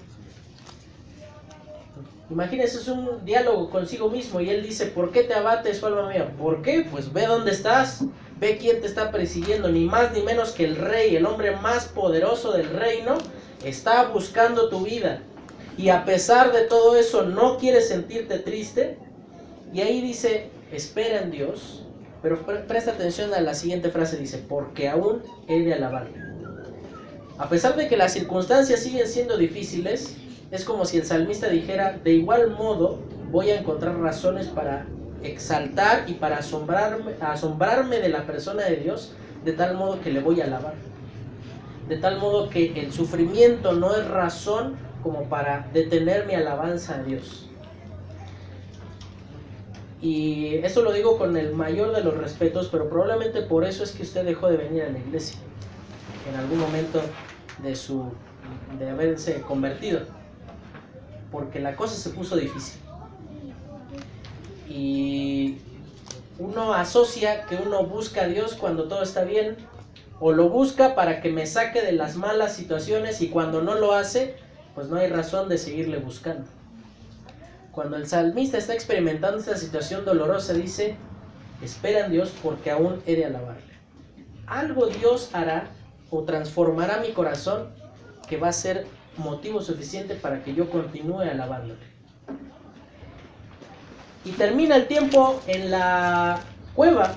Imagínese, 2.28 2.78
es 2.78 2.88
un 2.88 3.24
diálogo 3.24 3.70
consigo 3.70 4.10
mismo 4.10 4.40
y 4.40 4.50
él 4.50 4.62
dice, 4.64 4.86
¿por 4.86 5.12
qué 5.12 5.22
te 5.22 5.34
abates, 5.34 5.82
alma 5.84 6.08
mía? 6.08 6.34
¿Por 6.36 6.60
qué? 6.60 6.84
Pues 6.90 7.12
ve 7.12 7.26
dónde 7.26 7.52
estás, 7.52 8.04
ve 8.40 8.58
quién 8.58 8.80
te 8.80 8.88
está 8.88 9.12
persiguiendo, 9.12 9.68
ni 9.68 9.84
más 9.84 10.12
ni 10.12 10.22
menos 10.22 10.50
que 10.50 10.64
el 10.64 10.74
rey, 10.74 11.14
el 11.14 11.24
hombre 11.24 11.54
más 11.56 11.86
poderoso 11.86 12.50
del 12.52 12.68
reino, 12.70 13.18
está 13.64 14.08
buscando 14.08 14.68
tu 14.68 14.84
vida. 14.84 15.22
Y 15.78 15.90
a 15.90 16.04
pesar 16.04 16.52
de 16.52 16.62
todo 16.62 16.96
eso, 16.96 17.22
no 17.22 17.58
quieres 17.58 17.88
sentirte 17.88 18.40
triste. 18.40 18.98
Y 19.72 19.80
ahí 19.80 20.00
dice, 20.00 20.50
espera 20.72 21.20
en 21.20 21.30
Dios, 21.30 21.84
pero 22.22 22.44
presta 22.66 22.92
atención 22.92 23.34
a 23.34 23.40
la 23.40 23.54
siguiente 23.54 23.90
frase, 23.90 24.16
dice, 24.16 24.38
porque 24.48 24.88
aún 24.88 25.22
he 25.46 25.60
de 25.60 25.74
alabarle. 25.74 26.18
A 27.38 27.48
pesar 27.48 27.76
de 27.76 27.86
que 27.86 27.96
las 27.96 28.14
circunstancias 28.14 28.80
siguen 28.80 29.06
siendo 29.06 29.36
difíciles, 29.36 30.16
es 30.56 30.64
como 30.64 30.84
si 30.86 30.96
el 30.96 31.04
salmista 31.04 31.48
dijera, 31.48 32.00
de 32.02 32.14
igual 32.14 32.50
modo 32.50 32.98
voy 33.30 33.50
a 33.50 33.60
encontrar 33.60 33.98
razones 33.98 34.46
para 34.48 34.86
exaltar 35.22 36.04
y 36.08 36.14
para 36.14 36.38
asombrarme, 36.38 37.12
asombrarme 37.20 38.00
de 38.00 38.08
la 38.08 38.24
persona 38.24 38.64
de 38.64 38.76
Dios, 38.76 39.12
de 39.44 39.52
tal 39.52 39.76
modo 39.76 40.00
que 40.00 40.10
le 40.10 40.20
voy 40.20 40.40
a 40.40 40.44
alabar. 40.44 40.74
De 41.88 41.98
tal 41.98 42.18
modo 42.18 42.48
que 42.48 42.72
el 42.80 42.90
sufrimiento 42.92 43.72
no 43.72 43.94
es 43.94 44.08
razón 44.08 44.76
como 45.02 45.24
para 45.24 45.68
detener 45.72 46.26
mi 46.26 46.34
alabanza 46.34 46.96
a 46.96 47.02
Dios. 47.02 47.48
Y 50.00 50.56
eso 50.56 50.82
lo 50.82 50.92
digo 50.92 51.18
con 51.18 51.36
el 51.36 51.54
mayor 51.54 51.94
de 51.94 52.02
los 52.02 52.16
respetos, 52.16 52.68
pero 52.72 52.88
probablemente 52.88 53.42
por 53.42 53.64
eso 53.64 53.84
es 53.84 53.92
que 53.92 54.02
usted 54.02 54.24
dejó 54.24 54.48
de 54.48 54.56
venir 54.56 54.82
a 54.82 54.88
la 54.88 54.98
iglesia 54.98 55.38
en 56.30 56.38
algún 56.38 56.58
momento 56.58 57.00
de 57.62 57.76
su 57.76 58.10
de 58.78 58.90
haberse 58.90 59.40
convertido 59.42 60.00
porque 61.30 61.60
la 61.60 61.76
cosa 61.76 61.94
se 61.94 62.10
puso 62.10 62.36
difícil. 62.36 62.80
Y 64.68 65.58
uno 66.38 66.74
asocia 66.74 67.46
que 67.46 67.56
uno 67.56 67.84
busca 67.84 68.22
a 68.22 68.28
Dios 68.28 68.54
cuando 68.54 68.88
todo 68.88 69.02
está 69.02 69.24
bien, 69.24 69.56
o 70.20 70.32
lo 70.32 70.48
busca 70.48 70.94
para 70.94 71.20
que 71.20 71.30
me 71.30 71.46
saque 71.46 71.82
de 71.82 71.92
las 71.92 72.16
malas 72.16 72.54
situaciones 72.54 73.20
y 73.20 73.28
cuando 73.28 73.62
no 73.62 73.74
lo 73.74 73.92
hace, 73.92 74.36
pues 74.74 74.88
no 74.88 74.96
hay 74.96 75.08
razón 75.08 75.48
de 75.48 75.58
seguirle 75.58 75.98
buscando. 75.98 76.46
Cuando 77.72 77.96
el 77.96 78.06
salmista 78.06 78.56
está 78.56 78.72
experimentando 78.72 79.38
esta 79.38 79.56
situación 79.56 80.04
dolorosa, 80.04 80.54
dice, 80.54 80.96
espera 81.60 82.06
en 82.06 82.12
Dios 82.12 82.32
porque 82.42 82.70
aún 82.70 83.02
he 83.06 83.16
de 83.16 83.26
alabarle. 83.26 83.62
Algo 84.46 84.86
Dios 84.86 85.30
hará 85.34 85.68
o 86.10 86.22
transformará 86.22 87.00
mi 87.00 87.12
corazón 87.12 87.68
que 88.28 88.38
va 88.38 88.48
a 88.48 88.52
ser 88.52 88.86
motivo 89.18 89.60
suficiente 89.60 90.14
para 90.14 90.42
que 90.42 90.54
yo 90.54 90.70
continúe 90.70 91.20
alabándole. 91.20 91.80
Y 94.24 94.32
termina 94.32 94.76
el 94.76 94.86
tiempo 94.86 95.40
en 95.46 95.70
la 95.70 96.40
cueva 96.74 97.14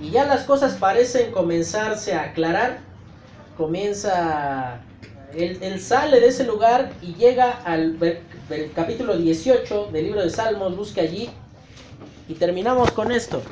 y 0.00 0.10
ya 0.10 0.24
las 0.24 0.44
cosas 0.44 0.74
parecen 0.74 1.32
comenzarse 1.32 2.14
a 2.14 2.24
aclarar. 2.24 2.78
Comienza, 3.56 4.80
él, 5.34 5.80
sale 5.80 6.20
de 6.20 6.28
ese 6.28 6.44
lugar 6.44 6.92
y 7.02 7.14
llega 7.14 7.50
al 7.64 7.98
capítulo 8.74 9.16
18 9.16 9.88
del 9.92 10.04
libro 10.04 10.22
de 10.22 10.30
Salmos, 10.30 10.76
busca 10.76 11.00
allí 11.00 11.30
y 12.28 12.34
terminamos 12.34 12.90
con 12.92 13.12
esto. 13.12 13.42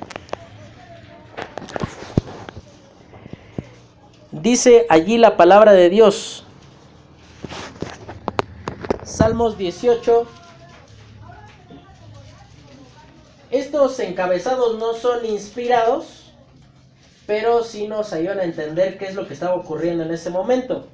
Dice 4.30 4.86
allí 4.90 5.16
la 5.16 5.36
palabra 5.36 5.72
de 5.72 5.88
Dios. 5.88 6.43
Salmos 9.14 9.56
18. 9.56 10.26
Estos 13.52 14.00
encabezados 14.00 14.76
no 14.80 14.94
son 14.94 15.24
inspirados, 15.24 16.32
pero 17.24 17.62
sí 17.62 17.86
nos 17.86 18.12
ayudan 18.12 18.40
a 18.40 18.44
entender 18.44 18.98
qué 18.98 19.04
es 19.04 19.14
lo 19.14 19.28
que 19.28 19.34
estaba 19.34 19.54
ocurriendo 19.54 20.02
en 20.02 20.10
ese 20.10 20.30
momento. 20.30 20.88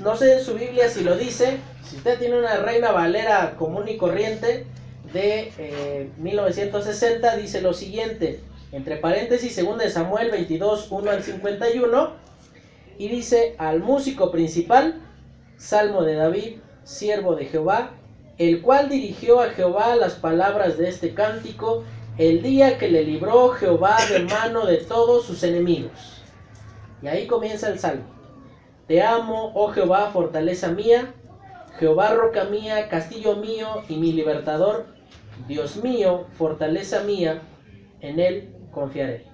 no 0.00 0.16
sé 0.16 0.32
en 0.32 0.44
su 0.44 0.54
Biblia 0.54 0.88
si 0.88 1.04
lo 1.04 1.16
dice, 1.16 1.60
si 1.88 1.96
usted 1.98 2.18
tiene 2.18 2.40
una 2.40 2.56
Reina 2.56 2.90
Valera 2.90 3.54
común 3.56 3.88
y 3.88 3.96
corriente 3.96 4.66
de 5.12 6.10
1960, 6.18 7.36
dice 7.36 7.60
lo 7.60 7.72
siguiente, 7.72 8.40
entre 8.72 8.96
paréntesis, 8.96 9.64
2 9.64 9.78
de 9.78 9.90
Samuel 9.90 10.32
22, 10.32 10.88
1 10.90 11.10
al 11.12 11.22
51, 11.22 12.10
y 12.98 13.08
dice 13.08 13.54
al 13.58 13.78
músico 13.78 14.32
principal, 14.32 15.00
Salmo 15.56 16.02
de 16.02 16.14
David, 16.14 16.56
siervo 16.84 17.34
de 17.34 17.46
Jehová, 17.46 17.90
el 18.38 18.62
cual 18.62 18.88
dirigió 18.88 19.40
a 19.40 19.50
Jehová 19.50 19.96
las 19.96 20.14
palabras 20.14 20.76
de 20.76 20.88
este 20.88 21.14
cántico 21.14 21.84
el 22.18 22.42
día 22.42 22.78
que 22.78 22.88
le 22.88 23.04
libró 23.04 23.50
Jehová 23.50 23.96
de 24.10 24.20
mano 24.20 24.66
de 24.66 24.78
todos 24.78 25.24
sus 25.26 25.42
enemigos. 25.42 26.22
Y 27.02 27.08
ahí 27.08 27.26
comienza 27.26 27.68
el 27.68 27.78
salmo. 27.78 28.04
Te 28.86 29.02
amo, 29.02 29.52
oh 29.54 29.68
Jehová, 29.68 30.10
fortaleza 30.12 30.68
mía, 30.68 31.14
Jehová 31.78 32.14
roca 32.14 32.44
mía, 32.44 32.88
castillo 32.88 33.36
mío 33.36 33.82
y 33.88 33.96
mi 33.96 34.12
libertador, 34.12 34.86
Dios 35.48 35.76
mío, 35.82 36.26
fortaleza 36.38 37.02
mía, 37.02 37.42
en 38.00 38.20
él 38.20 38.54
confiaré. 38.70 39.26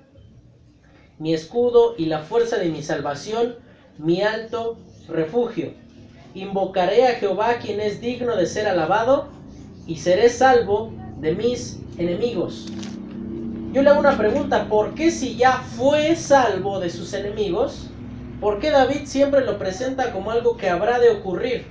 Mi 1.18 1.34
escudo 1.34 1.94
y 1.98 2.06
la 2.06 2.20
fuerza 2.20 2.56
de 2.56 2.70
mi 2.70 2.82
salvación, 2.82 3.56
mi 3.98 4.22
alto 4.22 4.78
refugio. 5.08 5.74
Invocaré 6.34 7.08
a 7.08 7.14
Jehová 7.14 7.58
quien 7.58 7.80
es 7.80 8.00
digno 8.00 8.36
de 8.36 8.46
ser 8.46 8.68
alabado 8.68 9.28
y 9.86 9.96
seré 9.96 10.28
salvo 10.28 10.92
de 11.18 11.34
mis 11.34 11.80
enemigos. 11.98 12.68
Yo 13.72 13.82
le 13.82 13.90
hago 13.90 14.00
una 14.00 14.16
pregunta, 14.16 14.68
¿por 14.68 14.94
qué 14.94 15.10
si 15.10 15.36
ya 15.36 15.58
fue 15.76 16.14
salvo 16.14 16.78
de 16.78 16.90
sus 16.90 17.12
enemigos, 17.14 17.88
por 18.40 18.60
qué 18.60 18.70
David 18.70 19.06
siempre 19.06 19.44
lo 19.44 19.58
presenta 19.58 20.12
como 20.12 20.30
algo 20.30 20.56
que 20.56 20.68
habrá 20.68 20.98
de 20.98 21.10
ocurrir? 21.10 21.66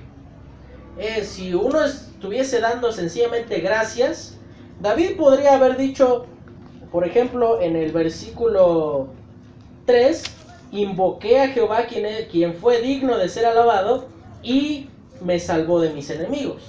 Eh, 0.98 1.24
si 1.24 1.54
uno 1.54 1.82
estuviese 1.84 2.60
dando 2.60 2.92
sencillamente 2.92 3.60
gracias, 3.60 4.38
David 4.80 5.16
podría 5.16 5.54
haber 5.54 5.76
dicho, 5.76 6.26
por 6.92 7.06
ejemplo, 7.06 7.60
en 7.62 7.76
el 7.76 7.92
versículo 7.92 9.08
3, 9.86 10.22
invoqué 10.72 11.40
a 11.40 11.48
Jehová 11.48 11.86
quien, 11.86 12.06
quien 12.30 12.54
fue 12.54 12.80
digno 12.80 13.16
de 13.16 13.28
ser 13.28 13.46
alabado 13.46 14.19
y 14.42 14.88
me 15.20 15.38
salvó 15.38 15.80
de 15.80 15.92
mis 15.92 16.10
enemigos. 16.10 16.62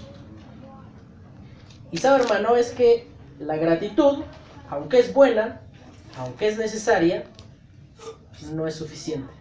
Y 1.92 1.98
sabe 1.98 2.24
hermano, 2.24 2.56
es 2.56 2.72
que 2.72 3.08
la 3.40 3.58
gratitud, 3.58 4.20
aunque 4.70 5.00
es 5.00 5.14
buena, 5.14 5.62
aunque 6.18 6.48
es 6.48 6.58
necesaria, 6.58 7.24
no 8.54 8.68
es 8.68 8.76
suficiente. 8.76 9.32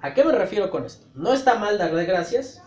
¿A 0.00 0.14
qué 0.14 0.24
me 0.24 0.32
refiero 0.32 0.70
con 0.70 0.84
esto? 0.84 1.06
No 1.14 1.32
está 1.32 1.58
mal 1.58 1.78
darle 1.78 2.04
gracias. 2.04 2.62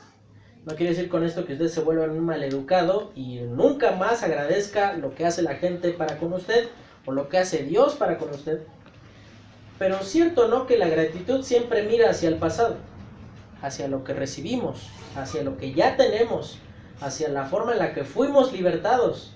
No 0.66 0.76
quiere 0.76 0.94
decir 0.94 1.10
con 1.10 1.24
esto 1.24 1.46
que 1.46 1.54
usted 1.54 1.70
se 1.70 1.82
vuelva 1.82 2.06
un 2.06 2.20
maleducado 2.20 3.12
y 3.16 3.40
nunca 3.40 3.94
más 3.94 4.22
agradezca 4.22 4.94
lo 4.94 5.16
que 5.16 5.26
hace 5.26 5.42
la 5.42 5.56
gente 5.56 5.92
para 5.92 6.18
con 6.18 6.34
usted 6.34 6.68
o 7.06 7.12
lo 7.12 7.30
que 7.30 7.40
hace 7.40 7.64
Dios 7.64 7.96
para 7.96 8.18
con 8.18 8.30
usted. 8.30 8.62
Pero 9.80 10.04
cierto 10.04 10.48
no 10.50 10.68
que 10.68 10.78
la 10.78 10.88
gratitud 10.88 11.44
siempre 11.44 11.84
mira 11.84 12.12
hacia 12.12 12.30
el 12.30 12.36
pasado, 12.36 12.76
hacia 13.62 13.88
lo 13.88 14.04
que 14.04 14.14
recibimos, 14.14 14.90
hacia 15.16 15.44
lo 15.44 15.58
que 15.58 15.74
ya 15.74 15.98
tenemos, 15.98 16.58
hacia 17.00 17.30
la 17.30 17.46
forma 17.46 17.74
en 17.74 17.80
la 17.80 17.94
que 17.94 18.04
fuimos 18.04 18.54
libertados, 18.54 19.34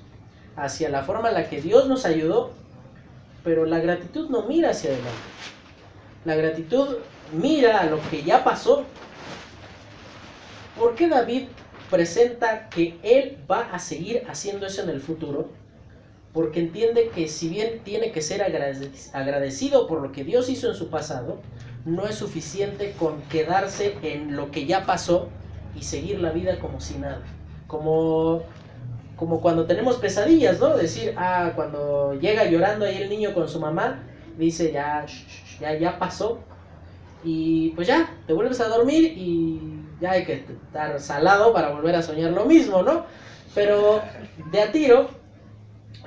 hacia 0.55 0.89
la 0.89 1.03
forma 1.03 1.29
en 1.29 1.35
la 1.35 1.49
que 1.49 1.61
Dios 1.61 1.87
nos 1.87 2.05
ayudó, 2.05 2.51
pero 3.43 3.65
la 3.65 3.79
gratitud 3.79 4.29
no 4.29 4.43
mira 4.43 4.71
hacia 4.71 4.91
adelante. 4.91 5.11
La 6.25 6.35
gratitud 6.35 6.97
mira 7.31 7.79
a 7.79 7.85
lo 7.85 7.99
que 8.09 8.23
ya 8.23 8.43
pasó. 8.43 8.83
¿Por 10.77 10.95
qué 10.95 11.07
David 11.07 11.47
presenta 11.89 12.69
que 12.69 12.97
él 13.03 13.37
va 13.49 13.61
a 13.71 13.79
seguir 13.79 14.23
haciendo 14.27 14.65
eso 14.65 14.81
en 14.81 14.89
el 14.89 14.99
futuro? 14.99 15.49
Porque 16.33 16.59
entiende 16.59 17.09
que 17.13 17.27
si 17.27 17.47
bien 17.47 17.81
tiene 17.83 18.11
que 18.11 18.21
ser 18.21 18.41
agradecido 18.41 19.87
por 19.87 20.01
lo 20.01 20.11
que 20.11 20.23
Dios 20.23 20.49
hizo 20.49 20.67
en 20.69 20.75
su 20.75 20.89
pasado, 20.89 21.39
no 21.85 22.07
es 22.07 22.15
suficiente 22.15 22.95
con 22.99 23.21
quedarse 23.23 23.97
en 24.01 24.35
lo 24.35 24.51
que 24.51 24.65
ya 24.65 24.85
pasó 24.85 25.29
y 25.75 25.83
seguir 25.83 26.19
la 26.19 26.31
vida 26.31 26.59
como 26.59 26.81
si 26.81 26.97
nada. 26.97 27.21
Como 27.67 28.43
como 29.15 29.39
cuando 29.39 29.65
tenemos 29.65 29.97
pesadillas, 29.97 30.59
¿no? 30.59 30.75
Decir, 30.75 31.13
ah, 31.17 31.53
cuando 31.55 32.15
llega 32.15 32.45
llorando 32.45 32.85
ahí 32.85 32.97
el 32.97 33.09
niño 33.09 33.33
con 33.33 33.47
su 33.47 33.59
mamá, 33.59 34.03
dice, 34.37 34.71
ya, 34.71 35.05
ya, 35.59 35.77
ya 35.77 35.97
pasó. 35.97 36.39
Y 37.23 37.69
pues 37.71 37.87
ya, 37.87 38.09
te 38.27 38.33
vuelves 38.33 38.59
a 38.59 38.67
dormir 38.67 39.13
y 39.17 39.81
ya 40.01 40.11
hay 40.11 40.25
que 40.25 40.33
estar 40.33 40.99
salado 40.99 41.53
para 41.53 41.69
volver 41.69 41.95
a 41.95 42.01
soñar 42.01 42.31
lo 42.31 42.45
mismo, 42.45 42.83
¿no? 42.83 43.05
Pero 43.55 44.01
de 44.51 44.61
a 44.61 44.71
tiro, 44.71 45.09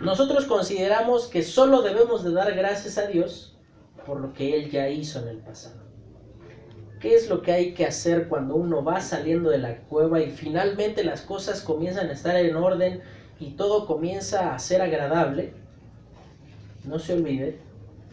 nosotros 0.01 0.45
consideramos 0.45 1.27
que 1.27 1.43
solo 1.43 1.83
debemos 1.83 2.23
de 2.23 2.33
dar 2.33 2.55
gracias 2.55 2.99
a 2.99 3.07
Dios 3.07 3.58
por 4.09 4.21
lo 4.21 4.33
que 4.33 4.57
Él 4.57 4.71
ya 4.71 4.89
hizo 4.89 5.21
en 5.21 5.29
el 5.29 5.37
pasado. 5.37 5.77
¿Qué 6.99 7.15
es 7.15 7.29
lo 7.29 7.43
que 7.43 7.53
hay 7.53 7.75
que 7.75 7.85
hacer 7.85 8.27
cuando 8.27 8.57
uno 8.57 8.83
va 8.83 9.03
saliendo 9.03 9.51
de 9.51 9.59
la 9.59 9.77
cueva 9.83 10.21
y 10.21 10.31
finalmente 10.31 11.05
las 11.05 11.21
cosas 11.21 11.61
comienzan 11.61 12.09
a 12.09 12.13
estar 12.13 12.35
en 12.35 12.57
orden 12.57 13.03
y 13.39 13.51
todo 13.51 13.87
comienza 13.87 14.55
a 14.55 14.59
ser 14.59 14.81
agradable? 14.81 15.53
No 16.85 16.99
se 16.99 17.13
olvide 17.13 17.59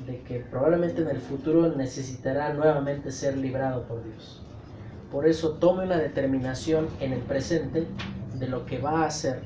de 0.06 0.22
que 0.24 0.42
probablemente 0.42 1.02
en 1.02 1.08
el 1.08 1.22
futuro 1.22 1.74
necesitará 1.74 2.54
nuevamente 2.54 3.10
ser 3.10 3.38
librado 3.38 3.84
por 3.88 4.04
Dios. 4.04 4.44
Por 5.12 5.26
eso 5.26 5.54
tome 5.54 5.86
una 5.86 5.98
determinación 5.98 6.90
en 7.00 7.14
el 7.14 7.22
presente 7.22 7.88
de 8.34 8.48
lo 8.48 8.66
que 8.66 8.80
va 8.80 9.04
a 9.04 9.06
hacer 9.06 9.44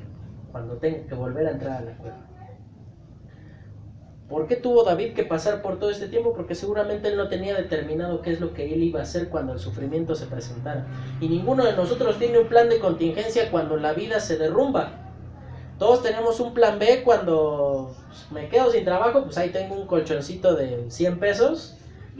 cuando 0.50 0.78
tenga 0.78 1.06
que 1.06 1.14
volver 1.14 1.46
a 1.46 1.52
entrar 1.52 1.76
a 1.76 1.84
la 1.84 1.96
cueva. 1.96 2.29
¿Por 4.30 4.46
qué 4.46 4.54
tuvo 4.54 4.84
David 4.84 5.14
que 5.14 5.24
pasar 5.24 5.60
por 5.60 5.80
todo 5.80 5.90
este 5.90 6.06
tiempo? 6.06 6.32
Porque 6.32 6.54
seguramente 6.54 7.08
él 7.08 7.16
no 7.16 7.28
tenía 7.28 7.56
determinado 7.56 8.22
qué 8.22 8.30
es 8.30 8.40
lo 8.40 8.54
que 8.54 8.72
él 8.72 8.84
iba 8.84 9.00
a 9.00 9.02
hacer 9.02 9.28
cuando 9.28 9.52
el 9.54 9.58
sufrimiento 9.58 10.14
se 10.14 10.26
presentara. 10.26 10.86
Y 11.20 11.28
ninguno 11.28 11.64
de 11.64 11.72
nosotros 11.72 12.16
tiene 12.16 12.38
un 12.38 12.46
plan 12.46 12.68
de 12.68 12.78
contingencia 12.78 13.50
cuando 13.50 13.76
la 13.76 13.92
vida 13.92 14.20
se 14.20 14.38
derrumba. 14.38 14.92
Todos 15.80 16.04
tenemos 16.04 16.38
un 16.38 16.54
plan 16.54 16.78
B 16.78 17.02
cuando 17.02 17.96
me 18.30 18.48
quedo 18.48 18.70
sin 18.70 18.84
trabajo, 18.84 19.24
pues 19.24 19.36
ahí 19.36 19.48
tengo 19.48 19.74
un 19.74 19.88
colchoncito 19.88 20.54
de 20.54 20.88
100 20.88 21.18
pesos 21.18 21.76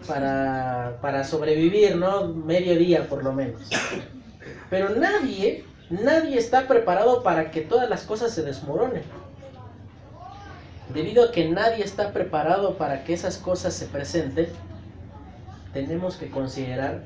para, 0.08 0.98
para 1.00 1.22
sobrevivir, 1.22 1.94
¿no? 1.94 2.26
Medio 2.26 2.74
día 2.76 3.08
por 3.08 3.22
lo 3.22 3.32
menos. 3.32 3.60
Pero 4.68 4.88
nadie, 4.90 5.64
nadie 5.90 6.38
está 6.38 6.66
preparado 6.66 7.22
para 7.22 7.52
que 7.52 7.60
todas 7.60 7.88
las 7.88 8.02
cosas 8.02 8.32
se 8.32 8.42
desmoronen. 8.42 9.04
Debido 10.94 11.24
a 11.24 11.30
que 11.30 11.48
nadie 11.48 11.84
está 11.84 12.12
preparado 12.12 12.76
para 12.76 13.04
que 13.04 13.12
esas 13.12 13.38
cosas 13.38 13.74
se 13.74 13.86
presenten, 13.86 14.48
tenemos 15.72 16.16
que 16.16 16.30
considerar 16.30 17.04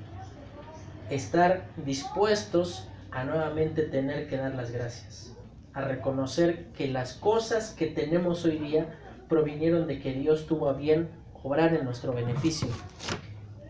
estar 1.10 1.66
dispuestos 1.84 2.88
a 3.10 3.24
nuevamente 3.24 3.82
tener 3.82 4.26
que 4.28 4.38
dar 4.38 4.54
las 4.54 4.70
gracias, 4.70 5.36
a 5.74 5.82
reconocer 5.82 6.66
que 6.72 6.88
las 6.88 7.12
cosas 7.12 7.72
que 7.72 7.86
tenemos 7.86 8.44
hoy 8.46 8.58
día 8.58 8.86
provinieron 9.28 9.86
de 9.86 10.00
que 10.00 10.14
Dios 10.14 10.46
tuvo 10.46 10.70
a 10.70 10.72
bien 10.72 11.10
obrar 11.42 11.74
en 11.74 11.84
nuestro 11.84 12.14
beneficio. 12.14 12.68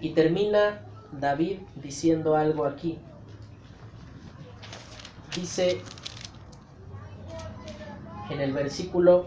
Y 0.01 0.11
termina 0.11 0.81
David 1.13 1.59
diciendo 1.83 2.37
algo 2.37 2.67
aquí. 2.67 2.99
Dice 5.35 5.81
en 8.31 8.41
el 8.41 8.53
versículo 8.53 9.27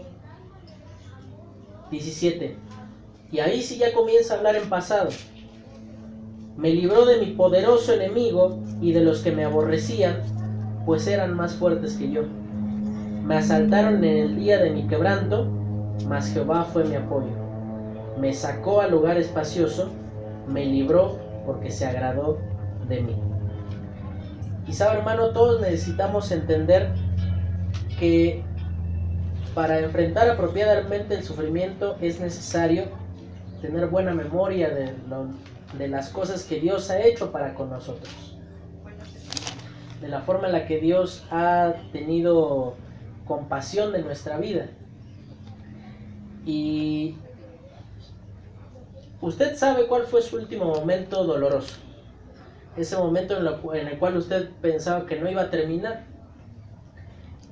17. 1.90 2.56
Y 3.30 3.40
ahí 3.40 3.62
sí 3.62 3.78
ya 3.78 3.92
comienza 3.92 4.34
a 4.34 4.36
hablar 4.38 4.56
en 4.56 4.68
pasado. 4.68 5.10
Me 6.56 6.70
libró 6.70 7.06
de 7.06 7.18
mi 7.18 7.32
poderoso 7.32 7.92
enemigo 7.92 8.58
y 8.80 8.92
de 8.92 9.02
los 9.02 9.20
que 9.20 9.32
me 9.32 9.44
aborrecían, 9.44 10.22
pues 10.86 11.06
eran 11.06 11.34
más 11.36 11.54
fuertes 11.54 11.94
que 11.94 12.10
yo. 12.10 12.22
Me 13.24 13.36
asaltaron 13.36 14.02
en 14.04 14.16
el 14.16 14.36
día 14.36 14.58
de 14.58 14.70
mi 14.70 14.86
quebranto, 14.86 15.46
mas 16.06 16.32
Jehová 16.32 16.64
fue 16.64 16.84
mi 16.84 16.96
apoyo. 16.96 17.30
Me 18.18 18.32
sacó 18.32 18.80
al 18.80 18.90
lugar 18.90 19.18
espacioso, 19.18 19.90
me 20.48 20.64
libró 20.64 21.18
porque 21.46 21.70
se 21.70 21.86
agradó 21.86 22.38
de 22.88 23.02
mí. 23.02 23.16
Sabe 24.78 24.98
hermano, 24.98 25.30
todos 25.30 25.60
necesitamos 25.60 26.30
entender 26.30 26.92
que 27.98 28.44
para 29.54 29.80
enfrentar 29.80 30.28
apropiadamente 30.28 31.14
el 31.14 31.24
sufrimiento 31.24 31.96
es 32.00 32.20
necesario 32.20 32.84
tener 33.60 33.88
buena 33.88 34.14
memoria 34.14 34.70
de, 34.70 35.88
las 35.88 36.10
cosas 36.10 36.44
que 36.44 36.60
Dios 36.60 36.90
ha 36.90 37.00
hecho 37.00 37.32
para 37.32 37.54
con 37.54 37.70
nosotros. 37.70 38.36
De 40.00 40.08
la 40.08 40.20
forma 40.20 40.46
en 40.46 40.52
la 40.52 40.66
que 40.66 40.78
Dios 40.78 41.24
ha 41.30 41.74
tenido 41.92 42.74
compasión 43.26 43.92
de 43.92 44.02
nuestra 44.02 44.38
vida. 44.38 44.68
Y 46.46 47.16
usted 49.20 49.56
sabe 49.56 49.86
cuál 49.86 50.04
fue 50.04 50.22
su 50.22 50.36
último 50.36 50.66
momento 50.66 51.24
doloroso. 51.24 51.74
ese 52.76 52.96
momento 52.96 53.36
en, 53.74 53.88
el 53.88 53.98
cual 53.98 54.16
usted 54.16 54.50
pensaba 54.62 55.04
que 55.04 55.20
no 55.20 55.28
iba 55.28 55.42
a 55.42 55.50
terminar 55.50 56.04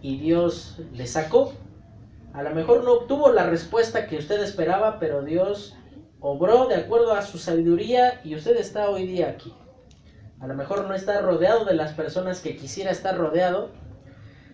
y 0.00 0.18
Dios 0.18 0.78
le 0.92 1.06
sacó. 1.06 1.52
A 2.36 2.42
lo 2.42 2.54
mejor 2.54 2.84
no 2.84 2.92
obtuvo 2.92 3.32
la 3.32 3.46
respuesta 3.46 4.06
que 4.06 4.18
usted 4.18 4.42
esperaba, 4.42 4.98
pero 4.98 5.22
Dios 5.22 5.74
obró 6.20 6.66
de 6.66 6.74
acuerdo 6.74 7.14
a 7.14 7.22
su 7.22 7.38
sabiduría 7.38 8.20
y 8.24 8.34
usted 8.34 8.58
está 8.58 8.90
hoy 8.90 9.06
día 9.06 9.30
aquí. 9.30 9.54
A 10.40 10.46
lo 10.46 10.52
mejor 10.52 10.86
no 10.86 10.92
está 10.92 11.22
rodeado 11.22 11.64
de 11.64 11.72
las 11.72 11.94
personas 11.94 12.40
que 12.42 12.58
quisiera 12.58 12.90
estar 12.90 13.16
rodeado. 13.16 13.70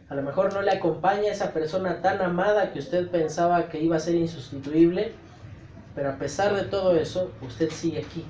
A 0.08 0.14
lo 0.14 0.22
mejor 0.22 0.54
no 0.54 0.62
le 0.62 0.70
acompaña 0.70 1.32
esa 1.32 1.52
persona 1.52 2.00
tan 2.02 2.22
amada 2.22 2.72
que 2.72 2.78
usted 2.78 3.10
pensaba 3.10 3.68
que 3.68 3.80
iba 3.80 3.96
a 3.96 4.00
ser 4.00 4.14
insustituible. 4.14 5.14
Pero 5.96 6.10
a 6.10 6.18
pesar 6.18 6.54
de 6.54 6.62
todo 6.62 6.94
eso, 6.94 7.32
usted 7.44 7.68
sigue 7.70 7.98
aquí. 7.98 8.24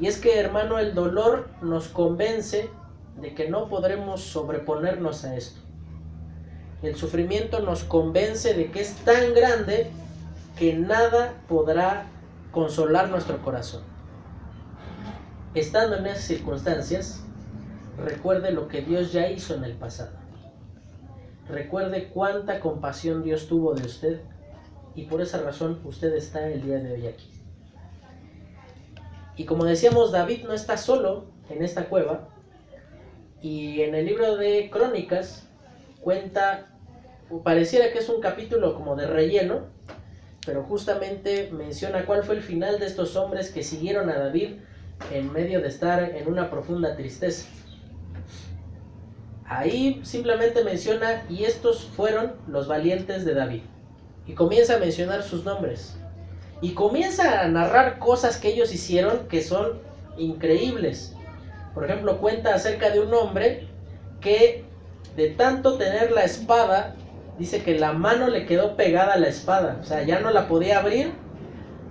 Y 0.00 0.06
es 0.06 0.18
que, 0.18 0.40
hermano, 0.40 0.78
el 0.78 0.94
dolor 0.94 1.50
nos 1.60 1.88
convence 1.88 2.70
de 3.20 3.34
que 3.34 3.50
no 3.50 3.68
podremos 3.68 4.22
sobreponernos 4.22 5.26
a 5.26 5.36
esto. 5.36 5.65
El 6.82 6.96
sufrimiento 6.96 7.60
nos 7.60 7.84
convence 7.84 8.54
de 8.54 8.70
que 8.70 8.80
es 8.80 8.94
tan 8.96 9.34
grande 9.34 9.90
que 10.58 10.74
nada 10.74 11.34
podrá 11.48 12.06
consolar 12.50 13.08
nuestro 13.08 13.42
corazón. 13.42 13.82
Estando 15.54 15.96
en 15.96 16.06
esas 16.06 16.24
circunstancias, 16.24 17.22
recuerde 17.96 18.52
lo 18.52 18.68
que 18.68 18.82
Dios 18.82 19.12
ya 19.12 19.28
hizo 19.28 19.54
en 19.54 19.64
el 19.64 19.72
pasado. 19.72 20.12
Recuerde 21.48 22.08
cuánta 22.08 22.60
compasión 22.60 23.22
Dios 23.22 23.46
tuvo 23.46 23.74
de 23.74 23.86
usted 23.86 24.20
y 24.94 25.04
por 25.04 25.20
esa 25.20 25.40
razón 25.42 25.80
usted 25.84 26.14
está 26.14 26.46
el 26.48 26.62
día 26.62 26.78
de 26.78 26.92
hoy 26.92 27.06
aquí. 27.06 27.30
Y 29.36 29.44
como 29.44 29.64
decíamos, 29.64 30.12
David 30.12 30.44
no 30.44 30.52
está 30.52 30.76
solo 30.76 31.26
en 31.50 31.62
esta 31.62 31.88
cueva. 31.88 32.28
Y 33.42 33.82
en 33.82 33.94
el 33.94 34.06
libro 34.06 34.36
de 34.36 34.70
Crónicas 34.70 35.45
cuenta, 36.06 36.68
pareciera 37.42 37.90
que 37.90 37.98
es 37.98 38.08
un 38.08 38.20
capítulo 38.20 38.76
como 38.76 38.94
de 38.94 39.08
relleno, 39.08 39.62
pero 40.46 40.62
justamente 40.62 41.50
menciona 41.50 42.06
cuál 42.06 42.22
fue 42.22 42.36
el 42.36 42.42
final 42.42 42.78
de 42.78 42.86
estos 42.86 43.16
hombres 43.16 43.50
que 43.50 43.64
siguieron 43.64 44.08
a 44.08 44.16
David 44.16 44.50
en 45.12 45.32
medio 45.32 45.60
de 45.60 45.66
estar 45.66 46.00
en 46.00 46.28
una 46.28 46.48
profunda 46.48 46.94
tristeza. 46.94 47.48
Ahí 49.46 50.00
simplemente 50.04 50.62
menciona, 50.62 51.24
y 51.28 51.42
estos 51.42 51.86
fueron 51.96 52.34
los 52.46 52.68
valientes 52.68 53.24
de 53.24 53.34
David. 53.34 53.62
Y 54.28 54.34
comienza 54.34 54.76
a 54.76 54.78
mencionar 54.78 55.24
sus 55.24 55.44
nombres. 55.44 55.96
Y 56.60 56.74
comienza 56.74 57.40
a 57.40 57.48
narrar 57.48 57.98
cosas 57.98 58.38
que 58.38 58.50
ellos 58.50 58.72
hicieron 58.72 59.26
que 59.26 59.42
son 59.42 59.80
increíbles. 60.16 61.16
Por 61.74 61.84
ejemplo, 61.84 62.18
cuenta 62.18 62.54
acerca 62.54 62.90
de 62.90 63.00
un 63.00 63.12
hombre 63.12 63.66
que 64.20 64.65
de 65.16 65.30
tanto 65.30 65.78
tener 65.78 66.12
la 66.12 66.24
espada, 66.24 66.94
dice 67.38 67.62
que 67.62 67.78
la 67.78 67.92
mano 67.92 68.28
le 68.28 68.46
quedó 68.46 68.76
pegada 68.76 69.14
a 69.14 69.18
la 69.18 69.28
espada. 69.28 69.78
O 69.80 69.84
sea, 69.84 70.02
ya 70.02 70.20
no 70.20 70.30
la 70.30 70.46
podía 70.46 70.78
abrir 70.78 71.12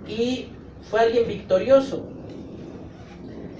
y 0.06 0.50
fue 0.90 1.00
alguien 1.00 1.26
victorioso. 1.26 2.06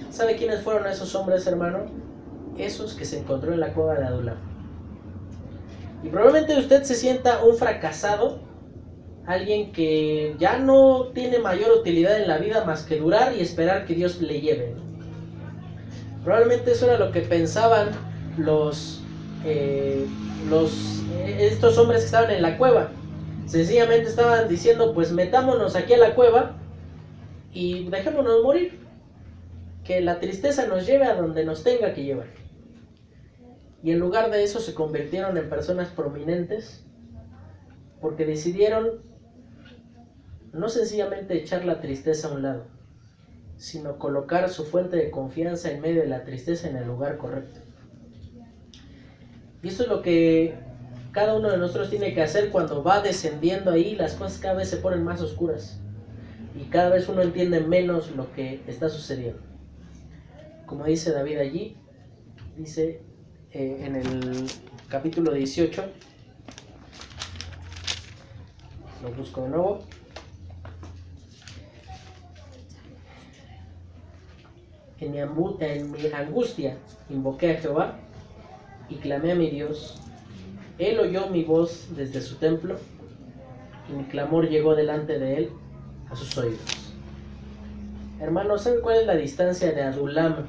¿Sabe 0.09 0.35
quiénes 0.35 0.61
fueron 0.61 0.87
esos 0.87 1.13
hombres, 1.15 1.45
hermano? 1.45 1.85
Esos 2.57 2.95
que 2.95 3.05
se 3.05 3.19
encontró 3.19 3.53
en 3.53 3.59
la 3.59 3.73
cueva 3.73 3.95
de 3.95 4.05
Adulam. 4.05 4.37
Y 6.03 6.09
probablemente 6.09 6.57
usted 6.57 6.83
se 6.83 6.95
sienta 6.95 7.43
un 7.43 7.55
fracasado 7.57 8.39
alguien 9.27 9.73
que 9.73 10.35
ya 10.39 10.57
no 10.57 11.09
tiene 11.13 11.39
mayor 11.39 11.71
utilidad 11.77 12.19
en 12.19 12.29
la 12.29 12.37
vida 12.37 12.63
más 12.63 12.83
que 12.83 12.97
durar 12.97 13.35
y 13.35 13.41
esperar 13.41 13.85
que 13.85 13.93
Dios 13.93 14.21
le 14.21 14.39
lleve. 14.39 14.73
Probablemente 16.23 16.71
eso 16.71 16.85
era 16.85 16.97
lo 16.97 17.11
que 17.11 17.21
pensaban 17.21 17.89
los, 18.37 19.01
estos 21.39 21.77
hombres 21.77 22.01
que 22.01 22.05
estaban 22.05 22.31
en 22.31 22.41
la 22.41 22.57
cueva. 22.57 22.89
Sencillamente 23.45 24.09
estaban 24.09 24.49
diciendo, 24.49 24.93
pues 24.93 25.11
metámonos 25.11 25.75
aquí 25.75 25.93
a 25.93 25.97
la 25.97 26.15
cueva 26.15 26.57
y 27.53 27.89
dejémonos 27.89 28.43
morir. 28.43 28.79
Que 29.83 30.01
la 30.01 30.19
tristeza 30.19 30.67
nos 30.67 30.85
lleve 30.85 31.05
a 31.05 31.15
donde 31.15 31.45
nos 31.45 31.63
tenga 31.63 31.93
que 31.93 32.03
llevar. 32.03 32.27
Y 33.83 33.91
en 33.91 33.99
lugar 33.99 34.31
de 34.31 34.43
eso 34.43 34.59
se 34.59 34.73
convirtieron 34.73 35.37
en 35.37 35.49
personas 35.49 35.89
prominentes 35.89 36.83
porque 38.01 38.25
decidieron 38.25 39.01
no 40.51 40.69
sencillamente 40.69 41.35
echar 41.35 41.63
la 41.65 41.79
tristeza 41.79 42.27
a 42.27 42.31
un 42.31 42.41
lado, 42.41 42.65
sino 43.57 43.97
colocar 43.97 44.49
su 44.49 44.65
fuente 44.65 44.97
de 44.97 45.11
confianza 45.11 45.71
en 45.71 45.81
medio 45.81 46.01
de 46.01 46.07
la 46.07 46.23
tristeza 46.23 46.67
en 46.69 46.77
el 46.77 46.87
lugar 46.87 47.17
correcto. 47.17 47.61
Y 49.63 49.69
eso 49.69 49.83
es 49.83 49.89
lo 49.89 50.01
que 50.01 50.55
cada 51.11 51.35
uno 51.35 51.49
de 51.49 51.57
nosotros 51.57 51.89
tiene 51.89 52.13
que 52.13 52.21
hacer 52.21 52.51
cuando 52.51 52.83
va 52.83 53.01
descendiendo 53.01 53.71
ahí, 53.71 53.95
las 53.95 54.13
cosas 54.13 54.39
cada 54.39 54.55
vez 54.55 54.69
se 54.69 54.77
ponen 54.77 55.03
más 55.03 55.21
oscuras 55.21 55.79
y 56.55 56.65
cada 56.65 56.89
vez 56.89 57.07
uno 57.07 57.21
entiende 57.21 57.59
menos 57.61 58.11
lo 58.11 58.31
que 58.33 58.61
está 58.67 58.89
sucediendo. 58.89 59.39
Como 60.65 60.85
dice 60.85 61.11
David 61.11 61.37
allí, 61.37 61.77
dice 62.57 63.01
eh, 63.51 63.77
en 63.81 63.95
el 63.95 64.47
capítulo 64.89 65.33
18, 65.33 65.83
lo 69.03 69.11
busco 69.11 69.43
de 69.43 69.49
nuevo, 69.49 69.79
En 74.99 75.11
mi, 75.11 75.19
angustia 76.11 76.75
invoqué 77.09 77.51
a 77.51 77.61
Jehová 77.61 77.99
y 78.89 78.95
clamé 78.95 79.31
a 79.31 79.35
mi 79.35 79.49
Dios. 79.49 79.95
Él 80.77 80.99
oyó 80.99 81.27
mi 81.27 81.43
voz 81.43 81.87
desde 81.95 82.21
su 82.21 82.35
templo 82.35 82.77
y 83.89 83.93
mi 83.93 84.03
clamor 84.05 84.49
llegó 84.49 84.75
delante 84.75 85.17
de 85.19 85.37
él 85.37 85.49
a 86.09 86.15
sus 86.15 86.37
oídos. 86.37 86.87
Hermanos, 88.19 88.63
¿saben 88.63 88.81
cuál 88.81 88.97
es 88.97 89.05
la 89.05 89.15
distancia 89.15 89.71
de 89.71 89.83
Adulam 89.83 90.47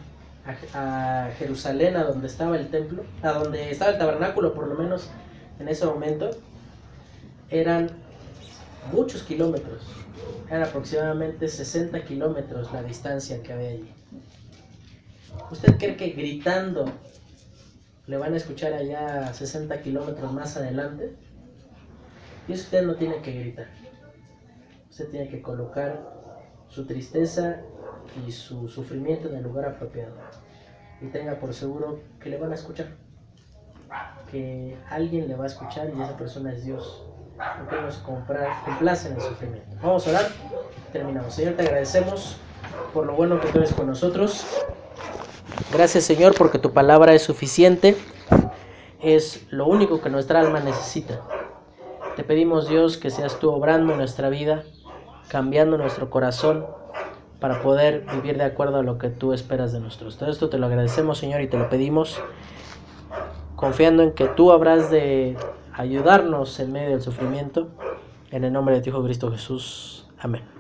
a, 0.75 1.31
Jerusalén, 1.39 1.97
a 1.97 2.05
donde 2.05 2.27
estaba 2.27 2.57
el 2.57 2.69
templo? 2.69 3.05
A 3.23 3.33
donde 3.33 3.71
estaba 3.71 3.93
el 3.93 3.99
tabernáculo, 3.99 4.55
por 4.55 4.69
lo 4.69 4.75
menos 4.75 5.11
en 5.59 5.69
ese 5.69 5.85
momento. 5.85 6.31
Eran 7.51 7.91
muchos 8.93 9.23
kilómetros. 9.23 9.83
Eran 10.49 10.65
aproximadamente 10.65 11.49
60 11.49 12.03
kilómetros 12.05 12.73
la 12.73 12.83
distancia 12.83 13.43
que 13.43 13.53
había 13.53 13.69
allí. 13.69 13.91
¿Usted 15.51 15.77
cree 15.77 15.97
que 15.97 16.11
gritando 16.11 16.87
le 18.09 18.17
van 18.17 18.33
a 18.33 18.39
escuchar 18.39 18.73
allá 18.73 19.33
60 19.33 19.83
kilómetros 19.83 20.33
más 20.33 20.57
adelante? 20.57 21.15
Y 22.49 22.55
usted 22.55 22.83
no 22.83 22.97
tiene 22.97 23.21
que 23.21 23.33
gritar. 23.33 23.67
Usted 24.89 25.11
tiene 25.11 25.29
que 25.29 25.43
colocar 25.43 26.03
su 26.69 26.87
tristeza 26.87 27.61
y 28.27 28.33
su 28.33 28.67
sufrimiento 28.69 29.29
en 29.29 29.37
el 29.37 29.43
lugar 29.43 29.67
apropiado. 29.67 30.15
Y 31.03 31.09
tenga 31.09 31.39
por 31.39 31.53
seguro 31.53 32.01
que 32.19 32.31
le 32.31 32.39
van 32.39 32.51
a 32.51 32.55
escuchar. 32.55 32.97
Que 34.31 34.79
alguien 34.89 35.29
le 35.29 35.37
va 35.37 35.45
a 35.45 35.49
escuchar 35.49 35.93
y 35.95 36.01
esa 36.01 36.17
persona 36.17 36.53
es 36.55 36.65
Dios. 36.65 37.05
Porque 37.59 37.77
nos 37.77 37.99
complace 37.99 39.09
en 39.09 39.15
el 39.17 39.21
sufrimiento. 39.21 39.77
Vamos 39.83 40.07
a 40.07 40.11
orar. 40.11 40.27
Terminamos. 40.93 41.35
Señor, 41.35 41.55
te 41.55 41.63
agradecemos 41.63 42.39
por 42.95 43.05
lo 43.05 43.15
bueno 43.15 43.39
que 43.39 43.49
tú 43.49 43.59
eres 43.59 43.75
con 43.75 43.87
nosotros. 43.87 44.47
Gracias 45.73 46.05
Señor 46.05 46.35
porque 46.37 46.59
tu 46.59 46.73
palabra 46.73 47.15
es 47.15 47.23
suficiente, 47.23 47.97
es 49.03 49.47
lo 49.51 49.67
único 49.67 50.01
que 50.01 50.11
nuestra 50.11 50.41
alma 50.41 50.61
necesita. 50.61 51.21
Te 52.17 52.25
pedimos 52.25 52.69
Dios 52.69 52.97
que 52.97 53.11
seas 53.11 53.39
tú 53.39 53.51
obrando 53.51 53.95
nuestra 53.95 54.29
vida, 54.29 54.65
cambiando 55.29 55.77
nuestro 55.77 56.11
corazón 56.11 56.67
para 57.39 57.63
poder 57.63 58.05
vivir 58.13 58.39
de 58.39 58.45
acuerdo 58.45 58.79
a 58.79 58.83
lo 58.83 58.99
que 58.99 59.11
tú 59.11 59.33
esperas 59.33 59.73
de 59.73 59.81
nosotros. 59.81 60.17
Todo 60.17 60.31
esto 60.31 60.49
te 60.49 60.59
lo 60.59 60.67
agradecemos 60.67 61.19
Señor 61.19 61.43
y 61.43 61.49
te 61.49 61.59
lo 61.59 61.69
pedimos 61.69 62.21
confiando 63.55 64.03
en 64.03 64.13
que 64.13 64.27
tú 64.27 64.53
habrás 64.53 64.91
de 64.91 65.37
ayudarnos 65.75 66.59
en 66.61 66.73
medio 66.73 66.91
del 66.91 67.03
sufrimiento. 67.03 67.69
En 68.31 68.45
el 68.45 68.53
nombre 68.53 68.75
de 68.75 68.83
tu 68.83 68.91
Hijo 68.91 69.03
Cristo 69.03 69.31
Jesús. 69.31 70.07
Amén. 70.19 70.58